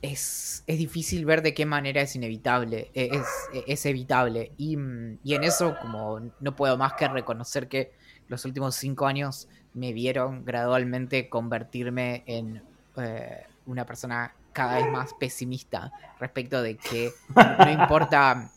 es, 0.01 0.63
difícil 0.67 1.25
ver 1.25 1.41
de 1.41 1.53
qué 1.53 1.65
manera 1.65 2.01
es 2.01 2.15
inevitable, 2.15 2.91
e, 2.93 3.09
es, 3.13 3.27
e, 3.53 3.63
es 3.67 3.85
evitable. 3.85 4.51
Y, 4.57 4.73
en 4.73 5.43
eso, 5.43 5.75
como 5.81 6.19
no 6.39 6.55
puedo 6.55 6.77
más 6.77 6.93
que 6.93 7.07
reconocer 7.07 7.67
que 7.67 7.93
los 8.27 8.45
últimos 8.45 8.75
cinco 8.75 9.05
años 9.07 9.47
me 9.73 9.93
vieron 9.93 10.45
gradualmente 10.45 11.29
convertirme 11.29 12.23
en 12.25 12.61
eh, 12.97 13.43
una 13.65 13.85
persona 13.85 14.33
cada 14.53 14.77
vez 14.77 14.87
más 14.89 15.13
pesimista 15.13 15.91
respecto 16.19 16.61
de 16.61 16.77
que 16.77 17.11
no 17.35 17.69
importa, 17.69 18.49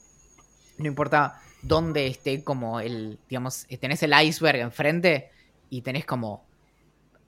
no 0.78 0.86
importa 0.86 1.40
dónde 1.62 2.06
esté 2.06 2.44
como 2.44 2.78
el, 2.78 3.18
digamos, 3.28 3.66
tenés 3.80 4.02
el 4.04 4.12
iceberg 4.22 4.60
enfrente 4.60 5.30
y 5.70 5.82
tenés 5.82 6.06
como 6.06 6.44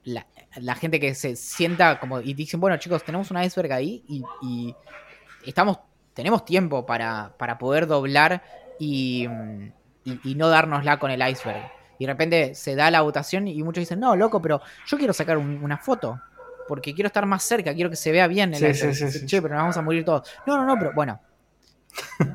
la, 0.05 0.75
gente 0.75 0.99
que 1.01 1.15
se 1.15 1.37
sienta 1.37 2.01
como 2.01 2.21
y 2.21 2.35
dicen, 2.35 2.61
bueno 2.61 2.77
chicos, 2.79 3.05
tenemos 3.05 3.31
un 3.31 3.43
iceberg 3.43 3.73
ahí 3.73 4.05
y, 4.09 4.75
estamos, 5.45 5.79
tenemos 6.15 6.45
tiempo 6.45 6.85
para, 6.87 7.35
para 7.39 7.59
poder 7.59 7.87
doblar 7.87 8.43
y, 8.79 9.27
y, 10.05 10.35
no 10.35 10.49
dárnosla 10.49 10.99
con 10.99 11.11
el 11.11 11.27
iceberg. 11.27 11.71
Y 11.99 12.07
de 12.07 12.13
repente 12.13 12.55
se 12.55 12.75
da 12.75 12.91
la 12.91 13.03
votación 13.03 13.47
y 13.47 13.63
muchos 13.63 13.83
dicen, 13.83 14.01
no, 14.01 14.17
loco, 14.17 14.41
pero 14.41 14.61
yo 14.87 14.97
quiero 14.97 15.13
sacar 15.13 15.37
una 15.37 15.77
foto. 15.77 16.21
Porque 16.67 16.95
quiero 16.95 17.09
estar 17.09 17.27
más 17.27 17.43
cerca, 17.43 17.75
quiero 17.75 17.91
que 17.91 17.97
se 17.97 18.13
vea 18.13 18.27
bien 18.29 18.55
el 18.55 18.75
sí, 18.75 18.95
sí, 18.95 19.27
Che, 19.27 19.43
pero 19.43 19.55
nos 19.55 19.65
vamos 19.65 19.77
a 19.77 19.83
morir 19.83 20.05
todos. 20.05 20.31
No, 20.47 20.57
no, 20.57 20.65
no, 20.65 20.79
pero 20.79 20.93
bueno. 20.95 21.21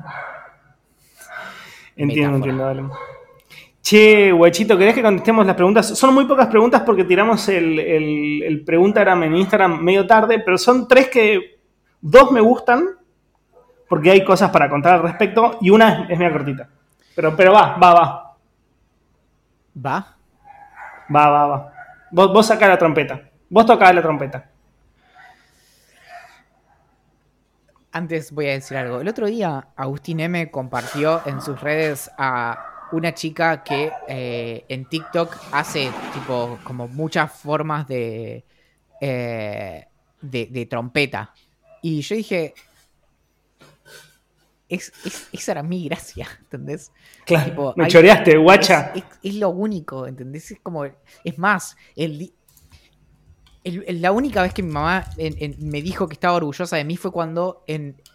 entiendo, 1.96 2.36
entiendo, 2.36 2.92
Che, 3.88 4.32
guachito, 4.32 4.76
¿querés 4.76 4.96
que 4.96 5.02
contestemos 5.02 5.46
las 5.46 5.54
preguntas? 5.54 5.86
Son 5.96 6.12
muy 6.12 6.24
pocas 6.24 6.48
preguntas 6.48 6.82
porque 6.84 7.04
tiramos 7.04 7.48
el, 7.48 7.78
el, 7.78 8.42
el 8.42 8.64
Preguntagram 8.64 9.22
en 9.22 9.36
Instagram 9.36 9.80
medio 9.80 10.04
tarde, 10.04 10.40
pero 10.40 10.58
son 10.58 10.88
tres 10.88 11.08
que 11.08 11.60
dos 12.00 12.32
me 12.32 12.40
gustan 12.40 12.84
porque 13.88 14.10
hay 14.10 14.24
cosas 14.24 14.50
para 14.50 14.68
contar 14.68 14.94
al 14.94 15.02
respecto 15.02 15.58
y 15.60 15.70
una 15.70 16.08
es, 16.08 16.18
media 16.18 16.32
cortita. 16.32 16.68
Pero, 17.14 17.36
pero 17.36 17.52
va, 17.52 17.76
va, 17.76 17.94
va. 17.94 18.36
¿Va? 19.86 20.16
Va, 21.14 21.28
va, 21.28 21.46
va. 21.46 21.72
Vos, 22.10 22.32
vos 22.32 22.44
sacás 22.44 22.68
la 22.68 22.78
trompeta. 22.78 23.30
Vos 23.48 23.66
tocás 23.66 23.94
la 23.94 24.02
trompeta. 24.02 24.50
Antes 27.92 28.32
voy 28.32 28.48
a 28.48 28.54
decir 28.54 28.78
algo. 28.78 29.00
El 29.00 29.06
otro 29.06 29.26
día 29.28 29.68
Agustín 29.76 30.18
M 30.18 30.50
compartió 30.50 31.22
en 31.24 31.40
sus 31.40 31.60
redes 31.60 32.10
a 32.18 32.72
una 32.92 33.14
chica 33.14 33.62
que 33.62 33.92
eh, 34.08 34.64
en 34.68 34.84
TikTok 34.86 35.36
hace 35.52 35.90
tipo 36.14 36.58
como 36.64 36.88
muchas 36.88 37.32
formas 37.32 37.86
de, 37.88 38.44
eh, 39.00 39.86
de, 40.20 40.66
trompeta. 40.66 41.32
Y 41.82 42.00
yo 42.00 42.16
dije, 42.16 42.54
es, 44.68 44.92
esa 45.32 45.52
era 45.52 45.62
mi 45.62 45.88
gracia, 45.88 46.28
¿entendés? 46.40 46.92
Claro, 47.24 47.74
me 47.76 47.88
choreaste, 47.88 48.36
guacha. 48.36 48.92
Es, 49.22 49.34
lo 49.34 49.50
único, 49.50 50.06
¿entendés? 50.06 50.50
Es 50.50 50.60
como, 50.60 50.84
es 50.84 51.38
más, 51.38 51.76
el, 51.94 52.32
la 53.72 54.12
única 54.12 54.42
vez 54.42 54.54
que 54.54 54.62
mi 54.62 54.70
mamá 54.70 55.04
me 55.58 55.82
dijo 55.82 56.08
que 56.08 56.14
estaba 56.14 56.34
orgullosa 56.34 56.76
de 56.76 56.84
mí 56.84 56.96
fue 56.96 57.10
cuando 57.10 57.64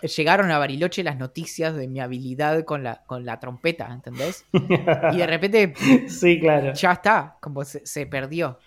llegaron 0.01 0.49
a 0.51 0.57
Bariloche 0.57 1.03
las 1.03 1.17
noticias 1.17 1.75
de 1.75 1.87
mi 1.87 1.99
habilidad 1.99 2.63
con 2.63 2.83
la, 2.83 3.03
con 3.05 3.25
la 3.25 3.39
trompeta, 3.39 3.91
¿entendés? 3.91 4.45
y 4.53 5.17
de 5.17 5.27
repente. 5.27 5.73
sí, 6.07 6.39
claro. 6.39 6.73
Ya 6.73 6.93
está, 6.93 7.37
como 7.41 7.65
se, 7.65 8.05
perdió. 8.05 8.59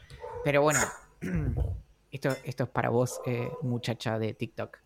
Pero 0.45 0.63
bueno, 0.63 0.81
esto, 2.11 2.37
esto 2.45 2.65
es 2.65 2.71
para 2.71 2.91
vos, 2.91 3.21
eh, 3.25 3.49
muchacha 3.63 4.19
de 4.19 4.35
TikTok. 4.35 4.79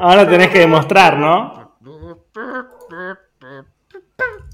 Ahora 0.00 0.28
tenés 0.28 0.50
que 0.50 0.58
demostrar, 0.58 1.18
¿no? 1.18 1.78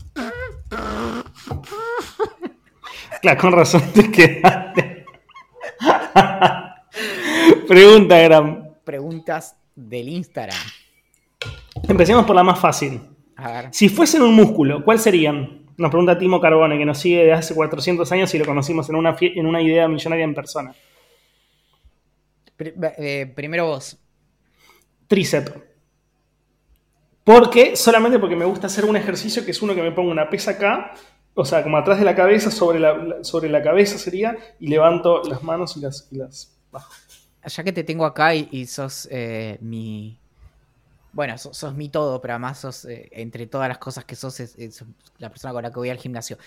Claro, 3.22 3.40
con 3.40 3.52
razón 3.52 3.82
te 3.92 4.10
quedaste. 4.10 5.04
Pregunta, 7.68 8.18
Gram. 8.20 8.74
Preguntas 8.84 9.56
del 9.74 10.08
Instagram. 10.08 10.58
Empecemos 11.88 12.24
por 12.24 12.36
la 12.36 12.44
más 12.44 12.60
fácil. 12.60 13.00
A 13.36 13.50
ver. 13.50 13.68
Si 13.72 13.88
fuesen 13.88 14.22
un 14.22 14.34
músculo, 14.34 14.84
¿cuál 14.84 14.98
serían? 14.98 15.66
Nos 15.76 15.90
pregunta 15.90 16.16
Timo 16.16 16.40
Carbone, 16.40 16.78
que 16.78 16.86
nos 16.86 16.98
sigue 16.98 17.18
desde 17.18 17.32
hace 17.32 17.54
400 17.54 18.10
años 18.12 18.34
y 18.34 18.38
lo 18.38 18.46
conocimos 18.46 18.88
en 18.88 18.96
una, 18.96 19.16
en 19.20 19.46
una 19.46 19.60
idea 19.60 19.88
millonaria 19.88 20.24
en 20.24 20.34
persona. 20.34 20.74
Eh, 22.58 23.32
primero 23.34 23.66
vos. 23.66 23.98
Tríceps. 25.06 25.52
Porque, 27.26 27.74
solamente 27.74 28.20
porque 28.20 28.36
me 28.36 28.44
gusta 28.44 28.68
hacer 28.68 28.84
un 28.84 28.96
ejercicio 28.96 29.44
que 29.44 29.50
es 29.50 29.60
uno 29.60 29.74
que 29.74 29.82
me 29.82 29.90
pongo 29.90 30.12
una 30.12 30.30
pesa 30.30 30.52
acá, 30.52 30.94
o 31.34 31.44
sea, 31.44 31.64
como 31.64 31.76
atrás 31.76 31.98
de 31.98 32.04
la 32.04 32.14
cabeza, 32.14 32.52
sobre 32.52 32.78
la, 32.78 33.24
sobre 33.24 33.48
la 33.48 33.64
cabeza 33.64 33.98
sería, 33.98 34.36
y 34.60 34.68
levanto 34.68 35.24
las 35.24 35.42
manos 35.42 35.76
y 35.76 35.80
las, 35.80 36.06
y 36.12 36.18
las 36.18 36.56
bajo. 36.70 36.92
Ya 37.44 37.64
que 37.64 37.72
te 37.72 37.82
tengo 37.82 38.04
acá 38.04 38.32
y, 38.32 38.64
sos 38.66 39.08
eh, 39.10 39.58
mi. 39.60 40.20
Bueno, 41.12 41.36
sos, 41.36 41.74
mi 41.74 41.88
todo, 41.88 42.20
pero 42.20 42.34
además 42.34 42.60
sos, 42.60 42.84
eh, 42.84 43.08
entre 43.10 43.48
todas 43.48 43.68
las 43.68 43.78
cosas 43.78 44.04
que 44.04 44.14
sos, 44.14 44.38
es 44.38 44.84
la 45.18 45.28
persona 45.28 45.52
con 45.52 45.64
la 45.64 45.72
que 45.72 45.80
voy 45.80 45.90
al 45.90 45.98
gimnasio. 45.98 46.38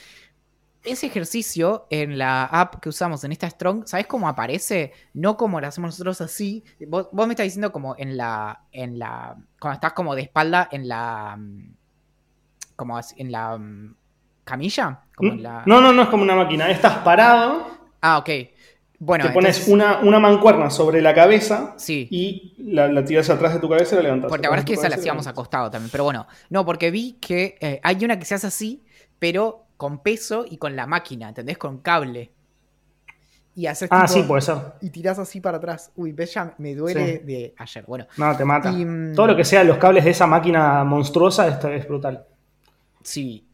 Ese 0.84 1.08
ejercicio 1.08 1.88
en 1.90 2.18
la 2.18 2.46
app 2.46 2.76
que 2.82 2.88
usamos 2.90 3.24
en 3.26 3.32
esta 3.34 3.50
Strong, 3.50 3.84
¿sabes 3.86 4.08
cómo 4.08 4.30
aparece? 4.30 4.94
No 5.14 5.36
como 5.36 5.60
lo 5.60 5.68
hacemos 5.68 5.90
nosotros 5.90 6.22
así. 6.22 6.64
Vos, 6.88 7.10
vos 7.12 7.28
me 7.28 7.34
estás 7.34 7.46
diciendo 7.46 7.72
como 7.72 7.96
en 7.98 8.16
la. 8.16 8.62
en 8.72 8.98
la. 8.98 9.36
Cuando 9.60 9.76
estás 9.76 9.94
como 9.94 10.16
de 10.16 10.22
espalda 10.22 10.70
en 10.72 10.88
la. 10.88 11.36
mm, 11.38 11.74
como 12.78 12.98
así- 12.98 13.16
en 13.18 13.32
la 13.32 13.58
mm, 13.58 13.96
camilla. 14.46 15.02
Como 15.16 15.32
en 15.34 15.44
la... 15.44 15.64
No, 15.66 15.82
no, 15.82 15.92
no 15.92 16.04
es 16.04 16.08
como 16.08 16.24
una 16.24 16.36
máquina. 16.36 16.70
Estás 16.72 17.00
parado, 17.00 17.68
Ah, 18.02 18.18
ok. 18.20 18.30
Bueno, 19.02 19.26
te 19.28 19.32
pones 19.32 19.68
una, 19.70 20.00
una 20.00 20.20
mancuerna 20.20 20.70
sobre 20.70 21.02
la 21.02 21.14
cabeza 21.14 21.74
Sí. 21.78 22.08
y 22.12 22.54
la, 22.58 22.88
la 22.90 23.04
tiras 23.06 23.30
atrás 23.30 23.54
de 23.54 23.60
tu 23.60 23.70
cabeza 23.70 23.96
y 23.96 23.98
la 23.98 24.04
levantas. 24.04 24.30
Porque 24.30 24.44
la 24.44 24.50
verdad 24.50 24.64
es 24.66 24.68
que 24.68 24.74
esa 24.80 24.90
la 24.90 24.96
hacíamos 24.96 25.28
acostado 25.28 25.70
también. 25.70 25.90
Pero 25.92 26.04
bueno, 26.06 26.28
no, 26.50 26.66
porque 26.66 26.90
vi 26.92 27.14
que 27.20 27.58
eh, 27.62 27.80
hay 27.84 28.04
una 28.04 28.18
que 28.20 28.26
se 28.26 28.36
hace 28.36 28.48
así, 28.48 28.84
pero 29.20 29.66
con 29.80 30.04
peso 30.04 30.44
y 30.46 30.58
con 30.58 30.76
la 30.76 30.86
máquina, 30.86 31.30
¿entendés? 31.30 31.58
Con 31.58 31.78
cable. 31.78 32.34
Y 33.56 33.66
haces 33.66 33.88
Ah, 33.92 34.02
tipo- 34.06 34.14
sí, 34.14 34.24
puede 34.24 34.42
ser. 34.42 34.58
Y 34.82 34.90
tirás 34.90 35.20
así 35.20 35.40
para 35.40 35.56
atrás. 35.56 35.92
Uy, 35.96 36.12
ves, 36.12 36.34
ya 36.34 36.54
me 36.58 36.76
duele 36.76 37.20
Sí. 37.20 37.26
de 37.26 37.54
ayer. 37.58 37.86
Bueno, 37.88 38.06
No, 38.18 38.36
te 38.36 38.44
mata. 38.44 38.72
Y, 38.74 38.84
mm, 38.84 39.16
Todo 39.16 39.28
lo 39.28 39.36
que 39.38 39.46
sea 39.46 39.64
los 39.64 39.78
cables 39.78 40.04
de 40.04 40.12
esa 40.12 40.28
máquina 40.28 40.84
monstruosa 40.84 41.48
esto 41.48 41.70
es 41.70 41.88
brutal. 41.88 42.26
sí. 43.02 43.46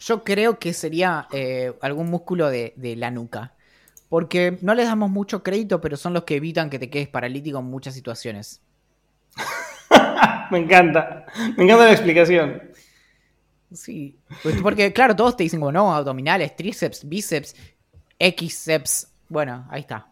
Yo 0.00 0.24
creo 0.24 0.58
que 0.58 0.72
sería 0.72 1.28
eh, 1.30 1.74
algún 1.82 2.08
músculo 2.10 2.48
de, 2.48 2.72
de 2.76 2.96
la 2.96 3.10
nuca. 3.10 3.52
Porque 4.08 4.58
no 4.62 4.74
les 4.74 4.86
damos 4.86 5.10
mucho 5.10 5.42
crédito, 5.44 5.80
pero 5.80 5.96
son 5.96 6.14
los 6.14 6.24
que 6.24 6.36
evitan 6.36 6.70
que 6.70 6.78
te 6.80 6.90
quedes 6.90 7.06
paralítico 7.08 7.58
en 7.60 7.66
muchas 7.66 7.94
situaciones. 7.94 8.62
Me 10.50 10.58
encanta. 10.58 11.26
Me 11.56 11.64
encanta 11.64 11.84
la 11.84 11.92
explicación. 11.92 12.62
Sí. 13.72 14.18
Pues, 14.42 14.60
Porque, 14.62 14.92
claro, 14.92 15.14
todos 15.16 15.36
te 15.36 15.42
dicen 15.42 15.60
como 15.60 15.72
no, 15.72 15.94
abdominales, 15.94 16.54
tríceps, 16.56 17.08
bíceps, 17.08 17.54
Xceps. 18.20 19.12
Bueno, 19.28 19.66
ahí 19.70 19.80
está. 19.80 20.06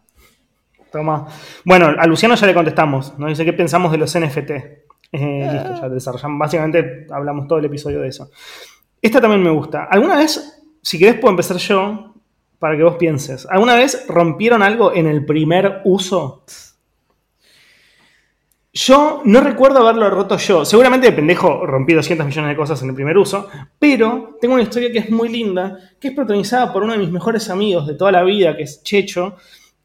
Toma. 0.91 1.27
Bueno, 1.65 1.93
a 1.97 2.07
Luciano 2.07 2.35
ya 2.35 2.47
le 2.47 2.53
contestamos. 2.53 3.17
Nos 3.19 3.29
dice 3.29 3.45
qué 3.45 3.53
pensamos 3.53 3.91
de 3.91 3.97
los 3.97 4.17
NFT. 4.17 4.51
Eh, 5.11 5.49
listo, 5.51 5.81
ya 5.81 5.89
desarrollamos. 5.89 6.39
Básicamente 6.39 7.07
hablamos 7.11 7.47
todo 7.47 7.59
el 7.59 7.65
episodio 7.65 8.01
de 8.01 8.09
eso. 8.09 8.29
Esta 9.01 9.21
también 9.21 9.43
me 9.43 9.51
gusta. 9.51 9.85
¿Alguna 9.85 10.17
vez, 10.17 10.61
si 10.81 10.97
querés, 10.97 11.15
puedo 11.15 11.31
empezar 11.31 11.57
yo 11.57 12.15
para 12.57 12.75
que 12.75 12.83
vos 12.83 12.95
pienses? 12.95 13.47
¿Alguna 13.49 13.75
vez 13.75 14.05
rompieron 14.07 14.61
algo 14.61 14.93
en 14.93 15.07
el 15.07 15.25
primer 15.25 15.81
uso? 15.85 16.43
Yo 18.81 19.21
no 19.25 19.41
recuerdo 19.41 19.79
haberlo 19.79 20.09
roto 20.09 20.37
yo. 20.37 20.63
Seguramente 20.63 21.07
de 21.07 21.13
pendejo 21.13 21.65
rompí 21.65 21.93
200 21.93 22.25
millones 22.25 22.51
de 22.51 22.55
cosas 22.55 22.81
en 22.81 22.87
el 22.89 22.95
primer 22.95 23.17
uso, 23.17 23.49
pero 23.77 24.37
tengo 24.39 24.53
una 24.53 24.63
historia 24.63 24.89
que 24.89 24.99
es 24.99 25.09
muy 25.09 25.27
linda, 25.27 25.77
que 25.99 26.07
es 26.07 26.13
protagonizada 26.13 26.71
por 26.71 26.83
uno 26.83 26.93
de 26.93 26.99
mis 26.99 27.11
mejores 27.11 27.49
amigos 27.49 27.85
de 27.87 27.95
toda 27.95 28.13
la 28.13 28.23
vida, 28.23 28.55
que 28.55 28.63
es 28.63 28.81
Checho, 28.81 29.35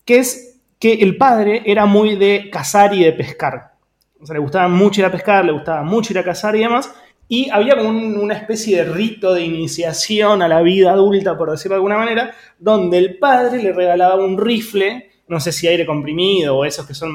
que 0.05 0.19
es 0.19 0.61
que 0.79 0.93
el 0.93 1.17
padre 1.17 1.63
era 1.67 1.87
muy 1.87 2.15
de 2.15 2.49
cazar 2.53 2.95
y 2.95 3.03
de 3.03 3.13
pescar. 3.15 3.73
O 4.21 4.27
sea, 4.27 4.35
le 4.35 4.41
gustaba 4.41 4.69
mucho 4.69 5.01
ir 5.01 5.07
a 5.07 5.11
pescar, 5.11 5.45
le 5.45 5.51
gustaba 5.53 5.83
mucho 5.83 6.13
ir 6.13 6.21
a 6.21 6.25
cazar 6.25 6.55
y 6.55 6.61
demás. 6.61 6.95
Y 7.27 7.51
había 7.51 7.77
como 7.77 7.89
un- 7.89 8.17
una 8.19 8.35
especie 8.35 8.77
de 8.77 8.93
rito 8.93 9.35
de 9.35 9.43
iniciación 9.43 10.41
a 10.41 10.47
la 10.47 10.63
vida 10.63 10.93
adulta, 10.93 11.37
por 11.37 11.51
decirlo 11.51 11.75
de 11.75 11.79
alguna 11.79 11.99
manera, 11.99 12.33
donde 12.61 12.99
el 12.99 13.19
padre 13.19 13.61
le 13.61 13.73
regalaba 13.73 14.25
un 14.25 14.39
rifle, 14.39 15.11
no 15.27 15.41
sé 15.41 15.51
si 15.51 15.67
aire 15.67 15.85
comprimido 15.85 16.57
o 16.59 16.65
esos 16.65 16.87
que 16.87 16.95
son 16.95 17.13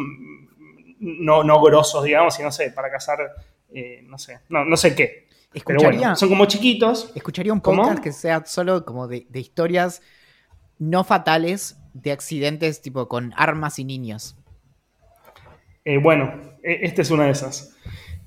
no, 0.99 1.43
no 1.43 1.61
grosos, 1.61 2.03
digamos, 2.03 2.39
y 2.39 2.43
no 2.43 2.51
sé, 2.51 2.71
para 2.71 2.91
cazar, 2.91 3.19
eh, 3.73 4.01
no 4.03 4.17
sé, 4.17 4.39
no, 4.49 4.65
no 4.65 4.77
sé 4.77 4.95
qué. 4.95 5.27
Pero 5.65 5.79
bueno, 5.81 6.15
son 6.15 6.29
como 6.29 6.45
chiquitos. 6.45 7.11
escucharía 7.15 7.51
un 7.51 7.59
¿Cómo? 7.59 7.81
podcast 7.83 8.03
que 8.03 8.11
sea 8.11 8.45
solo 8.45 8.85
como 8.85 9.07
de, 9.07 9.25
de 9.29 9.39
historias 9.39 10.01
no 10.77 11.03
fatales 11.03 11.77
de 11.93 12.11
accidentes 12.11 12.81
tipo 12.81 13.07
con 13.07 13.33
armas 13.35 13.79
y 13.79 13.83
niños. 13.83 14.35
Eh, 15.85 15.97
bueno, 15.97 16.33
e- 16.63 16.79
esta 16.83 17.01
es 17.01 17.09
una 17.11 17.25
de 17.25 17.31
esas. 17.31 17.75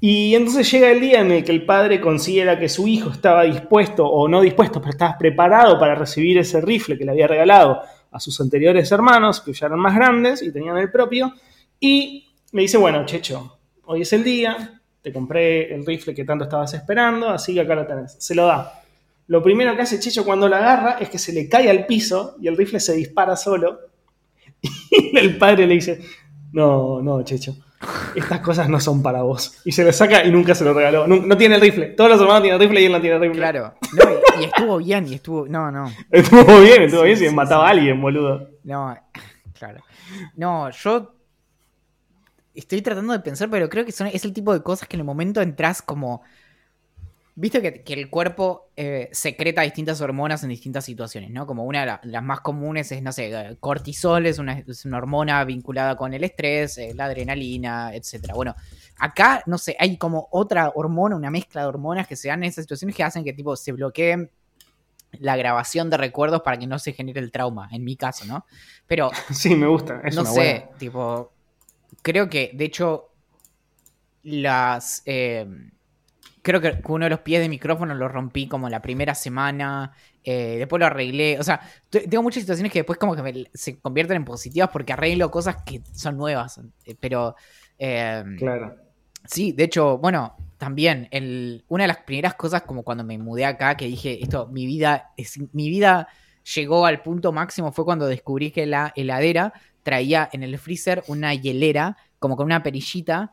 Y 0.00 0.34
entonces 0.34 0.68
llega 0.70 0.90
el 0.90 1.00
día 1.00 1.20
en 1.20 1.30
el 1.30 1.44
que 1.44 1.52
el 1.52 1.64
padre 1.64 2.00
considera 2.00 2.58
que 2.58 2.68
su 2.68 2.88
hijo 2.88 3.10
estaba 3.10 3.44
dispuesto, 3.44 4.04
o 4.04 4.26
no 4.26 4.40
dispuesto, 4.40 4.80
pero 4.80 4.90
estaba 4.90 5.16
preparado 5.16 5.78
para 5.78 5.94
recibir 5.94 6.38
ese 6.38 6.60
rifle 6.60 6.98
que 6.98 7.04
le 7.04 7.12
había 7.12 7.28
regalado 7.28 7.80
a 8.10 8.18
sus 8.18 8.40
anteriores 8.40 8.90
hermanos, 8.90 9.40
que 9.40 9.52
ya 9.52 9.66
eran 9.66 9.78
más 9.78 9.94
grandes 9.94 10.42
y 10.42 10.52
tenían 10.52 10.76
el 10.76 10.90
propio, 10.90 11.32
y 11.78 12.31
le 12.52 12.62
dice, 12.62 12.76
bueno, 12.78 13.04
Checho, 13.04 13.58
hoy 13.84 14.02
es 14.02 14.12
el 14.12 14.22
día, 14.24 14.80
te 15.00 15.12
compré 15.12 15.74
el 15.74 15.84
rifle 15.84 16.14
que 16.14 16.24
tanto 16.24 16.44
estabas 16.44 16.72
esperando, 16.74 17.28
así 17.28 17.54
que 17.54 17.60
acá 17.60 17.74
lo 17.74 17.86
tenés. 17.86 18.16
Se 18.18 18.34
lo 18.34 18.46
da. 18.46 18.80
Lo 19.26 19.42
primero 19.42 19.74
que 19.74 19.82
hace 19.82 19.98
Checho 19.98 20.24
cuando 20.24 20.48
lo 20.48 20.56
agarra 20.56 20.98
es 21.00 21.08
que 21.08 21.18
se 21.18 21.32
le 21.32 21.48
cae 21.48 21.70
al 21.70 21.86
piso 21.86 22.36
y 22.40 22.48
el 22.48 22.56
rifle 22.56 22.80
se 22.80 22.94
dispara 22.94 23.36
solo. 23.36 23.78
Y 24.90 25.16
el 25.18 25.36
padre 25.38 25.66
le 25.66 25.74
dice, 25.74 26.00
no, 26.52 27.00
no, 27.02 27.22
Checho, 27.22 27.56
estas 28.14 28.40
cosas 28.40 28.68
no 28.68 28.78
son 28.78 29.02
para 29.02 29.22
vos. 29.22 29.60
Y 29.64 29.72
se 29.72 29.84
lo 29.84 29.92
saca 29.92 30.24
y 30.24 30.30
nunca 30.30 30.54
se 30.54 30.64
lo 30.64 30.72
regaló. 30.74 31.06
No, 31.06 31.16
no 31.16 31.36
tiene 31.36 31.56
el 31.56 31.60
rifle. 31.60 31.86
Todos 31.88 32.10
los 32.10 32.20
hermanos 32.20 32.42
tienen 32.42 32.60
el 32.60 32.68
rifle 32.68 32.80
y 32.82 32.84
él 32.84 32.92
no 32.92 33.00
tiene 33.00 33.16
el 33.16 33.22
rifle. 33.22 33.38
Claro. 33.38 33.74
No, 33.92 34.10
y, 34.38 34.42
y 34.42 34.44
estuvo 34.44 34.78
bien, 34.78 35.06
y 35.08 35.14
estuvo. 35.14 35.46
No, 35.48 35.70
no. 35.70 35.90
Estuvo 36.10 36.60
bien, 36.60 36.82
estuvo 36.82 37.00
Sí, 37.00 37.06
bien 37.06 37.18
si 37.18 37.28
sí, 37.28 37.34
mataba 37.34 37.64
sí. 37.64 37.68
a 37.68 37.70
alguien, 37.72 38.00
boludo. 38.00 38.50
No, 38.64 38.96
claro. 39.58 39.82
No, 40.36 40.70
yo 40.70 41.14
estoy 42.54 42.82
tratando 42.82 43.12
de 43.12 43.20
pensar, 43.20 43.50
pero 43.50 43.68
creo 43.68 43.84
que 43.84 43.92
son, 43.92 44.08
es 44.08 44.24
el 44.24 44.32
tipo 44.32 44.52
de 44.52 44.62
cosas 44.62 44.88
que 44.88 44.96
en 44.96 45.00
el 45.00 45.06
momento 45.06 45.40
entras 45.42 45.82
como... 45.82 46.22
Viste 47.34 47.62
que, 47.62 47.82
que 47.82 47.94
el 47.94 48.10
cuerpo 48.10 48.70
eh, 48.76 49.08
secreta 49.12 49.62
distintas 49.62 50.02
hormonas 50.02 50.42
en 50.42 50.50
distintas 50.50 50.84
situaciones, 50.84 51.30
¿no? 51.30 51.46
Como 51.46 51.64
una 51.64 51.80
de 51.80 51.86
la- 51.86 52.00
las 52.04 52.22
más 52.22 52.42
comunes 52.42 52.92
es, 52.92 53.02
no 53.02 53.10
sé, 53.10 53.30
eh, 53.32 53.56
cortisol 53.58 54.26
es 54.26 54.38
una, 54.38 54.58
es 54.58 54.84
una 54.84 54.98
hormona 54.98 55.42
vinculada 55.44 55.96
con 55.96 56.12
el 56.12 56.24
estrés, 56.24 56.76
eh, 56.76 56.92
la 56.94 57.06
adrenalina, 57.06 57.94
etcétera. 57.94 58.34
Bueno, 58.34 58.54
acá, 58.98 59.42
no 59.46 59.56
sé, 59.56 59.74
hay 59.78 59.96
como 59.96 60.28
otra 60.30 60.72
hormona, 60.74 61.16
una 61.16 61.30
mezcla 61.30 61.62
de 61.62 61.68
hormonas 61.68 62.06
que 62.06 62.16
se 62.16 62.28
dan 62.28 62.42
en 62.42 62.50
esas 62.50 62.64
situaciones 62.64 62.94
que 62.94 63.02
hacen 63.02 63.24
que 63.24 63.32
tipo 63.32 63.56
se 63.56 63.72
bloqueen 63.72 64.30
la 65.12 65.36
grabación 65.36 65.90
de 65.90 65.98
recuerdos 65.98 66.42
para 66.42 66.58
que 66.58 66.66
no 66.66 66.78
se 66.78 66.92
genere 66.92 67.20
el 67.20 67.32
trauma, 67.32 67.68
en 67.72 67.84
mi 67.84 67.96
caso, 67.96 68.24
¿no? 68.26 68.46
Pero 68.86 69.10
Sí, 69.32 69.54
me 69.54 69.66
gusta. 69.66 70.00
Es 70.04 70.14
no 70.14 70.20
una 70.20 70.30
sé, 70.30 70.32
buena. 70.32 70.78
tipo, 70.78 71.32
creo 72.02 72.28
que, 72.28 72.50
de 72.54 72.64
hecho, 72.64 73.10
las... 74.22 75.02
eh, 75.06 75.46
creo 76.42 76.60
que 76.60 76.80
uno 76.88 77.06
de 77.06 77.10
los 77.10 77.20
pies 77.20 77.40
de 77.42 77.48
micrófono 77.48 77.94
lo 77.94 78.08
rompí 78.08 78.48
como 78.48 78.68
la 78.68 78.82
primera 78.82 79.14
semana, 79.14 79.92
eh, 80.24 80.56
después 80.58 80.80
lo 80.80 80.86
arreglé, 80.86 81.38
o 81.38 81.44
sea, 81.44 81.60
tengo 81.90 82.22
muchas 82.22 82.42
situaciones 82.42 82.72
que 82.72 82.80
después 82.80 82.98
como 82.98 83.16
que 83.16 83.22
me- 83.22 83.46
se 83.54 83.80
convierten 83.80 84.16
en 84.18 84.24
positivas 84.24 84.70
porque 84.72 84.92
arreglo 84.92 85.30
cosas 85.30 85.58
que 85.64 85.82
son 85.94 86.16
nuevas, 86.16 86.60
eh, 86.84 86.96
pero... 87.00 87.36
eh, 87.78 88.24
Claro. 88.38 88.76
Sí, 89.24 89.52
de 89.52 89.64
hecho, 89.64 89.98
bueno, 89.98 90.36
también 90.58 91.08
el, 91.12 91.64
una 91.68 91.84
de 91.84 91.88
las 91.88 91.98
primeras 91.98 92.34
cosas 92.34 92.62
como 92.62 92.82
cuando 92.82 93.04
me 93.04 93.18
mudé 93.18 93.44
acá 93.44 93.76
que 93.76 93.86
dije 93.86 94.22
esto, 94.22 94.48
mi 94.48 94.66
vida 94.66 95.12
es 95.16 95.38
mi 95.52 95.68
vida 95.70 96.08
llegó 96.56 96.86
al 96.86 97.02
punto 97.02 97.30
máximo 97.32 97.70
fue 97.72 97.84
cuando 97.84 98.06
descubrí 98.06 98.50
que 98.50 98.66
la 98.66 98.92
heladera 98.96 99.52
traía 99.82 100.28
en 100.32 100.42
el 100.42 100.58
freezer 100.58 101.02
una 101.08 101.34
hielera 101.34 101.96
como 102.18 102.36
con 102.36 102.46
una 102.46 102.62
perillita 102.62 103.32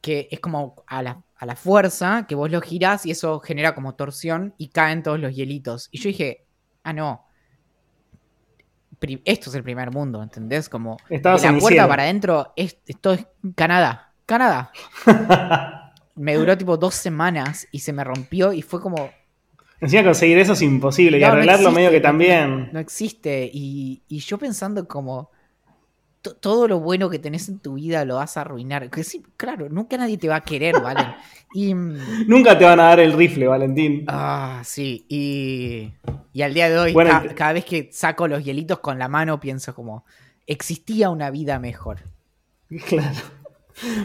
que 0.00 0.28
es 0.30 0.38
como 0.40 0.84
a 0.86 1.02
la, 1.02 1.22
a 1.36 1.46
la 1.46 1.56
fuerza 1.56 2.26
que 2.28 2.34
vos 2.34 2.50
lo 2.50 2.60
girás 2.60 3.06
y 3.06 3.10
eso 3.10 3.40
genera 3.40 3.74
como 3.74 3.94
torsión 3.94 4.54
y 4.58 4.68
caen 4.68 5.02
todos 5.02 5.18
los 5.18 5.34
hielitos. 5.34 5.88
Y 5.90 5.98
yo 5.98 6.08
dije, 6.08 6.44
ah, 6.82 6.92
no. 6.92 7.24
Esto 9.24 9.50
es 9.50 9.56
el 9.56 9.62
primer 9.62 9.90
mundo, 9.90 10.22
¿entendés? 10.22 10.68
Como 10.70 10.96
Estabas 11.10 11.42
de 11.42 11.52
la 11.52 11.58
puerta 11.58 11.88
para 11.88 12.04
adentro, 12.04 12.52
es- 12.56 12.78
esto 12.86 13.12
es 13.12 13.26
Canadá. 13.54 14.12
Canadá. 14.24 14.72
me 16.14 16.34
duró 16.36 16.56
tipo 16.56 16.76
dos 16.78 16.94
semanas 16.94 17.66
y 17.70 17.80
se 17.80 17.92
me 17.92 18.02
rompió 18.04 18.52
y 18.52 18.62
fue 18.62 18.80
como, 18.80 19.10
Encima 19.80 20.04
conseguir 20.04 20.38
eso 20.38 20.54
es 20.54 20.62
imposible 20.62 21.18
y 21.18 21.20
No, 21.20 21.26
no 21.28 21.32
arreglarlo 21.34 21.70
medio 21.72 21.90
que 21.90 22.00
también. 22.00 22.70
no 22.72 22.78
existe. 22.80 23.50
Y, 23.52 24.02
y 24.08 24.20
yo 24.20 24.38
pensando 24.38 24.86
como 24.88 25.30
todo 26.40 26.66
lo 26.68 26.80
bueno 26.80 27.10
que 27.10 27.18
tenés 27.18 27.48
en 27.48 27.58
tu 27.58 27.74
vida 27.74 28.04
lo 28.04 28.16
vas 28.16 28.36
a 28.36 28.40
arruinar. 28.42 28.88
Que 28.90 29.04
sí, 29.04 29.22
claro, 29.36 29.68
nunca 29.68 29.96
nadie 29.96 30.16
te 30.18 30.28
va 30.28 30.36
a 30.36 30.40
querer, 30.42 30.80
¿vale? 30.80 31.14
Y. 31.52 31.74
mm, 31.74 32.26
Nunca 32.28 32.58
te 32.58 32.64
van 32.64 32.80
a 32.80 32.84
dar 32.84 33.00
el 33.00 33.12
rifle, 33.12 33.46
Valentín. 33.46 34.04
Ah, 34.08 34.60
sí. 34.64 35.06
Y, 35.08 35.92
y 36.32 36.42
al 36.42 36.54
día 36.54 36.68
de 36.70 36.78
hoy, 36.78 36.92
Bueno, 36.92 37.10
ca- 37.10 37.26
y- 37.30 37.34
cada 37.34 37.52
vez 37.52 37.64
que 37.64 37.88
saco 37.92 38.26
los 38.28 38.42
hielitos 38.44 38.78
con 38.80 38.98
la 38.98 39.08
mano, 39.08 39.38
pienso 39.40 39.74
como. 39.74 40.04
Existía 40.46 41.10
una 41.10 41.30
vida 41.30 41.58
mejor. 41.58 42.00
Claro. 42.88 43.16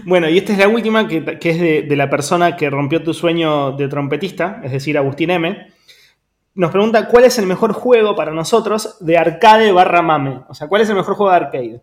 Bueno, 0.06 0.28
y 0.30 0.38
esta 0.38 0.54
es 0.54 0.60
la 0.60 0.68
última, 0.68 1.08
que, 1.08 1.24
que 1.40 1.50
es 1.52 1.60
de, 1.60 1.82
de 1.84 1.96
la 1.96 2.10
persona 2.10 2.56
que 2.56 2.70
rompió 2.70 3.04
tu 3.04 3.14
sueño 3.14 3.74
de 3.74 3.88
trompetista, 3.88 4.62
es 4.64 4.72
decir, 4.72 4.98
Agustín 4.98 5.30
M. 5.30 5.68
Nos 6.56 6.72
pregunta 6.72 7.08
cuál 7.08 7.26
es 7.26 7.38
el 7.38 7.46
mejor 7.46 7.74
juego 7.74 8.16
para 8.16 8.32
nosotros 8.34 8.98
de 9.00 9.18
arcade 9.18 9.72
barra 9.72 10.02
mame. 10.02 10.42
O 10.50 10.54
sea, 10.56 10.68
¿cuál 10.68 10.82
es 10.82 10.90
el 10.90 10.96
mejor 10.96 11.14
juego 11.16 11.30
de 11.32 11.38
arcade? 11.38 11.82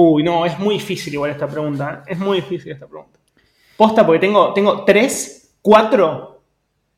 Uy, 0.00 0.22
no, 0.22 0.46
es 0.46 0.56
muy 0.60 0.74
difícil 0.74 1.12
igual 1.14 1.32
esta 1.32 1.48
pregunta. 1.48 2.04
¿eh? 2.06 2.12
Es 2.12 2.18
muy 2.20 2.36
difícil 2.40 2.70
esta 2.70 2.86
pregunta. 2.86 3.18
Posta, 3.76 4.06
porque 4.06 4.20
tengo, 4.20 4.52
tengo 4.52 4.84
tres, 4.84 5.56
cuatro, 5.60 6.40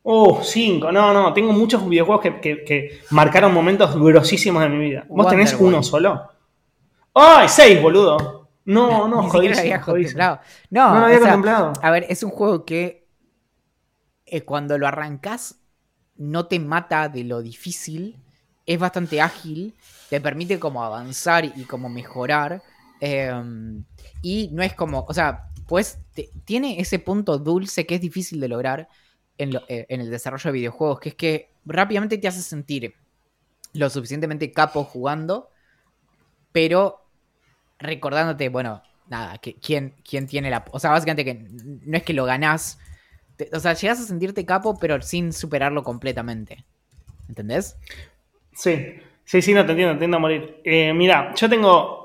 oh, 0.02 0.40
cinco. 0.42 0.92
No, 0.92 1.10
no, 1.14 1.32
tengo 1.32 1.50
muchos 1.52 1.88
videojuegos 1.88 2.22
que, 2.22 2.40
que- 2.40 2.62
que 2.64 3.00
marcaron 3.10 3.54
momentos 3.54 3.98
grosísimos 3.98 4.62
de 4.62 4.68
mi 4.68 4.78
vida. 4.90 5.06
¿Vos 5.08 5.28
tenés 5.28 5.52
Wonderboy. 5.52 5.74
uno 5.74 5.82
solo? 5.82 6.30
¡Ay, 7.14 7.48
seis, 7.48 7.80
boludo! 7.80 8.48
No, 8.66 9.08
no, 9.08 9.22
Ni 9.22 9.30
jodísimo, 9.30 9.60
había 9.60 9.80
contemplado. 9.80 10.40
No, 10.68 10.88
No 10.94 11.00
lo 11.00 11.04
había 11.06 11.16
o 11.16 11.20
sea, 11.22 11.30
contemplado. 11.32 11.72
A 11.80 11.90
ver, 11.90 12.04
es 12.08 12.22
un 12.22 12.30
juego 12.30 12.66
que 12.66 13.08
eh, 14.26 14.42
cuando 14.42 14.76
lo 14.76 14.86
arrancas 14.86 15.56
no 16.16 16.46
te 16.46 16.58
mata 16.58 17.08
de 17.08 17.24
lo 17.24 17.40
difícil, 17.40 18.18
es 18.66 18.78
bastante 18.78 19.22
ágil, 19.22 19.74
te 20.10 20.20
permite 20.20 20.60
como 20.60 20.84
avanzar 20.84 21.46
y 21.46 21.64
como 21.64 21.88
mejorar. 21.88 22.62
Eh, 23.00 23.32
y 24.22 24.48
no 24.52 24.62
es 24.62 24.74
como, 24.74 25.04
o 25.08 25.14
sea, 25.14 25.50
pues 25.66 25.98
tiene 26.44 26.80
ese 26.80 26.98
punto 26.98 27.38
dulce 27.38 27.86
que 27.86 27.94
es 27.94 28.00
difícil 28.00 28.40
de 28.40 28.48
lograr 28.48 28.88
eh, 29.38 29.86
en 29.88 30.00
el 30.00 30.10
desarrollo 30.10 30.48
de 30.48 30.58
videojuegos, 30.58 31.00
que 31.00 31.08
es 31.10 31.14
que 31.14 31.50
rápidamente 31.64 32.18
te 32.18 32.28
hace 32.28 32.42
sentir 32.42 32.94
lo 33.72 33.88
suficientemente 33.88 34.52
capo 34.52 34.84
jugando, 34.84 35.50
pero 36.52 37.06
recordándote, 37.78 38.48
bueno, 38.48 38.82
nada, 39.08 39.38
que, 39.38 39.54
quién, 39.54 39.94
quién 40.08 40.26
tiene 40.26 40.50
la... 40.50 40.64
O 40.72 40.78
sea, 40.78 40.90
básicamente 40.90 41.24
que 41.24 41.46
no 41.86 41.96
es 41.96 42.02
que 42.02 42.12
lo 42.12 42.24
ganás. 42.24 42.78
o 43.52 43.60
sea, 43.60 43.74
llegás 43.74 44.00
a 44.00 44.04
sentirte 44.04 44.44
capo, 44.44 44.78
pero 44.78 45.00
sin 45.02 45.32
superarlo 45.32 45.82
completamente. 45.82 46.64
¿Entendés? 47.28 47.76
Sí, 48.52 48.94
sí, 49.24 49.40
sí, 49.40 49.54
no 49.54 49.64
te 49.64 49.72
entiendo, 49.72 49.92
te 49.92 49.96
entiendo 49.96 50.16
a 50.16 50.20
morir. 50.20 50.60
Eh, 50.64 50.92
mira, 50.92 51.34
yo 51.34 51.48
tengo. 51.48 51.99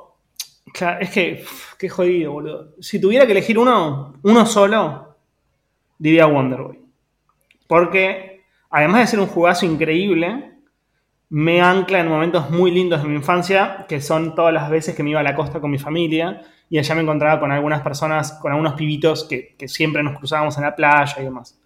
Claro, 0.73 0.99
es 1.01 1.09
que. 1.09 1.43
qué 1.77 1.89
jodido, 1.89 2.33
boludo. 2.33 2.73
Si 2.79 2.99
tuviera 2.99 3.25
que 3.25 3.31
elegir 3.31 3.57
uno, 3.57 4.15
uno 4.23 4.45
solo, 4.45 5.15
diría 5.97 6.27
Wonderboy. 6.27 6.79
Porque, 7.67 8.43
además 8.69 9.01
de 9.01 9.07
ser 9.07 9.19
un 9.19 9.27
jugazo 9.27 9.65
increíble, 9.65 10.51
me 11.29 11.61
ancla 11.61 11.99
en 11.99 12.07
momentos 12.07 12.49
muy 12.49 12.71
lindos 12.71 13.01
de 13.01 13.09
mi 13.09 13.15
infancia, 13.15 13.85
que 13.87 14.01
son 14.01 14.35
todas 14.35 14.53
las 14.53 14.69
veces 14.69 14.95
que 14.95 15.03
me 15.03 15.11
iba 15.11 15.19
a 15.19 15.23
la 15.23 15.35
costa 15.35 15.59
con 15.59 15.71
mi 15.71 15.79
familia 15.79 16.41
y 16.69 16.77
allá 16.77 16.95
me 16.95 17.01
encontraba 17.01 17.39
con 17.39 17.51
algunas 17.51 17.81
personas, 17.81 18.33
con 18.33 18.51
algunos 18.51 18.73
pibitos 18.73 19.23
que, 19.25 19.55
que 19.57 19.67
siempre 19.67 20.03
nos 20.03 20.17
cruzábamos 20.17 20.57
en 20.57 20.63
la 20.63 20.75
playa 20.75 21.15
y 21.19 21.23
demás. 21.23 21.59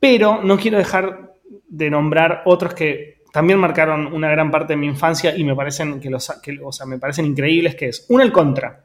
Pero 0.00 0.42
no 0.42 0.58
quiero 0.58 0.78
dejar 0.78 1.34
de 1.68 1.90
nombrar 1.90 2.42
otros 2.44 2.74
que 2.74 3.17
también 3.32 3.58
marcaron 3.58 4.12
una 4.12 4.30
gran 4.30 4.50
parte 4.50 4.72
de 4.72 4.76
mi 4.76 4.86
infancia 4.86 5.36
y 5.36 5.44
me 5.44 5.54
parecen 5.54 6.00
que 6.00 6.10
los, 6.10 6.30
que, 6.42 6.58
o 6.62 6.72
sea, 6.72 6.86
me 6.86 6.98
parecen 6.98 7.26
increíbles, 7.26 7.74
que 7.74 7.88
es 7.88 8.06
uno 8.08 8.22
el 8.22 8.32
contra. 8.32 8.84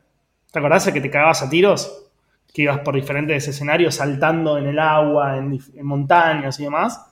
¿Te 0.51 0.59
acordás 0.59 0.85
de 0.85 0.93
que 0.93 1.01
te 1.01 1.09
cagabas 1.09 1.41
a 1.41 1.49
tiros? 1.49 2.05
Que 2.53 2.63
ibas 2.63 2.79
por 2.79 2.95
diferentes 2.95 3.47
escenarios 3.47 3.95
saltando 3.95 4.57
en 4.57 4.67
el 4.67 4.77
agua, 4.77 5.37
en, 5.37 5.59
montañas 5.83 6.59
y 6.59 6.63
demás. 6.63 7.03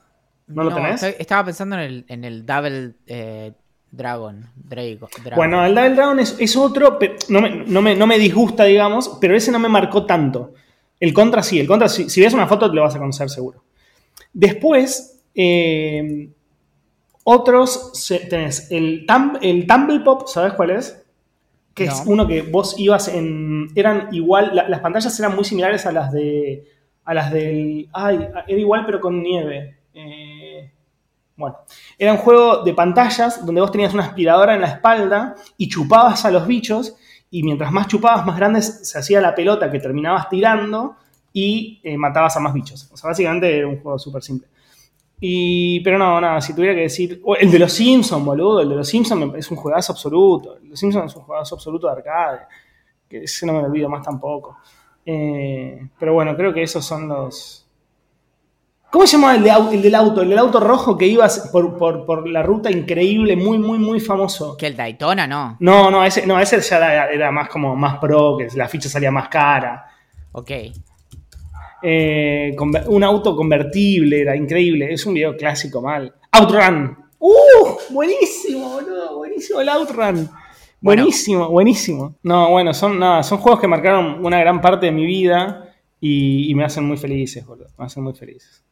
¿No 0.46 0.64
lo 0.64 0.74
tenés? 0.74 1.02
estoy- 1.02 1.20
estaba 1.20 1.44
pensando 1.46 1.76
en 1.76 1.80
el, 1.82 2.04
en 2.08 2.24
el 2.24 2.46
Double 2.46 2.92
eh, 3.06 3.52
Dragon. 3.90 4.46
Drago, 4.54 5.08
Dragon. 5.16 5.36
Bueno, 5.36 5.64
el 5.64 5.74
Double 5.74 5.94
Dragon 5.94 6.20
es, 6.20 6.36
es 6.38 6.56
otro, 6.56 6.98
pero 6.98 7.14
no 7.28 7.40
me, 7.40 7.50
no, 7.66 7.82
me, 7.82 7.96
no 7.96 8.06
me 8.06 8.18
disgusta, 8.18 8.64
digamos, 8.64 9.18
pero 9.20 9.34
ese 9.34 9.50
no 9.50 9.58
me 9.58 9.68
marcó 9.68 10.06
tanto. 10.06 10.54
El 11.00 11.12
Contra 11.12 11.42
sí, 11.42 11.58
el 11.58 11.66
Contra 11.66 11.88
sí. 11.88 12.08
Si 12.08 12.20
ves 12.20 12.32
una 12.34 12.46
foto 12.46 12.70
te 12.70 12.76
lo 12.76 12.82
vas 12.82 12.94
a 12.94 12.98
conocer 12.98 13.28
seguro. 13.28 13.64
Después, 14.32 15.20
eh, 15.34 16.30
otros, 17.24 17.92
tenés 18.28 18.70
el, 18.70 19.06
Tum- 19.06 19.38
el 19.40 19.66
Tumble 19.66 20.00
Pop, 20.00 20.26
¿sabes 20.28 20.52
cuál 20.54 20.70
es? 20.70 20.98
Que 21.74 21.84
es 21.84 22.04
No. 22.04 22.12
uno 22.12 22.26
que 22.26 22.42
vos 22.42 22.74
ibas 22.78 23.08
en... 23.08 23.68
Eran 23.74 24.08
igual, 24.12 24.50
la- 24.54 24.68
las 24.68 24.80
pantallas 24.80 25.18
eran 25.18 25.34
muy 25.34 25.44
similares 25.44 25.86
a 25.86 25.92
las 25.92 26.12
de... 26.12 26.64
A 27.04 27.14
las 27.14 27.32
del... 27.32 27.88
Ay, 27.92 28.28
era 28.46 28.58
igual 28.60 28.84
pero 28.86 29.00
con 29.00 29.22
nieve. 29.22 29.78
Eh, 29.94 30.70
bueno, 31.36 31.56
era 31.98 32.12
un 32.12 32.18
juego 32.18 32.62
de 32.62 32.74
pantallas 32.74 33.44
donde 33.44 33.60
vos 33.60 33.72
tenías 33.72 33.94
una 33.94 34.04
aspiradora 34.04 34.54
en 34.54 34.60
la 34.60 34.68
espalda 34.68 35.34
y 35.56 35.68
chupabas 35.68 36.24
a 36.24 36.30
los 36.30 36.46
bichos 36.46 36.94
y 37.30 37.42
mientras 37.42 37.72
más 37.72 37.88
chupabas, 37.88 38.26
más 38.26 38.36
grandes 38.36 38.86
se 38.88 38.98
hacía 38.98 39.20
la 39.20 39.34
pelota 39.34 39.70
que 39.70 39.80
terminabas 39.80 40.28
tirando 40.28 40.96
y 41.32 41.80
eh, 41.82 41.96
matabas 41.96 42.36
a 42.36 42.40
más 42.40 42.52
bichos. 42.52 42.90
O 42.92 42.96
sea, 42.96 43.08
básicamente 43.08 43.56
era 43.56 43.66
un 43.66 43.80
juego 43.80 43.98
súper 43.98 44.22
simple. 44.22 44.48
Y, 45.24 45.78
pero 45.80 45.98
no, 45.98 46.20
nada, 46.20 46.40
si 46.40 46.52
tuviera 46.52 46.74
que 46.74 46.80
decir. 46.82 47.22
el 47.38 47.50
de 47.50 47.58
los 47.60 47.72
Simpsons, 47.72 48.24
boludo. 48.24 48.60
El 48.60 48.68
de 48.70 48.74
los 48.74 48.88
Simpsons 48.88 49.32
es 49.36 49.48
un 49.52 49.56
juegazo 49.56 49.92
absoluto. 49.92 50.56
El 50.56 50.64
de 50.64 50.68
los 50.70 50.78
Simpsons 50.80 51.12
es 51.12 51.16
un 51.16 51.22
juegazo 51.22 51.54
absoluto 51.54 51.86
de 51.86 51.92
arcade. 51.92 52.40
Que 53.08 53.18
ese 53.24 53.46
no 53.46 53.52
me 53.52 53.60
lo 53.60 53.66
olvido 53.66 53.88
más 53.88 54.02
tampoco. 54.02 54.56
Eh, 55.06 55.88
pero 55.98 56.14
bueno, 56.14 56.34
creo 56.36 56.52
que 56.52 56.64
esos 56.64 56.84
son 56.84 57.06
los. 57.06 57.64
¿Cómo 58.90 59.06
se 59.06 59.16
llamaba 59.16 59.36
el, 59.36 59.42
de 59.44 59.50
au- 59.52 59.72
el 59.72 59.80
del 59.80 59.94
auto? 59.94 60.22
El 60.22 60.28
del 60.28 60.38
auto 60.38 60.58
rojo 60.60 60.98
que 60.98 61.06
ibas 61.06 61.48
por, 61.52 61.78
por- 61.78 62.04
por 62.04 62.28
la 62.28 62.42
ruta 62.42 62.70
increíble, 62.70 63.36
muy, 63.36 63.58
muy, 63.58 63.78
muy 63.78 64.00
famoso. 64.00 64.56
Que 64.56 64.66
el 64.66 64.76
Daytona, 64.76 65.26
no. 65.26 65.56
No, 65.60 65.90
no, 65.90 66.04
ese, 66.04 66.26
no, 66.26 66.38
ese 66.40 66.60
ya 66.60 66.76
era, 66.76 67.10
era 67.10 67.30
más 67.30 67.48
como 67.48 67.74
más 67.76 67.98
pro, 67.98 68.36
que 68.36 68.48
la 68.56 68.68
ficha 68.68 68.88
salía 68.88 69.10
más 69.10 69.28
cara. 69.28 69.86
Ok. 70.32 70.50
Eh, 71.82 72.54
un 72.88 73.04
auto 73.04 73.34
convertible, 73.36 74.20
era 74.22 74.36
increíble. 74.36 74.92
Es 74.92 75.04
un 75.06 75.14
video 75.14 75.36
clásico 75.36 75.80
mal. 75.82 76.14
Outrun. 76.32 76.96
¡Uh! 77.18 77.32
Buenísimo, 77.90 78.68
boludo. 78.70 79.16
Buenísimo 79.18 79.60
el 79.60 79.68
Outrun. 79.68 80.28
Bueno. 80.80 81.02
Buenísimo, 81.02 81.48
buenísimo. 81.48 82.16
No, 82.22 82.50
bueno, 82.50 82.74
son, 82.74 82.98
nada, 82.98 83.22
son 83.22 83.38
juegos 83.38 83.60
que 83.60 83.68
marcaron 83.68 84.24
una 84.24 84.40
gran 84.40 84.60
parte 84.60 84.86
de 84.86 84.92
mi 84.92 85.06
vida 85.06 85.68
y, 86.00 86.50
y 86.50 86.54
me 86.56 86.64
hacen 86.64 86.84
muy 86.84 86.96
felices, 86.96 87.46
boludo. 87.46 87.68
Me 87.78 87.84
hacen 87.84 88.02
muy 88.02 88.14
felices. 88.14 88.64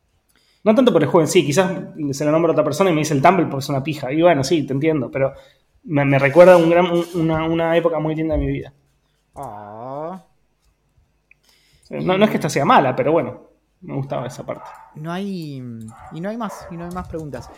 No 0.65 0.75
tanto 0.75 0.93
por 0.93 1.03
el 1.03 1.09
juego 1.09 1.23
en 1.25 1.29
sí, 1.29 1.47
quizás 1.47 1.71
se 2.11 2.25
lo 2.25 2.33
nombro 2.33 2.51
a 2.51 2.55
otra 2.55 2.65
persona 2.65 2.91
y 2.91 2.93
me 2.93 2.99
dice 3.01 3.15
el 3.15 3.23
Tumble 3.23 3.47
porque 3.47 3.63
es 3.63 3.69
una 3.69 3.83
pija. 3.85 4.13
Y 4.13 4.21
bueno, 4.23 4.43
sí, 4.45 4.65
te 4.67 4.73
entiendo, 4.73 5.11
pero 5.11 5.33
me, 5.85 6.05
me 6.05 6.19
recuerda 6.19 6.57
un 6.57 6.69
gran, 6.69 6.91
un- 6.91 7.07
una, 7.15 7.45
una 7.45 7.77
época 7.77 7.99
muy 8.01 8.15
linda 8.15 8.35
de 8.37 8.41
mi 8.45 8.49
vida. 8.53 8.73
Ah, 9.37 10.23
No, 11.91 12.17
no 12.17 12.25
es 12.25 12.31
que 12.31 12.37
esta 12.37 12.49
sea 12.49 12.65
mala, 12.65 12.95
pero 12.95 13.13
bueno, 13.13 13.43
me 13.83 13.95
gustaba 13.95 14.27
esa 14.27 14.45
parte. 14.47 14.69
no 14.95 15.11
hay. 15.13 15.63
Y 16.13 16.21
no 16.21 16.29
hay 16.31 16.37
más. 16.37 16.67
Y 16.71 16.77
no 16.77 16.85
hay 16.85 16.91
más 16.93 17.09
preguntas. 17.09 17.51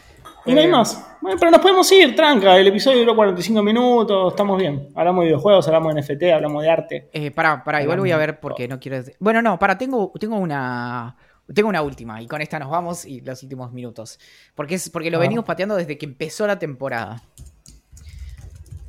Y 0.47 0.55
no 0.55 0.61
hay 0.61 0.67
Eh, 0.67 0.71
más. 0.71 1.05
Bueno, 1.21 1.37
pero 1.39 1.51
nos 1.53 1.61
podemos 1.61 1.91
ir, 1.93 2.17
tranca. 2.17 2.57
El 2.57 2.67
episodio 2.67 3.01
duró 3.01 3.15
45 3.15 3.63
minutos, 3.63 4.33
estamos 4.33 4.59
bien. 4.59 4.89
Hablamos 4.95 5.23
de 5.23 5.27
videojuegos, 5.27 5.67
hablamos 5.69 5.95
de 5.95 6.01
NFT, 6.03 6.33
hablamos 6.33 6.63
de 6.63 6.71
arte. 6.71 7.11
Eh, 7.13 7.31
pará, 7.31 7.63
pará, 7.63 7.83
igual 7.83 8.01
voy 8.01 8.11
a 8.11 8.17
ver 8.17 8.41
porque 8.41 8.67
no 8.67 8.81
quiero. 8.81 8.97
decir- 8.99 9.17
Bueno, 9.21 9.43
no, 9.43 9.59
pará, 9.59 9.77
tengo, 9.79 10.13
tengo 10.19 10.37
una. 10.39 11.17
Tengo 11.53 11.69
una 11.69 11.83
última 11.83 12.23
y 12.23 12.27
con 12.29 12.41
esta 12.41 12.59
nos 12.59 12.71
vamos 12.71 13.05
y 13.05 13.21
los 13.21 13.43
últimos 13.43 13.73
minutos. 13.73 14.19
Porque 14.55 14.77
es 14.77 14.89
porque 14.89 15.11
lo 15.11 15.19
Ah. 15.19 15.21
venimos 15.21 15.45
pateando 15.45 15.75
desde 15.77 15.99
que 15.99 16.07
empezó 16.07 16.47
la 16.47 16.59
temporada. 16.59 17.21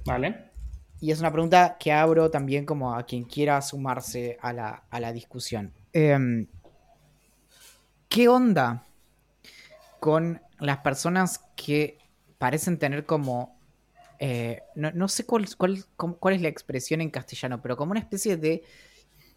¿Vale? 0.06 0.52
Y 1.04 1.12
es 1.12 1.20
una 1.20 1.34
pregunta 1.34 1.76
que 1.78 1.92
abro 1.92 2.32
también 2.32 2.66
como 2.66 2.96
a 2.96 3.04
quien 3.04 3.26
quiera 3.26 3.62
sumarse 3.62 4.38
a 4.42 4.54
la, 4.54 4.84
a 4.90 5.02
la 5.02 5.12
discusión. 5.12 5.74
Em, 5.92 6.48
¿Qué 8.08 8.30
onda 8.30 8.86
con 10.00 10.42
las 10.60 10.78
personas 10.78 11.42
que 11.58 11.98
parecen 12.38 12.80
tener 12.80 13.06
como... 13.06 13.54
eh, 14.18 14.62
no, 14.76 14.92
no 14.94 15.10
sé 15.10 15.26
cuál, 15.26 15.46
cuál, 15.58 15.84
cuál 15.98 16.36
es 16.36 16.42
la 16.42 16.48
expresión 16.48 17.02
en 17.02 17.10
castellano, 17.10 17.62
pero 17.62 17.76
como 17.76 17.92
una 17.92 18.00
especie 18.00 18.38
de 18.38 18.64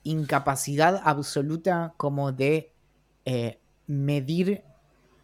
incapacidad 0.04 1.02
absoluta 1.02 1.94
como 1.96 2.30
de 2.30 2.70
eh, 3.24 3.58
medir 3.88 4.62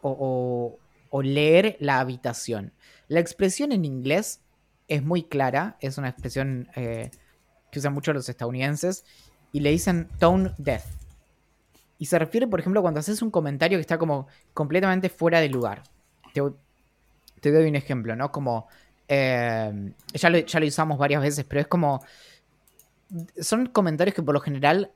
o- 0.00 0.76
o 1.08 1.22
leer 1.22 1.76
la 1.78 2.00
habitación. 2.00 2.72
La 3.06 3.20
expresión 3.20 3.70
en 3.70 3.84
inglés 3.84 4.41
es 4.94 5.02
muy 5.02 5.22
clara, 5.22 5.76
es 5.80 5.98
una 5.98 6.08
expresión 6.08 6.68
eh, 6.76 7.10
que 7.70 7.78
usan 7.78 7.94
mucho 7.94 8.12
los 8.12 8.28
estadounidenses, 8.28 9.04
y 9.52 9.60
le 9.60 9.70
dicen 9.70 10.08
tone 10.18 10.52
deaf. 10.58 10.84
Y 11.98 12.06
se 12.06 12.18
refiere, 12.18 12.46
por 12.46 12.60
ejemplo, 12.60 12.82
cuando 12.82 13.00
haces 13.00 13.22
un 13.22 13.30
comentario 13.30 13.78
que 13.78 13.82
está 13.82 13.96
como 13.96 14.26
completamente 14.54 15.08
fuera 15.08 15.40
de 15.40 15.48
lugar. 15.48 15.82
Te, 16.32 17.50
doy 17.50 17.68
un 17.68 17.76
ejemplo, 17.76 18.16
¿no? 18.16 18.30
Como, 18.32 18.68
eh, 19.08 19.92
ya, 20.12 20.30
lo, 20.30 20.38
ya 20.38 20.60
lo 20.60 20.66
usamos 20.66 20.98
varias 20.98 21.22
veces, 21.22 21.44
pero 21.48 21.60
es 21.60 21.66
como, 21.66 22.02
son 23.40 23.66
comentarios 23.66 24.14
que 24.14 24.22
por 24.22 24.34
lo 24.34 24.40
general 24.40 24.90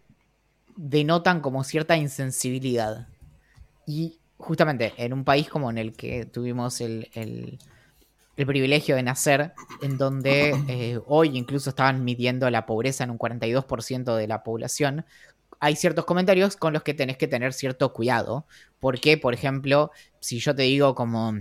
denotan 0.76 1.40
como 1.40 1.64
cierta 1.64 1.96
insensibilidad. 1.96 3.08
Y 3.86 4.18
justamente 4.38 4.92
en 4.98 5.12
un 5.12 5.24
país 5.24 5.48
como 5.48 5.70
en 5.70 5.78
el 5.78 5.92
que 5.94 6.26
tuvimos 6.26 6.80
el, 6.80 7.58
privilegio 8.44 8.96
de 8.96 9.02
nacer, 9.02 9.54
en 9.80 9.96
donde 9.96 10.50
eh, 10.68 11.00
hoy 11.06 11.36
incluso 11.38 11.70
estaban 11.70 12.04
midiendo 12.04 12.50
la 12.50 12.66
pobreza 12.66 13.04
en 13.04 13.10
un 13.10 13.18
42% 13.18 14.14
de 14.14 14.26
la 14.26 14.42
población, 14.42 15.06
hay 15.60 15.76
ciertos 15.76 16.04
comentarios 16.04 16.56
con 16.56 16.72
los 16.72 16.82
que 16.82 16.94
tenés 16.94 17.16
que 17.16 17.28
tener 17.28 17.52
cierto 17.52 17.92
cuidado. 17.92 18.46
Porque, 18.78 19.16
por 19.16 19.34
ejemplo, 19.34 19.90
si 20.20 20.38
yo 20.38 20.54
te 20.54 20.62
digo 20.62 20.94
como, 20.94 21.32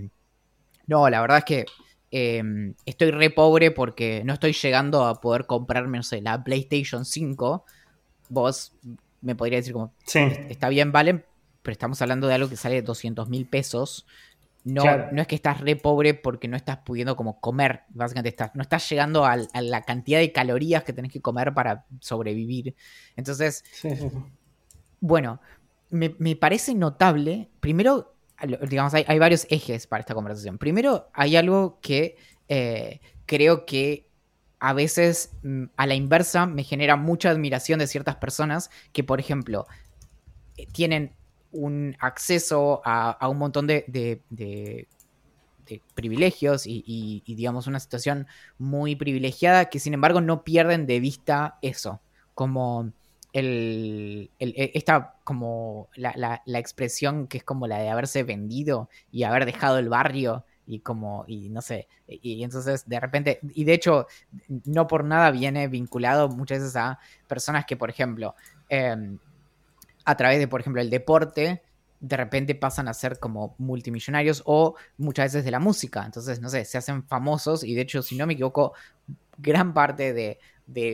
no, 0.88 1.10
la 1.10 1.22
verdad 1.22 1.40
es 1.40 1.46
que 1.46 1.66
em, 2.12 2.76
estoy 2.86 3.12
re 3.12 3.30
pobre 3.30 3.72
porque 3.72 4.24
no 4.24 4.34
estoy 4.34 4.54
llegando 4.54 5.06
a 5.06 5.20
poder 5.20 5.46
comprarme, 5.46 5.98
no 5.98 6.04
sé, 6.04 6.22
la 6.22 6.44
PlayStation 6.44 7.04
5, 7.04 7.66
vos 8.30 8.74
me 9.22 9.36
podría 9.36 9.58
decir 9.58 9.74
como, 9.74 9.92
sí. 10.06 10.20
está 10.50 10.70
bien, 10.70 10.92
vale, 10.92 11.26
pero 11.62 11.74
estamos 11.74 12.02
hablando 12.02 12.28
de 12.28 12.36
algo 12.36 12.50
que 12.50 12.56
sale 12.56 12.76
de 12.76 12.82
200 12.84 13.28
mil 13.28 13.46
pesos. 13.48 14.06
No, 14.66 14.84
no 15.12 15.22
es 15.22 15.28
que 15.28 15.36
estás 15.36 15.62
re 15.62 15.76
pobre 15.76 16.16
porque 16.16 16.48
no 16.48 16.58
estás 16.58 16.78
pudiendo 16.78 17.16
como 17.16 17.40
comer, 17.40 17.84
básicamente 17.90 18.30
estás, 18.30 18.50
no 18.56 18.64
estás 18.64 18.90
llegando 18.90 19.24
a, 19.24 19.38
la 19.38 19.84
cantidad 19.84 20.18
de 20.18 20.32
calorías 20.32 20.84
que 20.84 20.92
tenés 20.92 21.12
que 21.12 21.22
comer 21.22 21.54
para 21.54 21.86
sobrevivir. 22.00 22.76
Entonces, 23.16 23.64
bueno, 25.00 25.40
me, 25.92 26.36
parece 26.36 26.74
notable, 26.74 27.52
primero, 27.60 28.16
digamos, 28.68 28.96
hay, 28.96 29.06
hay, 29.08 29.20
varios 29.20 29.46
ejes 29.52 29.86
para 29.86 30.00
esta 30.00 30.16
conversación. 30.16 30.58
Primero, 30.58 31.10
hay 31.14 31.36
algo 31.36 31.80
que 31.80 32.18
eh, 32.50 33.02
creo 33.28 33.68
que 33.68 34.10
a 34.60 34.74
veces 34.74 35.32
mm, 35.44 35.66
a 35.78 35.86
la 35.86 35.94
inversa 35.94 36.48
me 36.48 36.64
genera 36.64 36.96
mucha 36.96 37.30
admiración 37.30 37.78
de 37.78 37.86
ciertas 37.86 38.16
personas 38.16 38.72
que, 38.94 39.04
por 39.04 39.20
ejemplo, 39.20 39.68
eh, 40.58 40.66
tienen 40.72 41.16
un 41.56 41.96
acceso 42.00 42.82
a, 42.86 43.28
un 43.28 43.38
montón 43.38 43.68
de, 43.68 44.88
privilegios 45.96 46.64
y, 46.68 47.24
digamos, 47.26 47.68
una 47.68 47.80
situación 47.80 48.28
muy 48.58 48.96
privilegiada 48.96 49.66
que, 49.66 49.80
sin 49.80 49.94
embargo, 49.94 50.22
no 50.22 50.44
pierden 50.44 50.86
de 50.86 51.00
vista 51.00 51.58
eso, 51.62 52.02
como 52.34 52.92
el, 53.36 54.32
e, 54.40 54.72
esta, 54.76 55.16
como 55.26 55.90
la, 55.96 56.42
expresión 56.46 57.28
que 57.28 57.40
es 57.40 57.44
como 57.44 57.68
la 57.68 57.80
de 57.80 57.90
haberse 57.90 58.24
vendido 58.24 58.90
y 59.12 59.24
haber 59.24 59.46
dejado 59.46 59.78
el 59.78 59.90
barrio 59.90 60.46
y 60.66 60.80
como, 60.80 61.26
y 61.28 61.50
no 61.50 61.62
sé, 61.62 61.88
y, 62.08 62.44
entonces 62.44 62.88
de 62.88 63.00
repente, 63.00 63.40
y 63.54 63.66
de 63.66 63.74
hecho, 63.74 64.08
no 64.48 64.88
por 64.88 65.04
nada 65.04 65.32
viene 65.32 65.68
vinculado 65.68 66.30
muchas 66.30 66.60
veces 66.60 66.76
a 66.78 66.98
personas 67.28 67.66
que, 67.66 67.76
por 67.76 67.90
ejemplo, 67.90 68.36
em, 68.70 69.20
a 70.06 70.16
través 70.16 70.40
de, 70.40 70.48
por 70.48 70.62
ejemplo, 70.62 70.82
el 70.82 70.90
deporte, 70.90 71.64
de 72.00 72.18
repente 72.18 72.54
pasan 72.56 72.88
a 72.88 72.94
ser 72.94 73.20
como 73.20 73.56
multimillonarios 73.58 74.44
o 74.46 74.76
muchas 74.98 75.34
veces 75.34 75.46
de 75.46 75.52
la 75.52 75.60
música. 75.60 76.04
Entonces, 76.06 76.40
no 76.40 76.50
sé, 76.50 76.64
se 76.66 76.78
hacen 76.78 77.04
famosos 77.04 77.64
y 77.64 77.74
de 77.74 77.82
hecho, 77.82 78.04
si 78.04 78.16
no 78.16 78.28
me 78.28 78.34
equivoco, 78.34 78.74
gran 79.38 79.74
parte 79.74 80.14
de, 80.14 80.40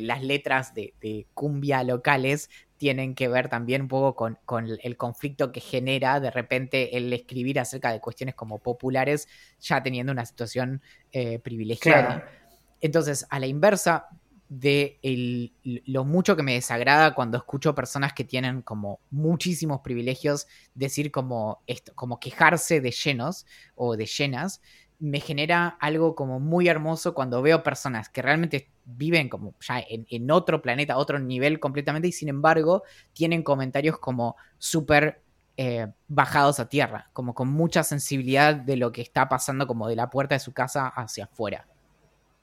las 0.01 0.23
letras 0.23 0.73
de, 0.73 1.27
cumbia 1.33 1.83
locales 1.83 2.49
tienen 2.77 3.13
que 3.13 3.27
ver 3.27 3.47
también 3.49 3.83
un 3.83 3.87
poco 3.87 4.37
con, 4.45 4.67
el 4.81 4.97
conflicto 4.97 5.51
que 5.51 5.59
genera 5.59 6.19
de 6.19 6.31
repente 6.31 6.97
el 6.97 7.11
escribir 7.13 7.59
acerca 7.59 7.91
de 7.91 7.99
cuestiones 7.99 8.33
como 8.33 8.59
populares, 8.59 9.27
ya 9.59 9.83
teniendo 9.83 10.11
una 10.11 10.25
situación 10.25 10.81
eh, 11.11 11.39
privilegiada. 11.39 12.27
Entonces, 12.79 13.27
a 13.29 13.39
la 13.39 13.47
inversa, 13.47 14.07
de 14.51 14.99
lo 15.63 16.03
mucho 16.03 16.35
que 16.35 16.43
me 16.43 16.55
desagrada 16.55 17.15
cuando 17.15 17.37
escucho 17.37 17.73
personas 17.73 18.11
que 18.11 18.25
tienen 18.25 18.61
como 18.61 18.99
muchísimos 19.09 19.79
privilegios 19.79 20.45
decir 20.75 21.09
como 21.09 21.61
esto, 21.67 21.93
como 21.95 22.19
quejarse 22.19 22.81
de 22.81 22.91
llenos 22.91 23.45
o 23.75 23.95
de 23.95 24.05
llenas, 24.05 24.61
me 24.99 25.21
genera 25.21 25.77
algo 25.79 26.15
como 26.15 26.41
muy 26.41 26.67
hermoso 26.67 27.13
cuando 27.13 27.41
veo 27.41 27.63
personas 27.63 28.09
que 28.09 28.21
realmente 28.21 28.69
viven 28.83 29.29
como 29.29 29.55
ya 29.61 29.81
en, 29.87 30.29
otro 30.31 30.61
planeta, 30.61 30.97
otro 30.97 31.17
nivel 31.17 31.61
completamente 31.61 32.09
y 32.09 32.11
sin 32.11 32.27
embargo 32.27 32.83
tienen 33.13 33.43
comentarios 33.43 33.99
como 33.99 34.35
súper 34.57 35.21
eh, 35.55 35.87
bajados 36.09 36.59
a 36.59 36.67
tierra, 36.67 37.09
como 37.13 37.33
con 37.33 37.47
mucha 37.47 37.83
sensibilidad 37.83 38.53
de 38.53 38.75
lo 38.75 38.91
que 38.91 39.01
está 39.01 39.29
pasando 39.29 39.65
como 39.65 39.87
de 39.87 39.95
la 39.95 40.09
puerta 40.09 40.35
de 40.35 40.39
su 40.39 40.51
casa 40.51 40.87
hacia 40.89 41.23
afuera. 41.23 41.67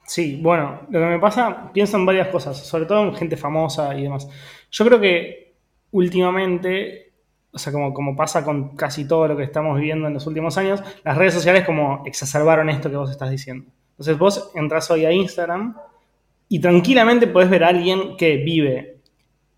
Sí, 0.09 0.41
bueno, 0.43 0.87
lo 0.89 1.01
que 1.01 1.05
me 1.05 1.19
pasa, 1.19 1.71
pienso 1.71 1.99
en 1.99 2.07
varias 2.07 2.29
cosas, 2.29 2.57
sobre 2.57 2.87
todo 2.87 3.05
en 3.05 3.15
gente 3.15 3.37
famosa 3.37 3.95
y 3.95 4.05
demás. 4.05 4.27
Yo 4.71 4.87
creo 4.87 4.99
que 4.99 5.55
últimamente, 5.91 7.13
o 7.53 7.59
sea, 7.59 7.75
como, 7.75 8.17
pasa 8.17 8.43
con 8.43 8.75
casi 8.75 9.07
todo 9.07 9.29
lo 9.29 9.37
que 9.37 9.43
estamos 9.43 9.79
viviendo 9.79 10.09
en 10.09 10.15
los 10.15 10.27
últimos 10.27 10.57
años, 10.57 10.83
las 11.05 11.15
redes 11.15 11.35
sociales 11.35 11.67
como 11.67 12.05
exacerbaron 12.07 12.71
esto 12.71 12.89
que 12.89 12.97
vos 12.97 13.11
estás 13.11 13.31
diciendo. 13.31 13.71
Entonces 13.91 14.17
vos 14.17 14.51
entras 14.55 14.91
hoy 14.91 15.05
a 15.05 15.13
Instagram 15.13 15.77
y 16.49 16.59
tranquilamente 16.59 17.27
podés 17.27 17.51
ver 17.51 17.65
a 17.65 17.69
alguien 17.69 18.17
que 18.17 18.39
vive 18.39 19.01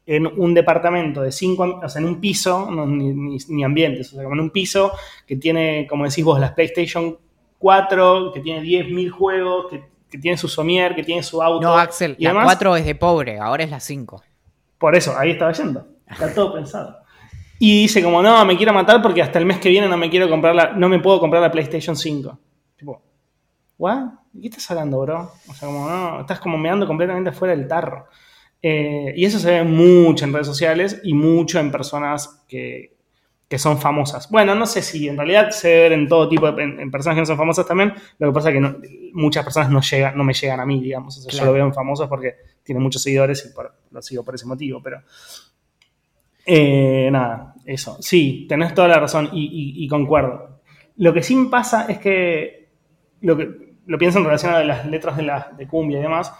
en 0.05 0.27
un 0.27 0.53
departamento 0.53 1.23
de 1.23 1.31
cinco, 1.31 1.81
o 1.81 1.89
sea, 1.89 2.03
en 2.03 2.09
un 2.09 2.21
piso, 2.21 2.69
ni, 2.73 3.39
ni, 3.49 3.63
ambientes, 3.63 4.13
o 4.13 4.17
sea, 4.17 4.25
como 4.25 4.35
en 4.35 4.41
un 4.41 4.51
piso 4.51 4.91
que 5.29 5.37
tiene, 5.37 5.87
como 5.89 6.07
decís 6.07 6.25
vos, 6.25 6.41
las 6.41 6.55
PlayStation 6.55 7.17
4, 7.59 8.33
que 8.33 8.41
tiene 8.41 8.63
10.000 8.63 9.11
juegos, 9.11 9.67
que 9.71 9.91
que 10.11 10.19
tiene 10.19 10.37
su 10.37 10.49
somier, 10.49 10.95
que 10.95 11.03
tiene 11.03 11.23
su 11.23 11.43
auto. 11.43 11.67
No, 11.67 11.77
Axel, 11.77 12.17
la 12.19 12.43
4 12.43 12.77
es 12.77 12.85
de 12.85 12.95
pobre, 12.95 13.39
ahora 13.39 13.65
es 13.65 13.71
la 13.71 13.81
5. 13.81 14.23
Por 14.79 14.97
eso, 14.97 15.17
ahí 15.17 15.33
estaba 15.33 15.53
yendo. 15.53 15.87
Está 16.09 16.35
todo 16.35 16.55
pensado. 16.55 16.97
Y 17.59 17.83
dice 17.83 18.03
como, 18.03 18.23
no, 18.23 18.45
me 18.45 18.57
quiero 18.57 18.73
matar 18.73 19.03
porque 19.03 19.23
hasta 19.23 19.39
el 19.39 19.47
mes 19.47 19.59
que 19.59 19.69
viene 19.69 19.87
no 19.87 19.97
me 19.97 20.11
quiero 20.11 20.29
comprar 20.29 20.55
la, 20.55 20.73
no 20.73 20.89
me 20.89 20.99
puedo 20.99 21.21
comprar 21.21 21.43
la 21.43 21.53
PlayStation 21.53 21.95
5. 21.95 22.39
Tipo, 22.77 23.03
¿what? 23.79 24.07
¿De 24.33 24.41
qué 24.43 24.49
estás 24.49 24.71
hablando, 24.71 25.01
bro? 25.01 25.33
O 25.47 25.55
sea, 25.55 25.69
como, 25.69 25.89
no, 25.89 26.21
estás 26.21 26.41
como 26.41 26.57
meando 26.57 26.87
completamente 26.87 27.33
fuera 27.33 27.55
del 27.55 27.69
tarro. 27.69 28.07
Eh, 28.63 29.13
y 29.17 29.25
eso 29.25 29.39
se 29.39 29.51
ve 29.51 29.65
mucho 29.65 30.25
en 30.25 30.33
redes 30.33 30.47
sociales 30.47 31.01
y 31.05 31.15
mucho 31.15 31.59
en 31.59 31.71
personas 31.71 32.45
que, 32.49 32.97
que 33.51 33.59
son 33.59 33.81
famosas. 33.81 34.31
Bueno, 34.31 34.55
no 34.55 34.65
sé 34.65 34.81
si 34.81 35.09
en 35.09 35.17
realidad 35.17 35.51
se 35.51 35.67
debe 35.67 35.81
ver 35.81 35.93
en 35.95 36.07
todo 36.07 36.29
tipo 36.29 36.53
de 36.53 36.63
en, 36.63 36.89
personas 36.89 37.17
que 37.17 37.23
no 37.23 37.27
son 37.27 37.37
famosas 37.37 37.67
también. 37.67 37.93
Lo 38.21 38.29
que 38.29 38.33
pasa 38.33 38.51
es 38.51 38.55
que 38.55 39.11
muchas 39.13 39.43
personas 39.43 39.69
no, 39.71 39.81
llegan, 39.81 40.17
no 40.17 40.23
me 40.23 40.33
llegan 40.33 40.61
a 40.61 40.65
mí, 40.65 40.81
digamos. 40.81 41.27
Yo 41.27 41.45
lo 41.45 41.53
veo 41.53 41.67
en 41.67 41.75
famosos 41.75 42.09
porque 42.09 42.37
tiene 42.63 42.81
muchos 42.81 43.03
seguidores 43.03 43.45
y 43.45 43.93
lo 43.93 44.03
sigo 44.03 44.25
por 44.25 44.37
ese 44.37 44.47
motivo, 44.47 44.81
pero. 44.81 45.03
Eh, 46.47 47.09
nada, 47.11 47.55
eso. 47.67 47.97
Sí, 48.01 48.47
tenés 48.49 48.73
toda 48.73 48.87
la 48.87 49.01
razón 49.01 49.31
y, 49.33 49.89
concuerdo. 49.89 50.61
Lo 50.99 51.13
que 51.13 51.25
sí 51.25 51.35
me 51.35 51.51
pasa 51.51 51.87
es 51.89 51.99
que 51.99 52.69
lo, 53.21 53.37
que, 53.37 53.75
lo 53.85 53.99
pienso 53.99 54.21
en 54.21 54.27
relación 54.27 54.55
a 54.55 54.63
las 54.63 54.87
letras 54.87 55.17
de, 55.17 55.25
la, 55.25 55.53
de 55.59 55.67
cumbia 55.67 55.99
y 55.99 56.03
demás. 56.03 56.33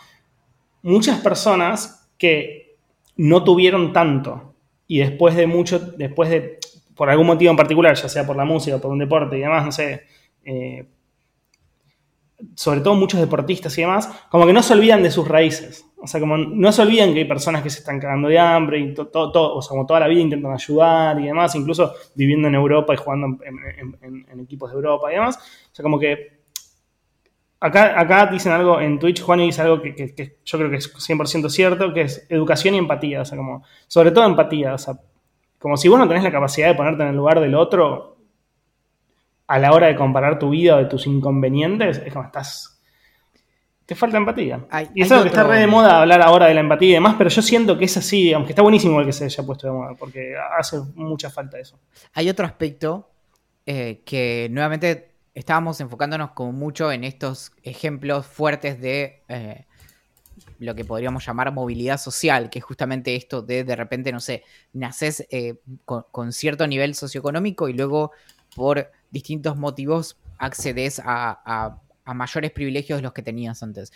Muchas 0.83 1.19
personas 1.19 2.09
que 2.17 2.77
no 3.17 3.43
tuvieron 3.43 3.93
tanto 3.93 4.55
y 4.87 4.99
después 4.99 5.35
de 5.35 5.49
mucho, 5.49 5.79
después 5.79 6.31
de 6.31 6.61
por 7.01 7.09
algún 7.09 7.29
motivo 7.29 7.51
en 7.51 7.57
particular, 7.57 7.97
ya 7.97 8.11
sea 8.11 8.27
por 8.27 8.37
la 8.37 8.45
música, 8.45 8.77
por 8.77 8.91
un 8.91 8.99
deporte 8.99 9.39
y 9.39 9.41
demás, 9.41 9.65
no 9.65 9.73
sé, 9.73 10.03
eh, 10.45 10.87
sobre 12.55 12.83
todo 12.83 12.95
muchos 12.95 13.19
deportistas 13.19 13.79
y 13.79 13.81
demás, 13.81 14.07
como 14.29 14.45
que 14.45 14.53
no 14.53 14.63
se 14.63 14.75
olvidan 14.75 15.03
de 15.03 15.11
sus 15.11 15.27
raíces. 15.27 15.83
O 15.97 16.07
sea, 16.07 16.21
como 16.21 16.37
no 16.37 16.71
se 16.73 16.83
olvidan 16.83 17.15
que 17.15 17.21
hay 17.21 17.25
personas 17.25 17.63
que 17.63 17.71
se 17.71 17.79
están 17.79 17.99
cagando 17.99 18.29
de 18.29 18.39
hambre 18.39 18.81
y 18.81 18.93
todo, 18.93 19.55
o 19.55 19.63
sea, 19.63 19.71
como 19.71 19.87
toda 19.87 20.01
la 20.01 20.09
vida 20.09 20.21
intentan 20.21 20.53
ayudar 20.53 21.19
y 21.19 21.25
demás, 21.29 21.55
incluso 21.55 21.95
viviendo 22.15 22.49
en 22.49 22.55
Europa 22.57 22.93
y 22.93 22.99
jugando 22.99 23.39
en, 23.47 24.41
equipos 24.43 24.71
de 24.71 24.77
Europa 24.77 25.11
y 25.11 25.15
demás. 25.15 25.39
O 25.73 25.75
sea, 25.75 25.83
como 25.83 25.99
que 25.99 26.43
acá, 27.61 27.99
acá 27.99 28.27
dicen 28.27 28.53
algo 28.53 28.79
en 28.79 28.99
Twitch, 28.99 29.23
Juan 29.23 29.39
dice 29.39 29.63
algo 29.63 29.81
que, 29.81 29.95
que 29.95 30.37
yo 30.45 30.59
creo 30.59 30.69
que 30.69 30.77
es 30.77 30.95
100% 30.95 31.49
cierto, 31.49 31.95
que 31.95 32.03
es 32.03 32.27
educación 32.29 32.75
y 32.75 32.79
empatía. 32.79 33.23
O 33.23 33.25
sea, 33.25 33.39
como, 33.39 33.65
sobre 33.89 34.11
todo 34.11 34.27
empatía. 34.27 34.75
O 34.75 34.79
sea, 34.79 35.01
como 35.61 35.77
si 35.77 35.89
vos 35.89 35.99
no 35.99 36.09
tenés 36.09 36.25
la 36.25 36.33
capacidad 36.33 36.69
de 36.69 36.75
ponerte 36.75 37.03
en 37.03 37.11
el 37.11 37.17
lugar 37.17 37.39
del 37.39 37.55
otro 37.55 38.17
a 39.47 39.59
la 39.59 39.73
hora 39.73 39.89
de 39.89 39.95
comparar 39.95 40.39
tu 40.39 40.51
vida 40.51 40.77
o 40.77 40.79
de 40.79 40.87
tus 40.87 41.07
inconvenientes, 41.07 41.99
es 42.05 42.13
como 42.13 42.25
estás. 42.25 42.81
Te 43.85 43.95
falta 43.95 44.17
empatía. 44.17 44.65
y 44.95 45.03
eso 45.03 45.21
que 45.23 45.29
está 45.29 45.43
re 45.43 45.59
de 45.59 45.67
moda 45.67 46.01
hablar 46.01 46.23
ahora 46.23 46.47
de 46.47 46.55
la 46.55 46.61
empatía 46.61 46.91
y 46.91 46.93
demás, 46.93 47.17
pero 47.19 47.29
yo 47.29 47.43
siento 47.43 47.77
que 47.77 47.85
es 47.85 47.97
así, 47.97 48.33
aunque 48.33 48.53
está 48.53 48.63
buenísimo 48.63 49.01
el 49.01 49.07
que 49.07 49.13
se 49.13 49.25
haya 49.25 49.45
puesto 49.45 49.67
de 49.67 49.73
moda, 49.73 49.95
porque 49.99 50.35
hace 50.57 50.79
mucha 50.95 51.29
falta 51.29 51.59
eso. 51.59 51.79
Hay 52.15 52.31
otro 52.31 52.47
aspecto 52.47 53.11
eh, 53.67 54.03
que 54.07 54.49
nuevamente 54.51 55.11
estábamos 55.35 55.81
enfocándonos 55.81 56.31
como 56.31 56.53
mucho 56.53 56.91
en 56.91 57.05
estos 57.05 57.53
ejemplos 57.63 58.27
fuertes 58.27 58.81
de. 58.81 59.25
Eh, 59.29 59.67
lo 60.61 60.75
que 60.75 60.85
podríamos 60.85 61.27
llamar 61.27 61.53
movilidad 61.53 61.99
social, 61.99 62.51
que 62.51 62.61
es 62.61 62.65
justamente 62.65 63.17
esto 63.17 63.43
de 63.43 63.65
de 63.65 63.75
repente, 63.75 64.13
no 64.13 64.21
sé, 64.21 64.45
naces 64.75 65.27
eh, 65.31 65.57
con, 65.87 66.33
cierto 66.33 66.67
nivel 66.67 66.95
socioeconómico 66.95 67.69
y 67.69 67.73
luego 67.73 68.13
por 68.55 68.91
distintos 69.11 69.57
motivos 69.57 70.19
accedes 70.39 71.01
a, 71.05 71.81
mayores 72.05 72.51
privilegios 72.51 72.99
de 72.99 73.03
los 73.03 73.13
que 73.13 73.23
tenías 73.23 73.63
antes. 73.63 73.93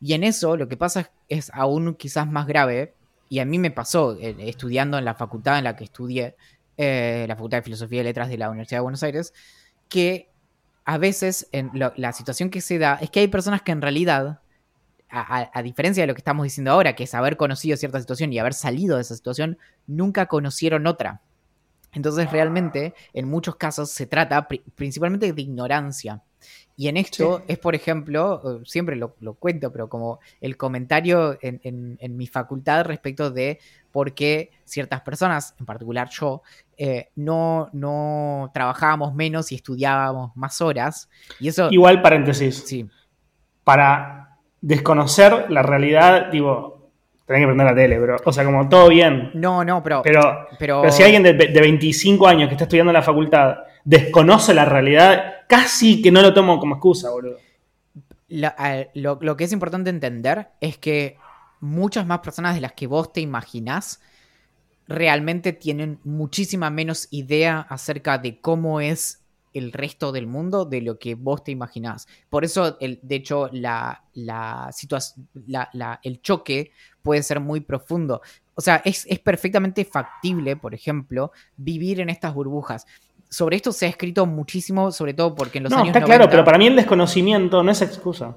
Y 0.00 0.12
en 0.12 0.22
eso 0.24 0.56
lo 0.56 0.68
que 0.68 0.76
pasa 0.76 1.10
es, 1.28 1.50
aún 1.52 1.94
quizás 1.96 2.26
más 2.28 2.46
grave, 2.46 2.94
y 3.28 3.40
a 3.40 3.44
mí 3.44 3.58
me 3.58 3.72
pasó 3.72 4.16
eh, 4.20 4.36
estudiando 4.38 4.98
en 4.98 5.04
la 5.04 5.14
facultad 5.14 5.58
en 5.58 5.64
la 5.64 5.74
que 5.74 5.84
estudié, 5.84 6.36
eh, 6.76 7.24
la 7.26 7.34
Facultad 7.34 7.58
de 7.58 7.62
Filosofía 7.62 8.02
y 8.02 8.04
Letras 8.04 8.28
de 8.28 8.38
la 8.38 8.50
Universidad 8.50 8.78
de 8.78 8.82
Buenos 8.82 9.02
Aires, 9.02 9.34
que 9.88 10.30
a 10.84 10.96
veces 10.98 11.48
en 11.50 11.70
la 11.74 12.12
situación 12.12 12.48
que 12.50 12.60
se 12.60 12.78
da 12.78 12.98
es 13.00 13.10
que 13.10 13.20
hay 13.20 13.28
personas 13.28 13.62
que 13.62 13.72
en 13.72 13.82
realidad, 13.82 14.40
a, 15.08 15.62
diferencia 15.62 16.02
de 16.02 16.06
lo 16.06 16.14
que 16.14 16.20
estamos 16.20 16.44
diciendo 16.44 16.72
ahora, 16.72 16.94
que 16.94 17.04
es 17.04 17.14
haber 17.14 17.36
conocido 17.36 17.76
cierta 17.76 18.00
situación 18.00 18.32
y 18.32 18.38
haber 18.38 18.54
salido 18.54 18.96
de 18.96 19.02
esa 19.02 19.14
situación, 19.14 19.58
nunca 19.86 20.26
conocieron 20.26 20.86
otra. 20.86 21.22
Entonces 21.92 22.30
realmente 22.30 22.94
en 23.14 23.28
muchos 23.28 23.56
casos 23.56 23.90
se 23.90 24.06
trata 24.06 24.46
principalmente 24.74 25.32
de 25.32 25.42
ignorancia. 25.42 26.22
Y 26.76 26.88
en 26.88 26.98
esto 26.98 27.42
es, 27.48 27.58
por 27.58 27.74
ejemplo, 27.74 28.60
eh, 28.60 28.62
siempre 28.66 28.96
lo, 28.96 29.14
cuento, 29.38 29.72
pero 29.72 29.88
como 29.88 30.20
el 30.42 30.58
comentario 30.58 31.38
en, 31.40 32.16
mi 32.16 32.26
facultad 32.26 32.84
respecto 32.84 33.30
de 33.30 33.58
por 33.90 34.12
qué 34.12 34.50
ciertas 34.64 35.00
personas, 35.00 35.54
en 35.58 35.64
particular 35.64 36.10
yo, 36.10 36.42
eh, 36.76 37.08
no, 37.16 37.70
no 37.72 38.50
trabajábamos 38.52 39.14
menos 39.14 39.50
y 39.52 39.54
estudiábamos 39.54 40.36
más 40.36 40.60
horas. 40.60 41.08
Y 41.40 41.48
eso. 41.48 41.68
Igual 41.70 42.02
paréntesis. 42.02 42.62
Sí. 42.66 42.86
Para 43.64 44.25
desconocer 44.60 45.50
la 45.50 45.62
realidad, 45.62 46.26
digo, 46.30 46.90
tenés 47.26 47.42
que 47.42 47.46
prender 47.46 47.66
la 47.66 47.74
tele, 47.74 47.98
bro. 47.98 48.16
O 48.24 48.32
sea, 48.32 48.44
como 48.44 48.68
todo 48.68 48.88
bien. 48.88 49.30
No, 49.34 49.64
no, 49.64 49.82
pero. 49.82 50.02
Pero, 50.02 50.48
pero, 50.58 50.90
si 50.90 51.02
alguien 51.02 51.22
de, 51.22 51.34
de 51.34 51.60
25 51.60 52.26
años 52.26 52.48
que 52.48 52.54
está 52.54 52.64
estudiando 52.64 52.90
en 52.90 52.94
la 52.94 53.02
facultad 53.02 53.56
desconoce 53.86 54.52
la 54.52 54.64
realidad, 54.64 55.36
casi 55.46 56.02
que 56.02 56.10
no 56.10 56.20
lo 56.20 56.34
tomo 56.34 56.58
como 56.58 56.74
excusa, 56.74 57.10
boludo. 57.10 57.38
lo, 58.28 59.36
que 59.36 59.44
es 59.44 59.52
importante 59.52 59.90
entender 59.90 60.48
es 60.60 60.76
que 60.76 61.16
muchas 61.60 62.04
más 62.04 62.18
personas 62.18 62.54
de 62.54 62.60
las 62.60 62.72
que 62.72 62.88
vos 62.88 63.12
te 63.12 63.20
imaginás 63.20 64.00
realmente 64.88 65.52
tienen 65.52 66.00
muchísima 66.04 66.68
menos 66.70 67.08
idea 67.12 67.60
acerca 67.68 68.18
de 68.18 68.40
cómo 68.40 68.80
es 68.80 69.24
el 69.56 69.72
resto 69.72 70.12
del 70.12 70.26
mundo 70.26 70.64
de 70.64 70.80
lo 70.80 70.98
que 70.98 71.14
vos 71.14 71.44
te 71.44 71.52
imaginás. 71.52 72.06
Por 72.28 72.44
eso, 72.44 72.76
el, 72.80 72.98
de 73.02 73.16
hecho, 73.16 73.48
la, 73.52 74.04
la, 74.14 74.70
la, 75.72 76.00
el 76.02 76.20
choque 76.22 76.72
puede 77.02 77.22
ser 77.22 77.40
muy 77.40 77.60
profundo. 77.60 78.20
O 78.54 78.60
sea, 78.60 78.82
es, 78.84 79.06
es 79.08 79.18
perfectamente 79.18 79.84
factible, 79.84 80.56
por 80.56 80.74
ejemplo, 80.74 81.32
vivir 81.56 82.00
en 82.00 82.10
estas 82.10 82.34
burbujas 82.34 82.86
sobre 83.28 83.56
esto 83.56 83.72
se 83.72 83.86
ha 83.86 83.88
escrito 83.88 84.26
muchísimo, 84.26 84.92
sobre 84.92 85.14
todo 85.14 85.34
porque 85.34 85.58
en 85.58 85.64
los 85.64 85.72
años 85.72 85.88
está 85.88 86.02
claro, 86.02 86.28
pero 86.30 86.44
para 86.44 86.58
mí 86.58 86.66
el 86.66 86.76
desconocimiento 86.76 87.62
no 87.62 87.70
es 87.70 87.82
excusa. 87.82 88.36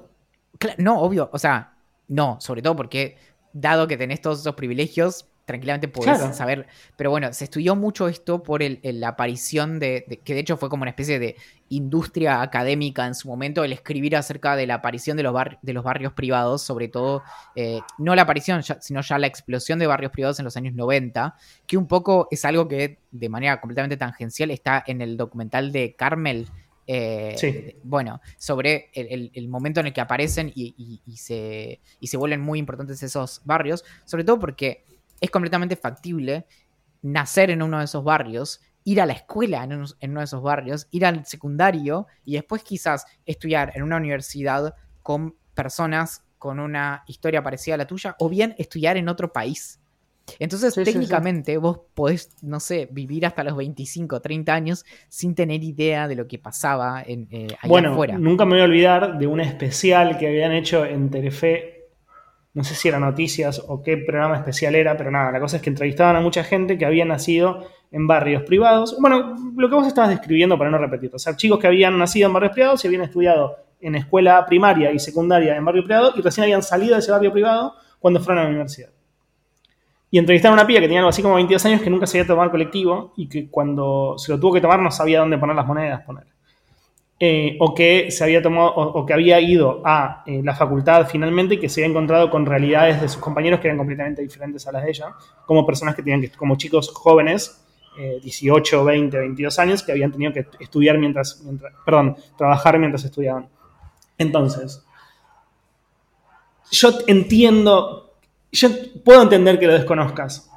no, 0.78 1.00
obvio, 1.00 1.30
o 1.32 1.38
sea, 1.38 1.74
no, 2.08 2.38
sobre 2.40 2.62
todo 2.62 2.76
porque 2.76 3.16
dado 3.52 3.86
que 3.86 3.96
tenés 3.96 4.20
todos 4.20 4.40
esos 4.40 4.54
privilegios, 4.54 5.26
tranquilamente 5.50 5.88
podés 5.88 6.36
saber. 6.36 6.66
Pero 6.96 7.10
bueno, 7.10 7.32
se 7.32 7.44
estudió 7.44 7.74
mucho 7.74 8.08
esto 8.08 8.42
por 8.42 8.62
la 8.82 9.08
aparición 9.08 9.78
de, 9.78 10.20
que 10.24 10.34
de 10.34 10.40
hecho 10.40 10.56
fue 10.56 10.68
como 10.68 10.82
una 10.82 10.90
especie 10.90 11.18
de 11.18 11.36
industria 11.70 12.42
académica 12.42 13.06
en 13.06 13.14
su 13.14 13.28
momento, 13.28 13.64
el 13.64 13.72
escribir 13.72 14.16
acerca 14.16 14.56
de 14.56 14.66
la 14.66 14.74
aparición 14.74 15.16
de 15.16 15.22
los, 15.22 15.34
de 15.62 15.72
los 15.72 15.84
barrios 15.84 16.12
privados, 16.12 16.62
sobre 16.62 16.88
todo, 16.88 17.22
eh, 17.54 17.80
no 17.98 18.14
la 18.14 18.22
aparición, 18.22 18.62
sino 18.80 19.00
ya 19.00 19.18
la 19.18 19.26
explosión 19.26 19.78
de 19.78 19.86
barrios 19.86 20.12
privados 20.12 20.38
en 20.38 20.44
los 20.44 20.56
años 20.56 20.74
90, 20.74 21.34
que 21.66 21.76
un 21.76 21.86
poco 21.86 22.28
es 22.30 22.44
algo 22.44 22.68
que 22.68 22.98
de 23.10 23.28
manera 23.28 23.60
completamente 23.60 23.96
tangencial 23.96 24.50
está 24.50 24.82
en 24.86 25.00
el 25.00 25.16
documental 25.16 25.72
de 25.72 25.94
Carmel. 25.94 26.48
Eh, 26.92 27.76
bueno, 27.84 28.20
sobre 28.36 28.90
el, 28.94 29.48
momento 29.48 29.78
en 29.78 29.86
el 29.86 29.92
que 29.92 30.00
aparecen 30.00 30.50
y, 30.52 31.00
se, 31.14 31.78
y 32.00 32.06
se 32.08 32.16
vuelven 32.16 32.40
muy 32.40 32.58
importantes 32.58 33.00
esos 33.04 33.42
barrios, 33.44 33.84
sobre 34.04 34.24
todo 34.24 34.40
porque 34.40 34.84
es 35.20 35.30
completamente 35.30 35.76
factible 35.76 36.46
nacer 37.02 37.50
en 37.50 37.62
uno 37.62 37.78
de 37.78 37.84
esos 37.84 38.04
barrios, 38.04 38.60
ir 38.84 39.00
a 39.00 39.06
la 39.06 39.12
escuela 39.12 39.62
en 39.64 39.72
uno, 39.72 40.20
de 40.20 40.24
esos 40.24 40.42
barrios, 40.42 40.88
ir 40.90 41.04
al 41.04 41.26
secundario 41.26 42.06
y 42.24 42.34
después 42.34 42.62
quizás 42.62 43.04
estudiar 43.26 43.72
en 43.74 43.82
una 43.82 43.96
universidad 43.96 44.74
con 45.02 45.36
personas 45.54 46.24
con 46.38 46.58
una 46.58 47.04
historia 47.06 47.42
parecida 47.42 47.74
a 47.74 47.78
la 47.78 47.86
tuya 47.86 48.16
o 48.18 48.28
bien 48.28 48.54
estudiar 48.56 48.96
en 48.96 49.08
otro 49.08 49.32
país. 49.32 49.78
Entonces, 50.38 50.74
técnicamente, 50.74 51.58
vos 51.58 51.80
podés, 51.92 52.30
no 52.42 52.60
sé, 52.60 52.88
vivir 52.90 53.26
hasta 53.26 53.42
los 53.42 53.56
25, 53.56 54.20
30 54.20 54.54
años 54.54 54.84
sin 55.08 55.34
tener 55.34 55.62
idea 55.62 56.08
de 56.08 56.14
lo 56.14 56.28
que 56.28 56.38
pasaba 56.38 57.02
en, 57.04 57.26
eh, 57.30 57.48
allá 57.60 57.68
bueno, 57.68 57.92
afuera. 57.92 58.16
Nunca 58.16 58.44
me 58.44 58.52
voy 58.52 58.60
a 58.60 58.64
olvidar 58.64 59.18
de 59.18 59.26
un 59.26 59.40
especial 59.40 60.18
que 60.18 60.28
habían 60.28 60.52
hecho 60.52 60.84
en 60.84 61.10
Telefe 61.10 61.79
no 62.52 62.64
sé 62.64 62.74
si 62.74 62.88
era 62.88 62.98
noticias 62.98 63.62
o 63.68 63.82
qué 63.82 63.96
programa 63.96 64.36
especial 64.36 64.74
era, 64.74 64.96
pero 64.96 65.10
nada, 65.10 65.30
la 65.30 65.40
cosa 65.40 65.56
es 65.56 65.62
que 65.62 65.70
entrevistaban 65.70 66.16
a 66.16 66.20
mucha 66.20 66.42
gente 66.42 66.76
que 66.76 66.84
había 66.84 67.04
nacido 67.04 67.66
en 67.92 68.06
barrios 68.06 68.42
privados. 68.42 68.96
Bueno, 69.00 69.36
lo 69.56 69.68
que 69.68 69.74
vos 69.74 69.86
estabas 69.86 70.10
describiendo 70.10 70.58
para 70.58 70.70
no 70.70 70.78
repetir, 70.78 71.10
o 71.14 71.18
sea, 71.18 71.36
chicos 71.36 71.58
que 71.58 71.66
habían 71.66 71.98
nacido 71.98 72.26
en 72.26 72.32
barrios 72.32 72.52
privados 72.52 72.84
y 72.84 72.88
habían 72.88 73.02
estudiado 73.02 73.56
en 73.80 73.94
escuela 73.94 74.44
primaria 74.46 74.92
y 74.92 74.98
secundaria 74.98 75.56
en 75.56 75.64
barrio 75.64 75.84
privado 75.84 76.12
y 76.16 76.20
recién 76.20 76.44
habían 76.44 76.62
salido 76.62 76.94
de 76.94 77.00
ese 77.00 77.12
barrio 77.12 77.32
privado 77.32 77.74
cuando 77.98 78.20
fueron 78.20 78.40
a 78.40 78.44
la 78.44 78.50
universidad. 78.50 78.90
Y 80.10 80.18
entrevistaron 80.18 80.58
a 80.58 80.62
una 80.62 80.66
piba 80.66 80.80
que 80.80 80.86
tenía 80.86 80.98
algo 80.98 81.10
así 81.10 81.22
como 81.22 81.36
22 81.36 81.64
años 81.66 81.82
que 81.82 81.90
nunca 81.90 82.06
se 82.06 82.18
había 82.18 82.26
tomado 82.26 82.50
colectivo 82.50 83.12
y 83.16 83.28
que 83.28 83.48
cuando 83.48 84.16
se 84.18 84.32
lo 84.32 84.40
tuvo 84.40 84.54
que 84.54 84.60
tomar 84.60 84.80
no 84.80 84.90
sabía 84.90 85.20
dónde 85.20 85.38
poner 85.38 85.54
las 85.54 85.66
monedas, 85.66 86.02
poner. 86.02 86.26
Eh, 87.22 87.58
o 87.60 87.74
que 87.74 88.10
se 88.10 88.24
había 88.24 88.40
tomado 88.40 88.72
o, 88.74 89.04
que 89.04 89.12
había 89.12 89.38
ido 89.42 89.82
a 89.84 90.22
eh, 90.24 90.40
la 90.42 90.56
facultad 90.56 91.06
finalmente 91.06 91.56
y 91.56 91.58
que 91.58 91.68
se 91.68 91.82
había 91.82 91.90
encontrado 91.90 92.30
con 92.30 92.46
realidades 92.46 92.98
de 92.98 93.10
sus 93.10 93.20
compañeros 93.20 93.60
que 93.60 93.68
eran 93.68 93.76
completamente 93.76 94.22
diferentes 94.22 94.66
a 94.66 94.72
las 94.72 94.84
de 94.84 94.90
ella, 94.90 95.14
como 95.44 95.66
personas 95.66 95.94
que 95.94 96.02
tenían 96.02 96.22
que, 96.22 96.30
como 96.30 96.56
chicos 96.56 96.88
jóvenes, 96.88 97.62
18, 98.22 98.82
20, 98.82 99.18
22 99.18 99.58
años, 99.58 99.82
que 99.82 99.92
habían 99.92 100.10
tenido 100.10 100.32
que 100.32 100.46
estudiar 100.58 100.96
mientras, 100.96 101.44
perdón, 101.84 102.16
trabajar 102.38 102.78
mientras 102.78 103.04
estudiaban. 103.04 103.46
Entonces, 104.16 104.82
yo 106.70 106.90
entiendo, 107.06 108.14
yo 108.52 108.68
puedo 109.04 109.22
entender 109.22 109.58
que 109.58 109.66
lo 109.66 109.74
desconozcas, 109.74 110.50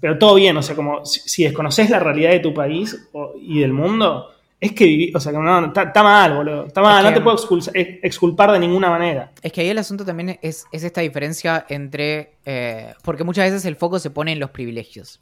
pero 0.00 0.18
todo 0.18 0.34
bien, 0.34 0.56
o 0.56 0.62
sea, 0.62 0.76
como 0.76 1.04
si, 1.04 1.42
desconoces 1.42 1.90
la 1.90 1.98
realidad 1.98 2.30
de 2.30 2.40
tu 2.40 2.54
país 2.54 3.08
y 3.40 3.60
del 3.60 3.72
mundo, 3.72 4.30
es 4.60 4.72
que 4.72 5.12
o 5.14 5.20
sea, 5.20 5.32
no, 5.32 5.66
está, 5.66 6.02
mal, 6.02 6.36
boludo. 6.36 6.66
Está 6.66 6.80
mal, 6.80 7.04
no 7.04 7.12
te 7.12 7.20
puedo 7.20 7.36
exculpar 7.74 8.50
de 8.50 8.58
ninguna 8.58 8.90
manera. 8.90 9.32
Es 9.40 9.52
que 9.52 9.60
ahí 9.60 9.68
el 9.68 9.78
asunto 9.78 10.04
también 10.04 10.38
es, 10.42 10.66
esta 10.72 11.00
diferencia 11.00 11.64
entre. 11.68 12.38
Eh, 12.44 12.92
porque 13.04 13.22
muchas 13.22 13.44
veces 13.44 13.64
el 13.66 13.76
foco 13.76 14.00
se 14.00 14.10
pone 14.10 14.32
en 14.32 14.40
los 14.40 14.50
privilegios. 14.50 15.20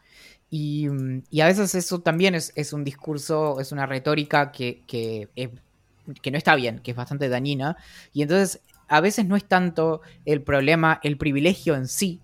Y, 0.48 0.86
a 0.88 1.46
veces 1.46 1.74
eso 1.74 2.00
también 2.00 2.34
es, 2.34 2.72
un 2.72 2.84
discurso, 2.84 3.60
es 3.60 3.72
una 3.72 3.84
retórica 3.84 4.52
que, 4.52 4.82
que, 4.86 5.28
que 6.22 6.30
no 6.30 6.38
está 6.38 6.54
bien, 6.54 6.78
que 6.78 6.92
es 6.92 6.96
bastante 6.96 7.28
dañina. 7.28 7.76
Y 8.14 8.22
entonces, 8.22 8.62
a 8.88 9.00
veces 9.00 9.26
no 9.26 9.36
es 9.36 9.44
tanto 9.44 10.00
el 10.24 10.40
problema, 10.42 11.00
el 11.02 11.18
privilegio 11.18 11.74
en 11.74 11.88
sí, 11.88 12.20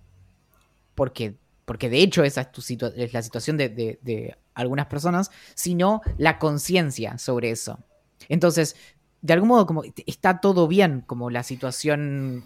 porque 0.95 1.35
porque 1.65 1.89
de 1.89 1.99
hecho 1.99 2.23
esa 2.23 2.41
es, 2.41 3.13
la 3.13 3.21
situación 3.21 3.57
de, 3.57 4.37
algunas 4.53 4.85
personas, 4.87 5.31
sino 5.55 6.01
la 6.17 6.37
conciencia 6.37 7.17
sobre 7.17 7.51
eso. 7.51 7.79
Entonces, 8.29 8.75
de 9.21 9.33
algún 9.33 9.49
modo, 9.49 9.65
como 9.65 9.83
está 10.05 10.41
todo 10.41 10.67
bien, 10.67 11.01
como 11.01 11.29
la 11.29 11.43
situación, 11.43 12.43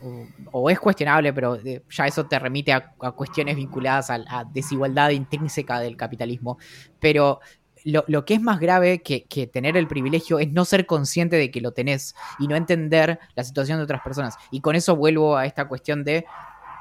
o, 0.52 0.70
es 0.70 0.80
cuestionable, 0.80 1.34
pero 1.34 1.56
eh, 1.56 1.84
ya 1.90 2.06
eso 2.06 2.28
te 2.28 2.38
remite 2.38 2.72
a, 2.72 2.94
cuestiones 3.16 3.56
vinculadas 3.56 4.10
a 4.12 4.20
la 4.20 4.48
desigualdad 4.54 5.10
intrínseca 5.10 5.80
del 5.80 5.98
capitalismo. 5.98 6.60
Pero 7.00 7.40
lo, 7.84 8.26
que 8.26 8.36
es 8.36 8.42
más 8.42 8.60
grave 8.60 9.02
que, 9.02 9.24
que, 9.26 9.48
tener 9.48 9.76
el 9.76 9.88
privilegio 9.88 10.40
es 10.40 10.52
no 10.52 10.66
ser 10.66 10.86
consciente 10.86 11.36
de 11.36 11.50
que 11.50 11.62
lo 11.62 11.72
tenés 11.72 12.16
y 12.38 12.48
no 12.48 12.56
entender 12.56 13.20
la 13.36 13.44
situación 13.44 13.80
de 13.80 13.86
otras 13.86 14.02
personas. 14.02 14.36
Y 14.52 14.62
con 14.62 14.76
eso 14.76 14.96
vuelvo 14.96 15.36
a 15.36 15.46
esta 15.46 15.68
cuestión 15.68 16.04
de 16.04 16.26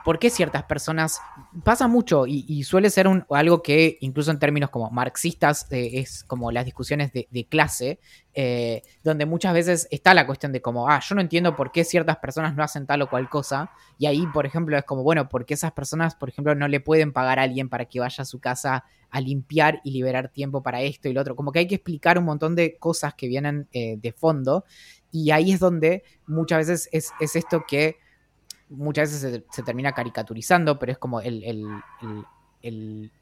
por 0.06 0.20
qué 0.20 0.30
ciertas 0.30 0.62
personas, 0.62 1.20
pasa 1.64 1.88
mucho 1.88 2.28
y, 2.28 2.62
suele 2.62 2.90
ser 2.90 3.08
un, 3.08 3.26
algo 3.28 3.60
que 3.60 3.98
incluso 4.02 4.30
en 4.30 4.38
términos 4.38 4.70
como 4.70 4.88
marxistas 4.88 5.66
eh, 5.72 5.90
es 5.94 6.22
como 6.22 6.52
las 6.52 6.64
discusiones 6.64 7.12
de, 7.12 7.46
clase, 7.50 7.98
eh, 8.32 8.82
donde 9.02 9.26
muchas 9.26 9.52
veces 9.52 9.88
está 9.90 10.14
la 10.14 10.24
cuestión 10.24 10.52
de 10.52 10.62
como, 10.62 10.88
ah, 10.88 11.00
yo 11.04 11.16
no 11.16 11.20
entiendo 11.20 11.56
por 11.56 11.72
qué 11.72 11.82
ciertas 11.82 12.18
personas 12.18 12.54
no 12.54 12.62
hacen 12.62 12.86
tal 12.86 13.02
o 13.02 13.10
cual 13.10 13.28
cosa, 13.28 13.72
y 13.98 14.06
ahí, 14.06 14.24
por 14.32 14.46
ejemplo, 14.46 14.78
es 14.78 14.84
como, 14.84 15.02
bueno, 15.02 15.28
¿por 15.28 15.44
qué 15.44 15.54
esas 15.54 15.72
personas, 15.72 16.14
por 16.14 16.28
ejemplo, 16.28 16.54
no 16.54 16.68
le 16.68 16.78
pueden 16.78 17.12
pagar 17.12 17.40
a 17.40 17.42
alguien 17.42 17.68
para 17.68 17.86
que 17.86 17.98
vaya 17.98 18.22
a 18.22 18.26
su 18.26 18.38
casa 18.38 18.84
a 19.10 19.20
limpiar 19.20 19.80
y 19.82 19.90
liberar 19.90 20.28
tiempo 20.28 20.62
para 20.62 20.82
esto 20.82 21.08
y 21.08 21.14
lo 21.14 21.20
otro? 21.20 21.34
Como 21.34 21.50
que 21.50 21.58
hay 21.58 21.66
que 21.66 21.74
explicar 21.74 22.16
un 22.16 22.26
montón 22.26 22.54
de 22.54 22.76
cosas 22.78 23.14
que 23.14 23.26
vienen 23.26 23.66
eh, 23.72 23.96
de 23.98 24.12
fondo, 24.12 24.66
y 25.10 25.32
ahí 25.32 25.50
es 25.50 25.58
donde 25.58 26.04
muchas 26.28 26.58
veces 26.58 26.88
es, 26.92 27.10
es 27.18 27.34
esto 27.34 27.64
que 27.66 28.05
muchas 28.68 29.12
veces 29.12 29.42
se, 29.50 29.62
termina 29.62 29.92
caricaturizando, 29.92 30.78
pero 30.78 30.92
es 30.92 30.98
como 30.98 31.20
el, 31.20 31.42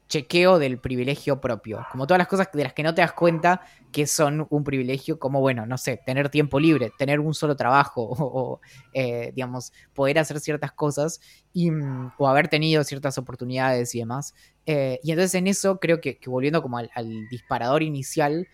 chequeo 0.07 0.57
del 0.59 0.79
privilegio 0.79 1.39
propio. 1.39 1.85
Como 1.91 2.07
todas 2.07 2.19
las 2.19 2.27
cosas 2.27 2.49
de 2.51 2.63
las 2.63 2.73
que 2.73 2.83
no 2.83 2.95
te 2.95 3.01
das 3.01 3.13
cuenta 3.13 3.61
que 3.91 4.07
son 4.07 4.47
un 4.49 4.63
privilegio, 4.63 5.19
como, 5.19 5.39
bueno, 5.39 5.65
no 5.65 5.77
sé, 5.77 6.01
tener 6.03 6.29
tiempo 6.29 6.59
libre, 6.59 6.91
tener 6.97 7.19
un 7.19 7.33
solo 7.33 7.55
trabajo 7.55 8.01
o, 8.09 8.59
eh, 8.93 9.31
digamos, 9.35 9.71
poder 9.93 10.19
hacer 10.19 10.39
ciertas 10.39 10.71
cosas 10.71 11.21
mm, 11.53 12.07
o 12.17 12.27
haber 12.27 12.47
tenido 12.47 12.83
ciertas 12.83 13.17
oportunidades 13.17 13.93
y 13.93 13.99
demás. 13.99 14.33
Eh, 14.65 14.99
y 15.03 15.11
entonces 15.11 15.35
en 15.35 15.47
eso 15.47 15.79
creo 15.79 16.01
que, 16.01 16.19
volviendo 16.25 16.61
como 16.61 16.77
al, 16.77 16.89
disparador 17.29 17.83
inicial, 17.83 18.47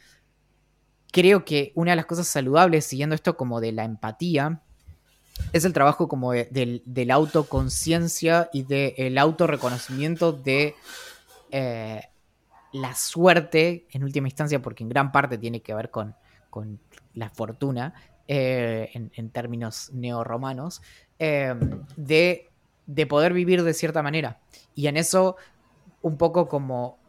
creo 1.12 1.46
que 1.46 1.72
una 1.76 1.92
de 1.92 1.98
las 1.98 2.06
cosas 2.06 2.28
saludables, 2.28 2.86
siguiendo 2.86 3.16
esto 3.16 3.38
como 3.38 3.62
de 3.62 3.72
la 3.72 3.86
empatía, 3.86 4.62
es 5.54 5.66
el 5.66 5.74
trabajo 5.74 6.08
como 6.08 6.32
de, 6.32 6.82
la 6.86 7.14
autoconciencia 7.16 8.50
y 8.54 8.64
del 8.64 9.18
autorreconocimiento 9.18 10.32
de 10.32 10.76
eh, 11.52 12.02
la 12.74 12.96
suerte, 12.96 13.88
en 13.92 14.04
última 14.04 14.28
instancia, 14.28 14.62
porque 14.62 14.84
en 14.84 14.90
gran 14.90 15.12
parte 15.12 15.38
tiene 15.38 15.62
que 15.62 15.74
ver 15.74 15.90
con, 15.90 16.16
la 17.14 17.30
fortuna, 17.30 17.94
eh, 18.28 18.90
en, 18.94 19.30
términos 19.30 19.92
neorromanos, 19.94 20.82
eh, 21.20 21.54
de, 21.98 22.50
de, 22.86 23.06
poder 23.06 23.34
vivir 23.34 23.64
de 23.64 23.74
cierta 23.74 24.02
manera. 24.02 24.40
Y 24.76 24.88
en 24.88 24.98
eso, 24.98 25.36
un 26.02 26.18
poco 26.18 26.48
como 26.48 27.00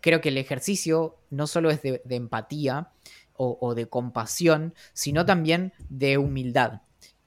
creo 0.00 0.20
que 0.20 0.28
el 0.28 0.38
ejercicio 0.38 1.16
no 1.30 1.46
solo 1.46 1.70
es 1.70 1.82
de, 1.82 2.00
empatía 2.08 2.90
o, 3.40 3.74
de 3.74 3.88
compasión, 3.88 4.74
sino 4.92 5.24
también 5.24 5.72
de 5.88 6.18
humildad. 6.18 6.80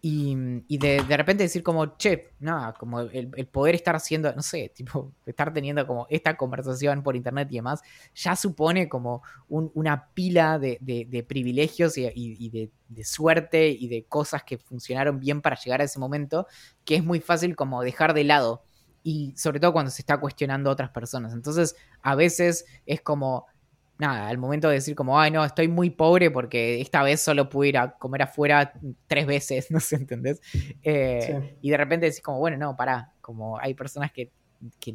Y, 0.04 0.78
de, 0.80 1.04
de, 1.08 1.18
repente 1.18 1.44
decir 1.44 1.62
como, 1.62 1.96
che, 1.96 2.32
nada, 2.40 2.74
como 2.74 3.02
el, 3.02 3.48
poder 3.52 3.76
estar 3.76 3.96
haciendo, 3.96 4.34
no 4.34 4.42
sé, 4.42 4.70
tipo, 4.76 5.14
estar 5.28 5.54
teniendo 5.54 5.86
como 5.86 6.08
esta 6.10 6.36
conversación 6.36 7.04
por 7.04 7.16
internet 7.16 7.50
y 7.52 7.58
demás, 7.58 7.82
ya 8.16 8.36
supone 8.36 8.90
como 8.90 9.22
una 9.48 10.10
pila 10.16 10.58
de, 10.58 10.80
de, 10.82 11.24
privilegios 11.24 12.00
y, 12.00 12.50
de, 12.50 13.04
suerte 13.04 13.70
y 13.70 13.88
de 13.90 14.06
cosas 14.06 14.44
que 14.44 14.58
funcionaron 14.58 15.20
bien 15.20 15.40
para 15.40 15.56
llegar 15.56 15.82
a 15.82 15.84
ese 15.84 16.00
momento, 16.00 16.48
que 16.84 16.96
es 16.96 17.04
muy 17.04 17.20
fácil 17.20 17.56
como 17.56 17.84
dejar 17.84 18.16
de 18.16 18.24
lado. 18.24 18.64
Y 19.04 19.36
sobre 19.36 19.60
todo 19.60 19.74
cuando 19.74 19.92
se 19.92 20.02
está 20.02 20.20
cuestionando 20.20 20.70
a 20.70 20.74
otras 20.74 20.92
personas. 20.92 21.34
Entonces, 21.34 21.76
a 22.02 22.16
veces 22.16 22.66
es 22.86 23.02
como, 23.02 23.48
nada, 24.02 24.28
al 24.28 24.40
momento 24.40 24.68
de 24.68 24.76
decir 24.76 24.96
como, 24.96 25.20
ay, 25.20 25.30
no, 25.30 25.46
estoy 25.46 25.68
muy 25.68 25.92
pobre 25.92 26.32
porque 26.32 26.82
esta 26.82 27.04
vez 27.04 27.22
solo 27.22 27.48
pude 27.50 27.70
ir 27.70 27.78
a 27.78 27.92
comer 27.98 28.24
afuera 28.24 28.74
tres 29.08 29.28
veces, 29.28 29.68
no 29.72 29.80
sé, 29.80 29.96
¿entendés? 29.96 30.42
Eh, 30.84 31.58
y 31.62 31.70
de 31.70 31.78
repente 31.78 32.08
decís 32.08 32.22
como, 32.22 32.40
bueno, 32.40 32.58
no, 32.58 32.76
pará, 32.76 33.14
como 33.22 33.60
hay 33.60 33.76
personas 33.76 34.12
que, 34.12 34.32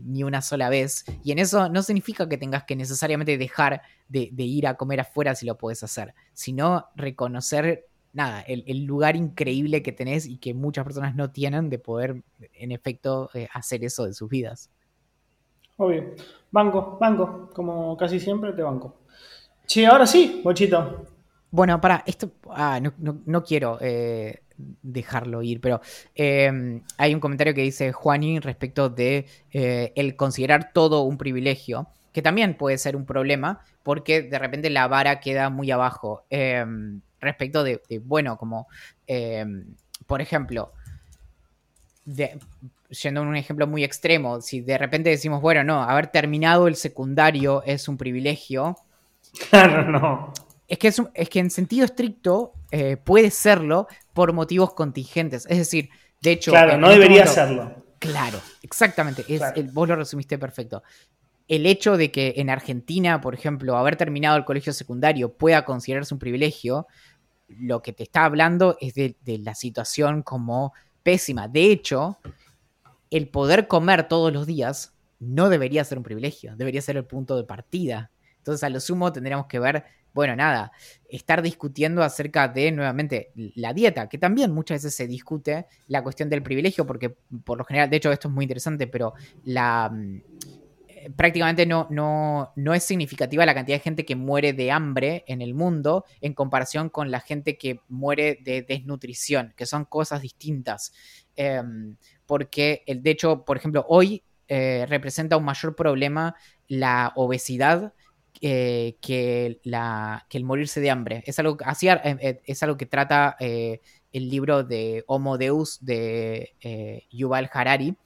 ni 0.04 0.24
una 0.24 0.42
sola 0.42 0.68
vez, 0.68 1.04
y 1.22 1.32
en 1.32 1.38
eso 1.38 1.68
no 1.68 1.82
significa 1.82 2.28
que 2.28 2.36
tengas 2.36 2.64
que 2.64 2.76
necesariamente 2.76 3.38
dejar 3.38 3.82
de, 4.08 4.30
ir 4.36 4.66
a 4.66 4.74
comer 4.74 5.00
afuera 5.00 5.34
si 5.34 5.46
lo 5.46 5.56
puedes 5.56 5.82
hacer, 5.82 6.12
sino 6.32 6.86
reconocer, 6.96 7.86
nada, 8.12 8.40
el, 8.42 8.84
lugar 8.84 9.14
increíble 9.14 9.82
que 9.82 9.92
tenés 9.92 10.26
y 10.26 10.38
que 10.38 10.52
muchas 10.52 10.84
personas 10.84 11.14
no 11.14 11.30
tienen 11.30 11.70
de 11.70 11.78
poder, 11.78 12.22
en 12.54 12.72
efecto, 12.72 13.30
eh, 13.34 13.48
hacer 13.52 13.84
eso 13.84 14.04
de 14.04 14.14
sus 14.14 14.28
vidas. 14.28 14.70
Obvio. 15.76 16.14
Banco, 16.50 16.96
banco. 17.00 17.50
Como 17.54 17.96
casi 17.96 18.20
siempre 18.20 18.52
te 18.52 18.62
banco. 18.62 18.96
Sí, 19.66 19.84
ahora 19.84 20.06
sí, 20.06 20.40
Bochito. 20.44 21.06
Bueno, 21.50 21.80
para, 21.80 22.02
esto. 22.06 22.32
Ah, 22.50 22.80
no, 22.80 23.44
quiero 23.44 23.78
eh, 23.80 24.42
dejarlo 24.82 25.42
ir, 25.42 25.60
pero 25.60 25.80
eh, 26.14 26.80
hay 26.98 27.14
un 27.14 27.20
comentario 27.20 27.54
que 27.54 27.62
dice 27.62 27.92
Juani 27.92 28.40
respecto 28.40 28.88
de 28.88 29.26
eh, 29.52 29.92
el 29.96 30.16
considerar 30.16 30.72
todo 30.72 31.02
un 31.02 31.18
privilegio, 31.18 31.88
que 32.12 32.22
también 32.22 32.56
puede 32.56 32.78
ser 32.78 32.96
un 32.96 33.06
problema, 33.06 33.60
porque 33.82 34.22
de 34.22 34.38
repente 34.38 34.70
la 34.70 34.88
vara 34.88 35.20
queda 35.20 35.50
muy 35.50 35.70
abajo. 35.70 36.24
respecto 37.20 37.64
de, 37.64 37.80
de, 37.88 37.98
bueno, 37.98 38.36
como, 38.36 38.68
por 40.06 40.20
ejemplo, 40.20 40.72
de, 42.06 42.38
yendo 42.88 43.20
a 43.20 43.24
un 43.24 43.36
ejemplo 43.36 43.66
muy 43.66 43.84
extremo, 43.84 44.40
si 44.40 44.60
de 44.62 44.78
repente 44.78 45.10
decimos, 45.10 45.42
bueno, 45.42 45.62
no, 45.64 45.82
haber 45.82 46.06
terminado 46.06 46.68
el 46.68 46.76
secundario 46.76 47.62
es 47.64 47.88
un 47.88 47.98
privilegio. 47.98 48.76
Claro, 49.50 49.84
no. 49.90 50.32
Es 50.68 50.78
que, 50.78 50.88
es, 50.88 51.28
que 51.28 51.38
en 51.38 51.50
sentido 51.50 51.84
estricto 51.84 52.54
eh, 52.70 52.96
puede 52.96 53.30
serlo 53.30 53.86
por 54.14 54.32
motivos 54.32 54.72
contingentes. 54.72 55.46
Es 55.46 55.58
decir, 55.58 55.90
de 56.22 56.32
hecho. 56.32 56.52
Claro, 56.52 56.78
no 56.78 56.88
este 56.88 57.00
debería 57.00 57.26
serlo. 57.26 57.84
Claro, 57.98 58.40
exactamente. 58.62 59.24
Es, 59.28 59.42
vos 59.72 59.88
lo 59.88 59.96
resumiste 59.96 60.38
perfecto. 60.38 60.82
El 61.48 61.66
hecho 61.66 61.96
de 61.96 62.10
que 62.10 62.34
en 62.38 62.50
Argentina, 62.50 63.20
por 63.20 63.34
ejemplo, 63.34 63.76
haber 63.76 63.96
terminado 63.96 64.36
el 64.36 64.44
colegio 64.44 64.72
secundario 64.72 65.32
pueda 65.32 65.64
considerarse 65.64 66.14
un 66.14 66.18
privilegio, 66.18 66.86
lo 67.48 67.82
que 67.82 67.92
te 67.92 68.02
está 68.02 68.24
hablando 68.24 68.76
es 68.80 68.94
de, 68.94 69.14
de 69.24 69.38
la 69.38 69.54
situación 69.54 70.22
como 70.22 70.72
pésima. 71.06 71.46
De 71.46 71.70
hecho, 71.70 72.18
el 73.10 73.28
poder 73.28 73.68
comer 73.68 74.08
todos 74.08 74.32
los 74.32 74.44
días 74.44 74.92
no 75.20 75.48
debería 75.48 75.84
ser 75.84 75.98
un 75.98 76.04
privilegio, 76.04 76.56
debería 76.56 76.82
ser 76.82 76.96
el 76.96 77.04
punto 77.04 77.36
de 77.36 77.44
partida. 77.44 78.10
Entonces, 78.38 78.64
a 78.64 78.70
lo 78.70 78.80
sumo 78.80 79.12
tendríamos 79.12 79.46
que 79.46 79.60
ver, 79.60 79.84
bueno, 80.12 80.34
nada, 80.34 80.72
estar 81.08 81.42
discutiendo 81.42 82.02
acerca 82.02 82.48
de, 82.48 82.72
nuevamente, 82.72 83.30
la 83.54 83.72
dieta, 83.72 84.08
que 84.08 84.18
también 84.18 84.50
muchas 84.50 84.82
veces 84.82 84.96
se 84.96 85.06
discute 85.06 85.66
la 85.86 86.02
cuestión 86.02 86.28
del 86.28 86.42
privilegio, 86.42 86.84
porque 86.84 87.14
por 87.44 87.56
lo 87.56 87.64
general, 87.64 87.88
de 87.88 87.98
hecho, 87.98 88.10
esto 88.10 88.26
es 88.26 88.34
muy 88.34 88.42
interesante, 88.42 88.88
pero 88.88 89.14
la 89.44 89.92
prácticamente 91.14 91.66
no, 91.66 91.86
no, 91.90 92.52
no, 92.56 92.74
es 92.74 92.84
significativa 92.84 93.46
la 93.46 93.54
cantidad 93.54 93.76
de 93.76 93.82
gente 93.82 94.04
que 94.04 94.16
muere 94.16 94.52
de 94.52 94.70
hambre 94.70 95.24
en 95.28 95.42
el 95.42 95.54
mundo 95.54 96.04
en 96.20 96.34
comparación 96.34 96.88
con 96.88 97.10
la 97.10 97.20
gente 97.20 97.56
que 97.56 97.80
muere 97.88 98.38
de 98.42 98.62
desnutrición, 98.62 99.54
que 99.56 99.66
son 99.66 99.84
cosas 99.84 100.22
distintas. 100.22 100.92
Em, 101.36 101.96
porque, 102.26 102.82
el, 102.86 103.02
de 103.02 103.10
hecho, 103.10 103.44
por 103.44 103.56
ejemplo, 103.56 103.84
hoy 103.88 104.22
eh, 104.48 104.86
representa 104.88 105.36
un 105.36 105.44
mayor 105.44 105.74
problema 105.74 106.34
la 106.68 107.12
obesidad 107.16 107.92
eh, 108.40 108.96
que, 109.00 109.60
la, 109.64 110.26
que 110.28 110.38
el 110.38 110.44
morirse 110.44 110.80
de 110.80 110.90
hambre. 110.90 111.22
Es 111.26 111.38
algo, 111.38 111.56
así, 111.64 111.88
eh, 111.88 112.40
es 112.44 112.62
algo 112.62 112.76
que 112.76 112.86
trata 112.86 113.36
el 113.38 114.30
libro 114.30 114.62
de 114.62 115.04
Homo 115.06 115.38
Deus 115.38 115.84
de 115.84 117.06
Yuval 117.10 117.50
Harari. 117.52 117.96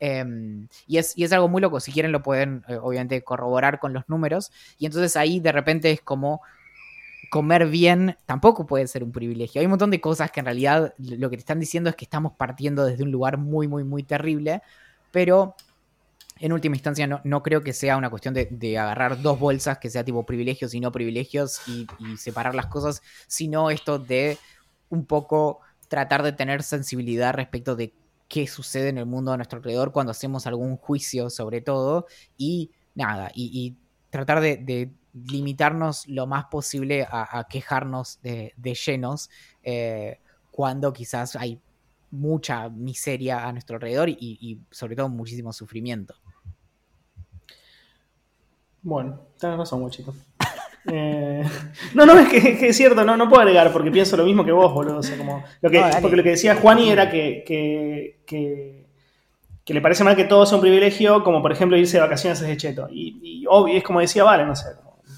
Em, 0.00 0.66
y, 0.86 0.96
es, 0.96 1.16
y, 1.16 1.24
es, 1.24 1.32
algo 1.32 1.48
muy 1.48 1.60
loco, 1.60 1.78
si 1.78 1.92
quieren 1.92 2.10
lo 2.10 2.22
pueden 2.22 2.64
obviamente 2.82 3.22
corroborar 3.22 3.78
con 3.78 3.92
los 3.92 4.08
números. 4.08 4.50
Y 4.78 4.86
entonces 4.86 5.16
ahí 5.16 5.40
de 5.40 5.52
repente 5.52 5.90
es 5.90 6.00
como 6.00 6.40
comer 7.30 7.68
bien 7.68 8.16
tampoco 8.26 8.66
puede 8.66 8.86
ser 8.88 9.04
un 9.04 9.12
privilegio. 9.12 9.60
Hay 9.60 9.66
un 9.66 9.70
montón 9.70 9.90
de 9.90 10.00
cosas 10.00 10.30
que 10.32 10.40
en 10.40 10.46
realidad 10.46 10.94
lo 10.98 11.30
que 11.30 11.36
te 11.36 11.40
están 11.40 11.60
diciendo 11.60 11.88
es 11.88 11.96
que 11.96 12.04
estamos 12.04 12.32
partiendo 12.32 12.84
desde 12.84 13.04
un 13.04 13.12
lugar 13.12 13.38
muy, 13.38 13.68
muy, 13.68 13.84
muy 13.84 14.02
terrible, 14.02 14.62
pero 15.12 15.54
en 16.40 16.52
última 16.52 16.74
instancia 16.74 17.06
no, 17.06 17.42
creo 17.42 17.62
que 17.62 17.72
sea 17.72 17.96
una 17.96 18.10
cuestión 18.10 18.34
de, 18.34 18.78
agarrar 18.78 19.22
dos 19.22 19.38
bolsas 19.38 19.78
que 19.78 19.90
sea 19.90 20.04
tipo 20.04 20.24
privilegios 20.26 20.74
y 20.74 20.80
no 20.80 20.90
privilegios 20.90 21.60
y, 21.68 21.86
separar 22.16 22.54
las 22.54 22.66
cosas, 22.66 23.02
sino 23.28 23.70
esto 23.70 23.98
de 23.98 24.38
un 24.88 25.06
poco 25.06 25.60
tratar 25.88 26.22
de 26.22 26.32
tener 26.32 26.62
sensibilidad 26.62 27.34
respecto 27.34 27.76
de 27.76 27.92
qué 28.30 28.46
sucede 28.46 28.88
en 28.88 28.96
el 28.96 29.04
mundo 29.04 29.32
a 29.32 29.36
nuestro 29.36 29.58
alrededor 29.58 29.92
cuando 29.92 30.12
hacemos 30.12 30.46
algún 30.46 30.78
juicio 30.78 31.28
sobre 31.28 31.60
todo 31.60 32.06
y 32.38 32.70
nada, 32.94 33.30
y, 33.34 33.76
tratar 34.10 34.40
de 34.40 34.90
limitarnos 35.12 36.06
lo 36.08 36.26
más 36.26 36.46
posible 36.46 37.06
a, 37.10 37.46
quejarnos 37.48 38.20
de, 38.22 38.54
llenos 38.86 39.30
eh, 39.62 40.20
cuando 40.50 40.92
quizás 40.92 41.36
hay 41.36 41.60
mucha 42.10 42.68
miseria 42.68 43.46
a 43.46 43.52
nuestro 43.52 43.76
alrededor 43.76 44.08
y, 44.08 44.60
sobre 44.70 44.96
todo 44.96 45.08
muchísimo 45.08 45.52
sufrimiento. 45.52 46.14
Bueno, 48.82 49.20
tienes 49.38 49.58
razón, 49.58 49.80
muchito. 49.80 50.14
Eh, 50.92 51.44
no, 51.94 52.06
no, 52.06 52.18
es 52.18 52.28
que, 52.28 52.68
es 52.68 52.76
cierto, 52.76 53.04
no, 53.04 53.16
no 53.16 53.28
puedo 53.28 53.42
agregar 53.42 53.72
porque 53.72 53.90
pienso 53.90 54.16
lo 54.16 54.24
mismo 54.24 54.44
que 54.44 54.52
vos, 54.52 54.72
boludo. 54.72 55.00
como 55.16 55.44
lo 55.60 55.70
que, 55.70 55.82
porque 56.00 56.16
lo 56.16 56.22
que 56.22 56.30
decía 56.30 56.56
Juani 56.56 56.90
era 56.90 57.10
que, 57.10 57.44
que, 57.46 58.18
que, 58.26 59.74
le 59.74 59.80
parece 59.80 60.02
mal 60.02 60.16
que 60.16 60.24
todo 60.24 60.44
sea 60.46 60.56
un 60.56 60.62
privilegio, 60.62 61.22
como 61.22 61.40
por 61.40 61.52
ejemplo 61.52 61.76
irse 61.76 61.96
de 61.96 62.02
vacaciones 62.02 62.42
es 62.42 62.56
cheto. 62.56 62.88
Y, 62.90 63.20
y 63.22 63.44
obvio, 63.48 63.76
es 63.76 63.84
como 63.84 64.00
decía, 64.00 64.24
vale, 64.24 64.44
no 64.44 64.56
sé, 64.56 64.66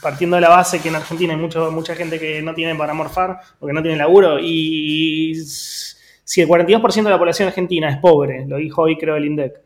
partiendo 0.03 0.37
de 0.37 0.43
la 0.43 0.49
base 0.49 0.81
que 0.81 0.89
en 0.89 0.97
Argentina 0.97 1.33
hay 1.33 1.41
mucho, 1.41 1.71
mucha 1.71 1.95
gente 1.95 2.19
que 2.19 2.43
no 2.43 2.55
tiene 2.55 2.75
para 2.75 2.93
morfar 2.93 3.41
o 3.61 3.67
que 3.67 3.73
no 3.73 3.81
tiene 3.81 3.97
laburo 3.97 4.39
y 4.39 5.35
si 5.45 6.41
el 6.41 6.49
42% 6.49 7.03
de 7.05 7.11
la 7.11 7.19
población 7.19 7.49
argentina 7.49 7.89
es 7.89 7.99
pobre, 7.99 8.45
lo 8.47 8.57
dijo 8.57 8.83
hoy 8.83 8.99
creo 8.99 9.17
el 9.17 9.25
INDEC, 9.25 9.61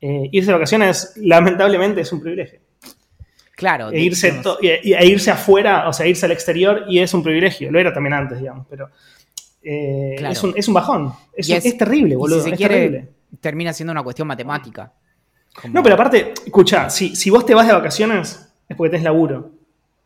eh, 0.00 0.28
irse 0.32 0.48
de 0.48 0.54
vacaciones 0.54 1.12
lamentablemente 1.16 2.00
es 2.00 2.12
un 2.12 2.20
privilegio. 2.20 2.60
Claro. 3.62 3.92
E 3.92 4.00
irse, 4.00 4.42
e 4.60 5.06
irse 5.06 5.30
afuera, 5.30 5.88
o 5.88 5.92
sea, 5.92 6.04
irse 6.04 6.26
al 6.26 6.32
exterior 6.32 6.84
y 6.88 6.98
es 6.98 7.14
un 7.14 7.22
privilegio, 7.22 7.70
lo 7.70 7.78
era 7.78 7.92
también 7.92 8.12
antes, 8.12 8.40
digamos, 8.40 8.66
pero 8.68 8.90
eh, 9.62 10.16
es, 10.56 10.66
un, 10.66 10.74
bajón. 10.74 11.12
Es, 11.32 11.48
es, 11.48 11.78
terrible, 11.78 12.16
boludo. 12.16 12.42
si 12.42 12.50
se 12.50 12.56
quiere, 12.56 13.08
termina 13.40 13.72
siendo 13.72 13.92
una 13.92 14.02
cuestión 14.02 14.26
matemática. 14.26 14.92
No, 15.70 15.80
pero 15.80 15.94
aparte, 15.94 16.34
escucha, 16.44 16.90
si, 16.90 17.14
si 17.14 17.30
vos 17.30 17.46
te 17.46 17.54
vas 17.54 17.68
de 17.68 17.72
vacaciones 17.72 18.52
es 18.68 18.76
porque 18.76 18.90
tenés 18.90 19.04
laburo 19.04 19.52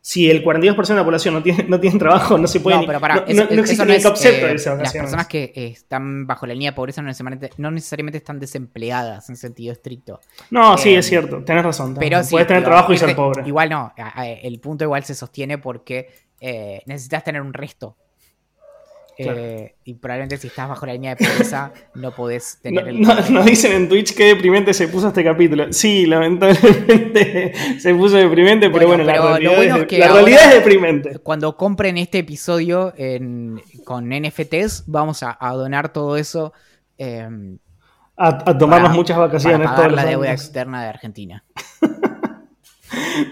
si 0.07 0.31
el 0.31 0.41
42% 0.41 0.87
de 0.87 0.95
la 0.95 1.03
población 1.03 1.33
no 1.33 1.43
tiene, 1.43 1.65
no 1.67 1.81
tiene 1.81 1.99
trabajo, 1.99 2.37
no 2.37 2.47
se 2.47 2.61
puede. 2.61 2.77
No, 2.77 2.85
pero 2.87 3.01
para, 3.01 3.15
no, 3.15 3.43
existe 3.43 3.85
ni 3.85 3.91
el 3.91 4.01
concepto 4.01 4.47
de 4.47 4.53
esa 4.53 4.75
Las 4.75 4.93
personas 4.93 5.27
que 5.27 5.51
están 5.53 6.25
bajo 6.25 6.47
la 6.47 6.53
línea 6.53 6.71
de 6.71 6.75
pobreza 6.77 7.01
no 7.01 7.07
necesariamente, 7.07 7.49
no 7.57 7.71
necesariamente 7.71 8.17
están 8.17 8.39
desempleadas 8.39 9.29
en 9.29 9.35
sentido 9.35 9.73
estricto. 9.73 10.21
No, 10.49 10.77
sí, 10.77 10.91
eh, 10.91 10.99
es 10.99 11.07
cierto, 11.07 11.43
tenés 11.43 11.65
razón. 11.65 11.93
Pero 11.99 12.21
Puedes 12.29 12.47
tener 12.47 12.63
trabajo 12.63 12.93
y 12.93 12.97
ser 12.97 13.13
pobre. 13.17 13.45
Igual 13.45 13.69
no, 13.69 13.93
el 14.23 14.57
punto 14.61 14.85
igual 14.85 15.03
se 15.03 15.13
sostiene 15.13 15.57
porque 15.57 16.07
eh, 16.39 16.83
necesitas 16.85 17.25
tener 17.25 17.41
un 17.41 17.53
resto 17.53 17.97
eh, 19.17 19.75
y 19.83 19.95
probablemente 19.95 20.37
si 20.37 20.47
estás 20.47 20.69
bajo 20.69 20.85
la 20.85 20.93
línea 20.93 21.15
de 21.15 21.25
pobreza 21.25 21.71
no 21.95 22.13
podés 22.13 22.59
tener 22.61 22.87
el. 22.87 23.01
Nos 23.01 23.45
dicen 23.45 23.71
en 23.73 23.89
Twitch 23.89 24.15
que 24.15 24.25
deprimente 24.25 24.73
se 24.73 24.87
puso 24.87 25.07
este 25.07 25.23
capítulo. 25.23 25.73
Sí, 25.73 26.05
lamentablemente 26.05 27.53
se 27.79 27.95
puso 27.95 28.17
deprimente, 28.17 28.69
pero 28.69 28.87
bueno, 28.87 29.03
la, 29.03 29.37
realidad, 29.37 29.87
es, 30.27 30.53
deprimente. 30.53 31.19
Cuando 31.19 31.57
compren 31.57 31.97
este 31.97 32.19
episodio 32.19 32.93
con 33.83 34.09
NFTs, 34.09 34.83
vamos 34.85 35.23
a, 35.23 35.37
donar 35.53 35.91
todo 35.91 36.17
eso. 36.17 36.53
Em, 36.97 37.57
a, 38.15 38.57
tomarnos 38.57 38.93
muchas 38.93 39.17
vacaciones. 39.17 39.67
Para 39.69 39.89
la 39.89 40.05
deuda 40.05 40.31
externa 40.31 40.83
de 40.83 40.89
Argentina. 40.89 41.43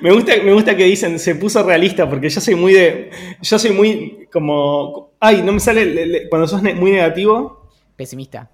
me, 0.01 0.11
gusta, 0.11 0.34
me 0.43 0.53
gusta 0.53 0.76
que 0.76 0.84
dicen 0.84 1.20
se 1.20 1.36
puso 1.36 1.63
realista, 1.63 2.09
porque 2.09 2.30
yo 2.30 2.41
soy 2.41 2.55
muy 2.55 2.74
de. 2.74 3.09
Yo 3.41 3.59
soy 3.59 3.72
muy 3.72 4.28
como. 4.32 5.11
Ay, 5.20 5.41
no 5.43 5.53
me 5.53 5.59
sale. 5.59 6.28
Cuando 6.30 6.47
sos 6.47 6.61
muy 6.61 6.91
negativo. 6.91 7.70
Pesimista. 7.95 8.49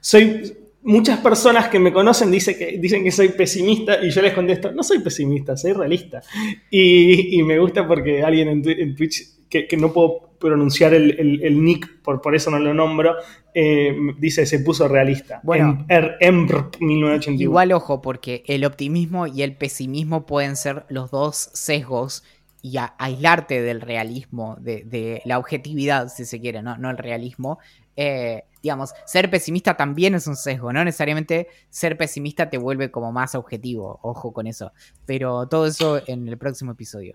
Soy. 0.00 0.56
Muchas 0.82 1.18
personas 1.18 1.66
que 1.66 1.80
me 1.80 1.92
conocen 1.92 2.30
dicen 2.30 2.56
que, 2.56 2.78
dicen 2.78 3.02
que 3.02 3.10
soy 3.10 3.30
pesimista 3.30 3.98
y 4.04 4.10
yo 4.10 4.22
les 4.22 4.32
contesto, 4.32 4.70
no 4.70 4.84
soy 4.84 5.00
pesimista, 5.00 5.56
soy 5.56 5.72
realista. 5.72 6.22
Y, 6.70 7.42
me 7.42 7.58
gusta 7.58 7.88
porque 7.88 8.22
alguien 8.22 8.48
en, 8.64 8.94
Twitch, 8.94 9.48
que, 9.48 9.76
no 9.76 9.92
puedo 9.92 10.25
pronunciar 10.38 10.94
el, 10.94 11.64
nick, 11.64 12.02
por, 12.02 12.20
por 12.20 12.34
eso 12.34 12.50
no 12.50 12.58
lo 12.58 12.74
nombro, 12.74 13.16
eh, 13.54 13.96
dice 14.18 14.46
se 14.46 14.60
puso 14.60 14.88
realista. 14.88 15.40
Bueno, 15.42 15.84
en, 15.88 16.46
1981. 16.80 17.40
Igual 17.40 17.72
ojo, 17.72 18.02
porque 18.02 18.42
el 18.46 18.64
optimismo 18.64 19.26
y 19.26 19.42
el 19.42 19.56
pesimismo 19.56 20.26
pueden 20.26 20.56
ser 20.56 20.84
los 20.88 21.10
dos 21.10 21.50
sesgos 21.54 22.24
y 22.62 22.76
aislarte 22.98 23.62
del 23.62 23.80
realismo, 23.80 24.56
de, 24.58 25.22
la 25.24 25.38
objetividad, 25.38 26.08
si 26.08 26.24
se 26.24 26.40
quiere, 26.40 26.62
no, 26.62 26.76
no 26.76 26.90
el 26.90 26.98
realismo. 26.98 27.58
Eh, 27.94 28.44
digamos, 28.62 28.92
ser 29.04 29.30
pesimista 29.30 29.76
también 29.76 30.16
es 30.16 30.26
un 30.26 30.34
sesgo, 30.34 30.72
no 30.72 30.84
necesariamente 30.84 31.46
ser 31.70 31.96
pesimista 31.96 32.50
te 32.50 32.58
vuelve 32.58 32.90
como 32.90 33.12
más 33.12 33.36
objetivo, 33.36 34.00
ojo 34.02 34.32
con 34.32 34.48
eso. 34.48 34.72
Pero 35.06 35.46
todo 35.46 35.66
eso 35.66 36.02
en 36.06 36.26
el 36.26 36.36
próximo 36.36 36.72
episodio. 36.72 37.14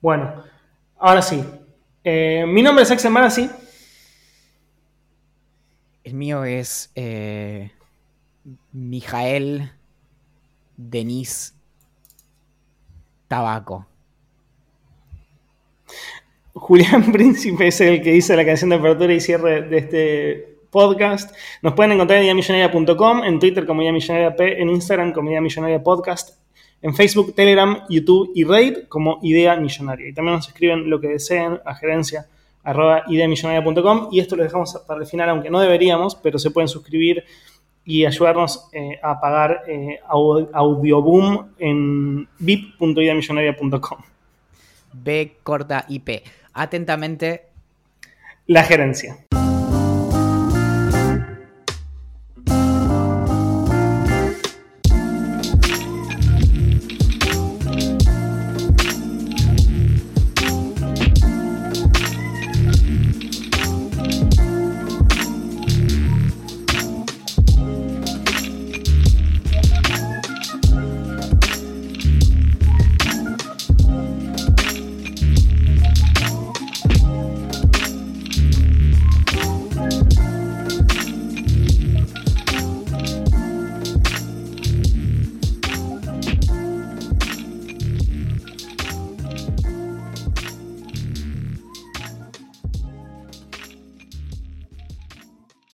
Bueno, 0.00 0.44
ahora 0.98 1.22
sí. 1.22 1.42
Eh, 2.04 2.44
mi 2.46 2.62
nombre 2.62 2.82
es 2.82 2.90
Axel 2.90 3.12
sí 3.30 3.50
el 6.04 6.14
mío 6.14 6.44
es 6.44 6.90
eh, 6.94 7.70
Mijael 8.72 9.70
Denis 10.76 11.54
Tabaco. 13.28 13.86
Julián 16.52 17.12
Príncipe 17.12 17.68
es 17.68 17.80
el 17.80 18.02
que 18.02 18.12
dice 18.12 18.36
la 18.36 18.44
canción 18.44 18.70
de 18.70 18.76
apertura 18.76 19.12
y 19.12 19.20
cierre 19.20 19.62
de 19.62 19.78
este 19.78 20.58
podcast. 20.70 21.34
Nos 21.62 21.74
pueden 21.74 21.92
encontrar 21.92 22.18
en 22.18 22.24
ideamillonaria.com, 22.24 23.24
en 23.24 23.38
Twitter 23.38 23.66
como 23.66 23.82
Idea 23.82 24.34
P, 24.34 24.60
en 24.60 24.68
Instagram 24.68 25.12
como 25.12 25.30
Idea 25.30 25.40
Millonaria 25.40 25.82
Podcast, 25.82 26.39
en 26.82 26.94
Facebook, 26.94 27.34
Telegram, 27.34 27.84
YouTube 27.88 28.32
y 28.34 28.44
Raid 28.44 28.88
como 28.88 29.18
Idea 29.22 29.56
Millonaria. 29.56 30.08
Y 30.08 30.12
también 30.12 30.36
nos 30.36 30.48
escriben 30.48 30.88
lo 30.88 31.00
que 31.00 31.08
deseen 31.08 31.60
a 31.64 31.74
gerencia 31.74 32.26
arroba 32.62 33.04
ideamillonaria.com 33.08 34.08
y 34.12 34.20
esto 34.20 34.36
lo 34.36 34.42
dejamos 34.42 34.76
para 34.86 35.00
el 35.00 35.06
final, 35.06 35.30
aunque 35.30 35.50
no 35.50 35.60
deberíamos, 35.60 36.14
pero 36.14 36.38
se 36.38 36.50
pueden 36.50 36.68
suscribir 36.68 37.24
y 37.84 38.04
ayudarnos 38.04 38.68
eh, 38.72 38.98
a 39.02 39.20
pagar 39.20 39.62
eh, 39.66 39.98
Audioboom 40.08 41.48
en 41.58 42.28
vip.ideamillonaria.com. 42.38 43.98
B 44.92 45.36
corta 45.42 45.86
IP. 45.88 46.22
Atentamente. 46.52 47.44
La 48.46 48.64
gerencia. 48.64 49.29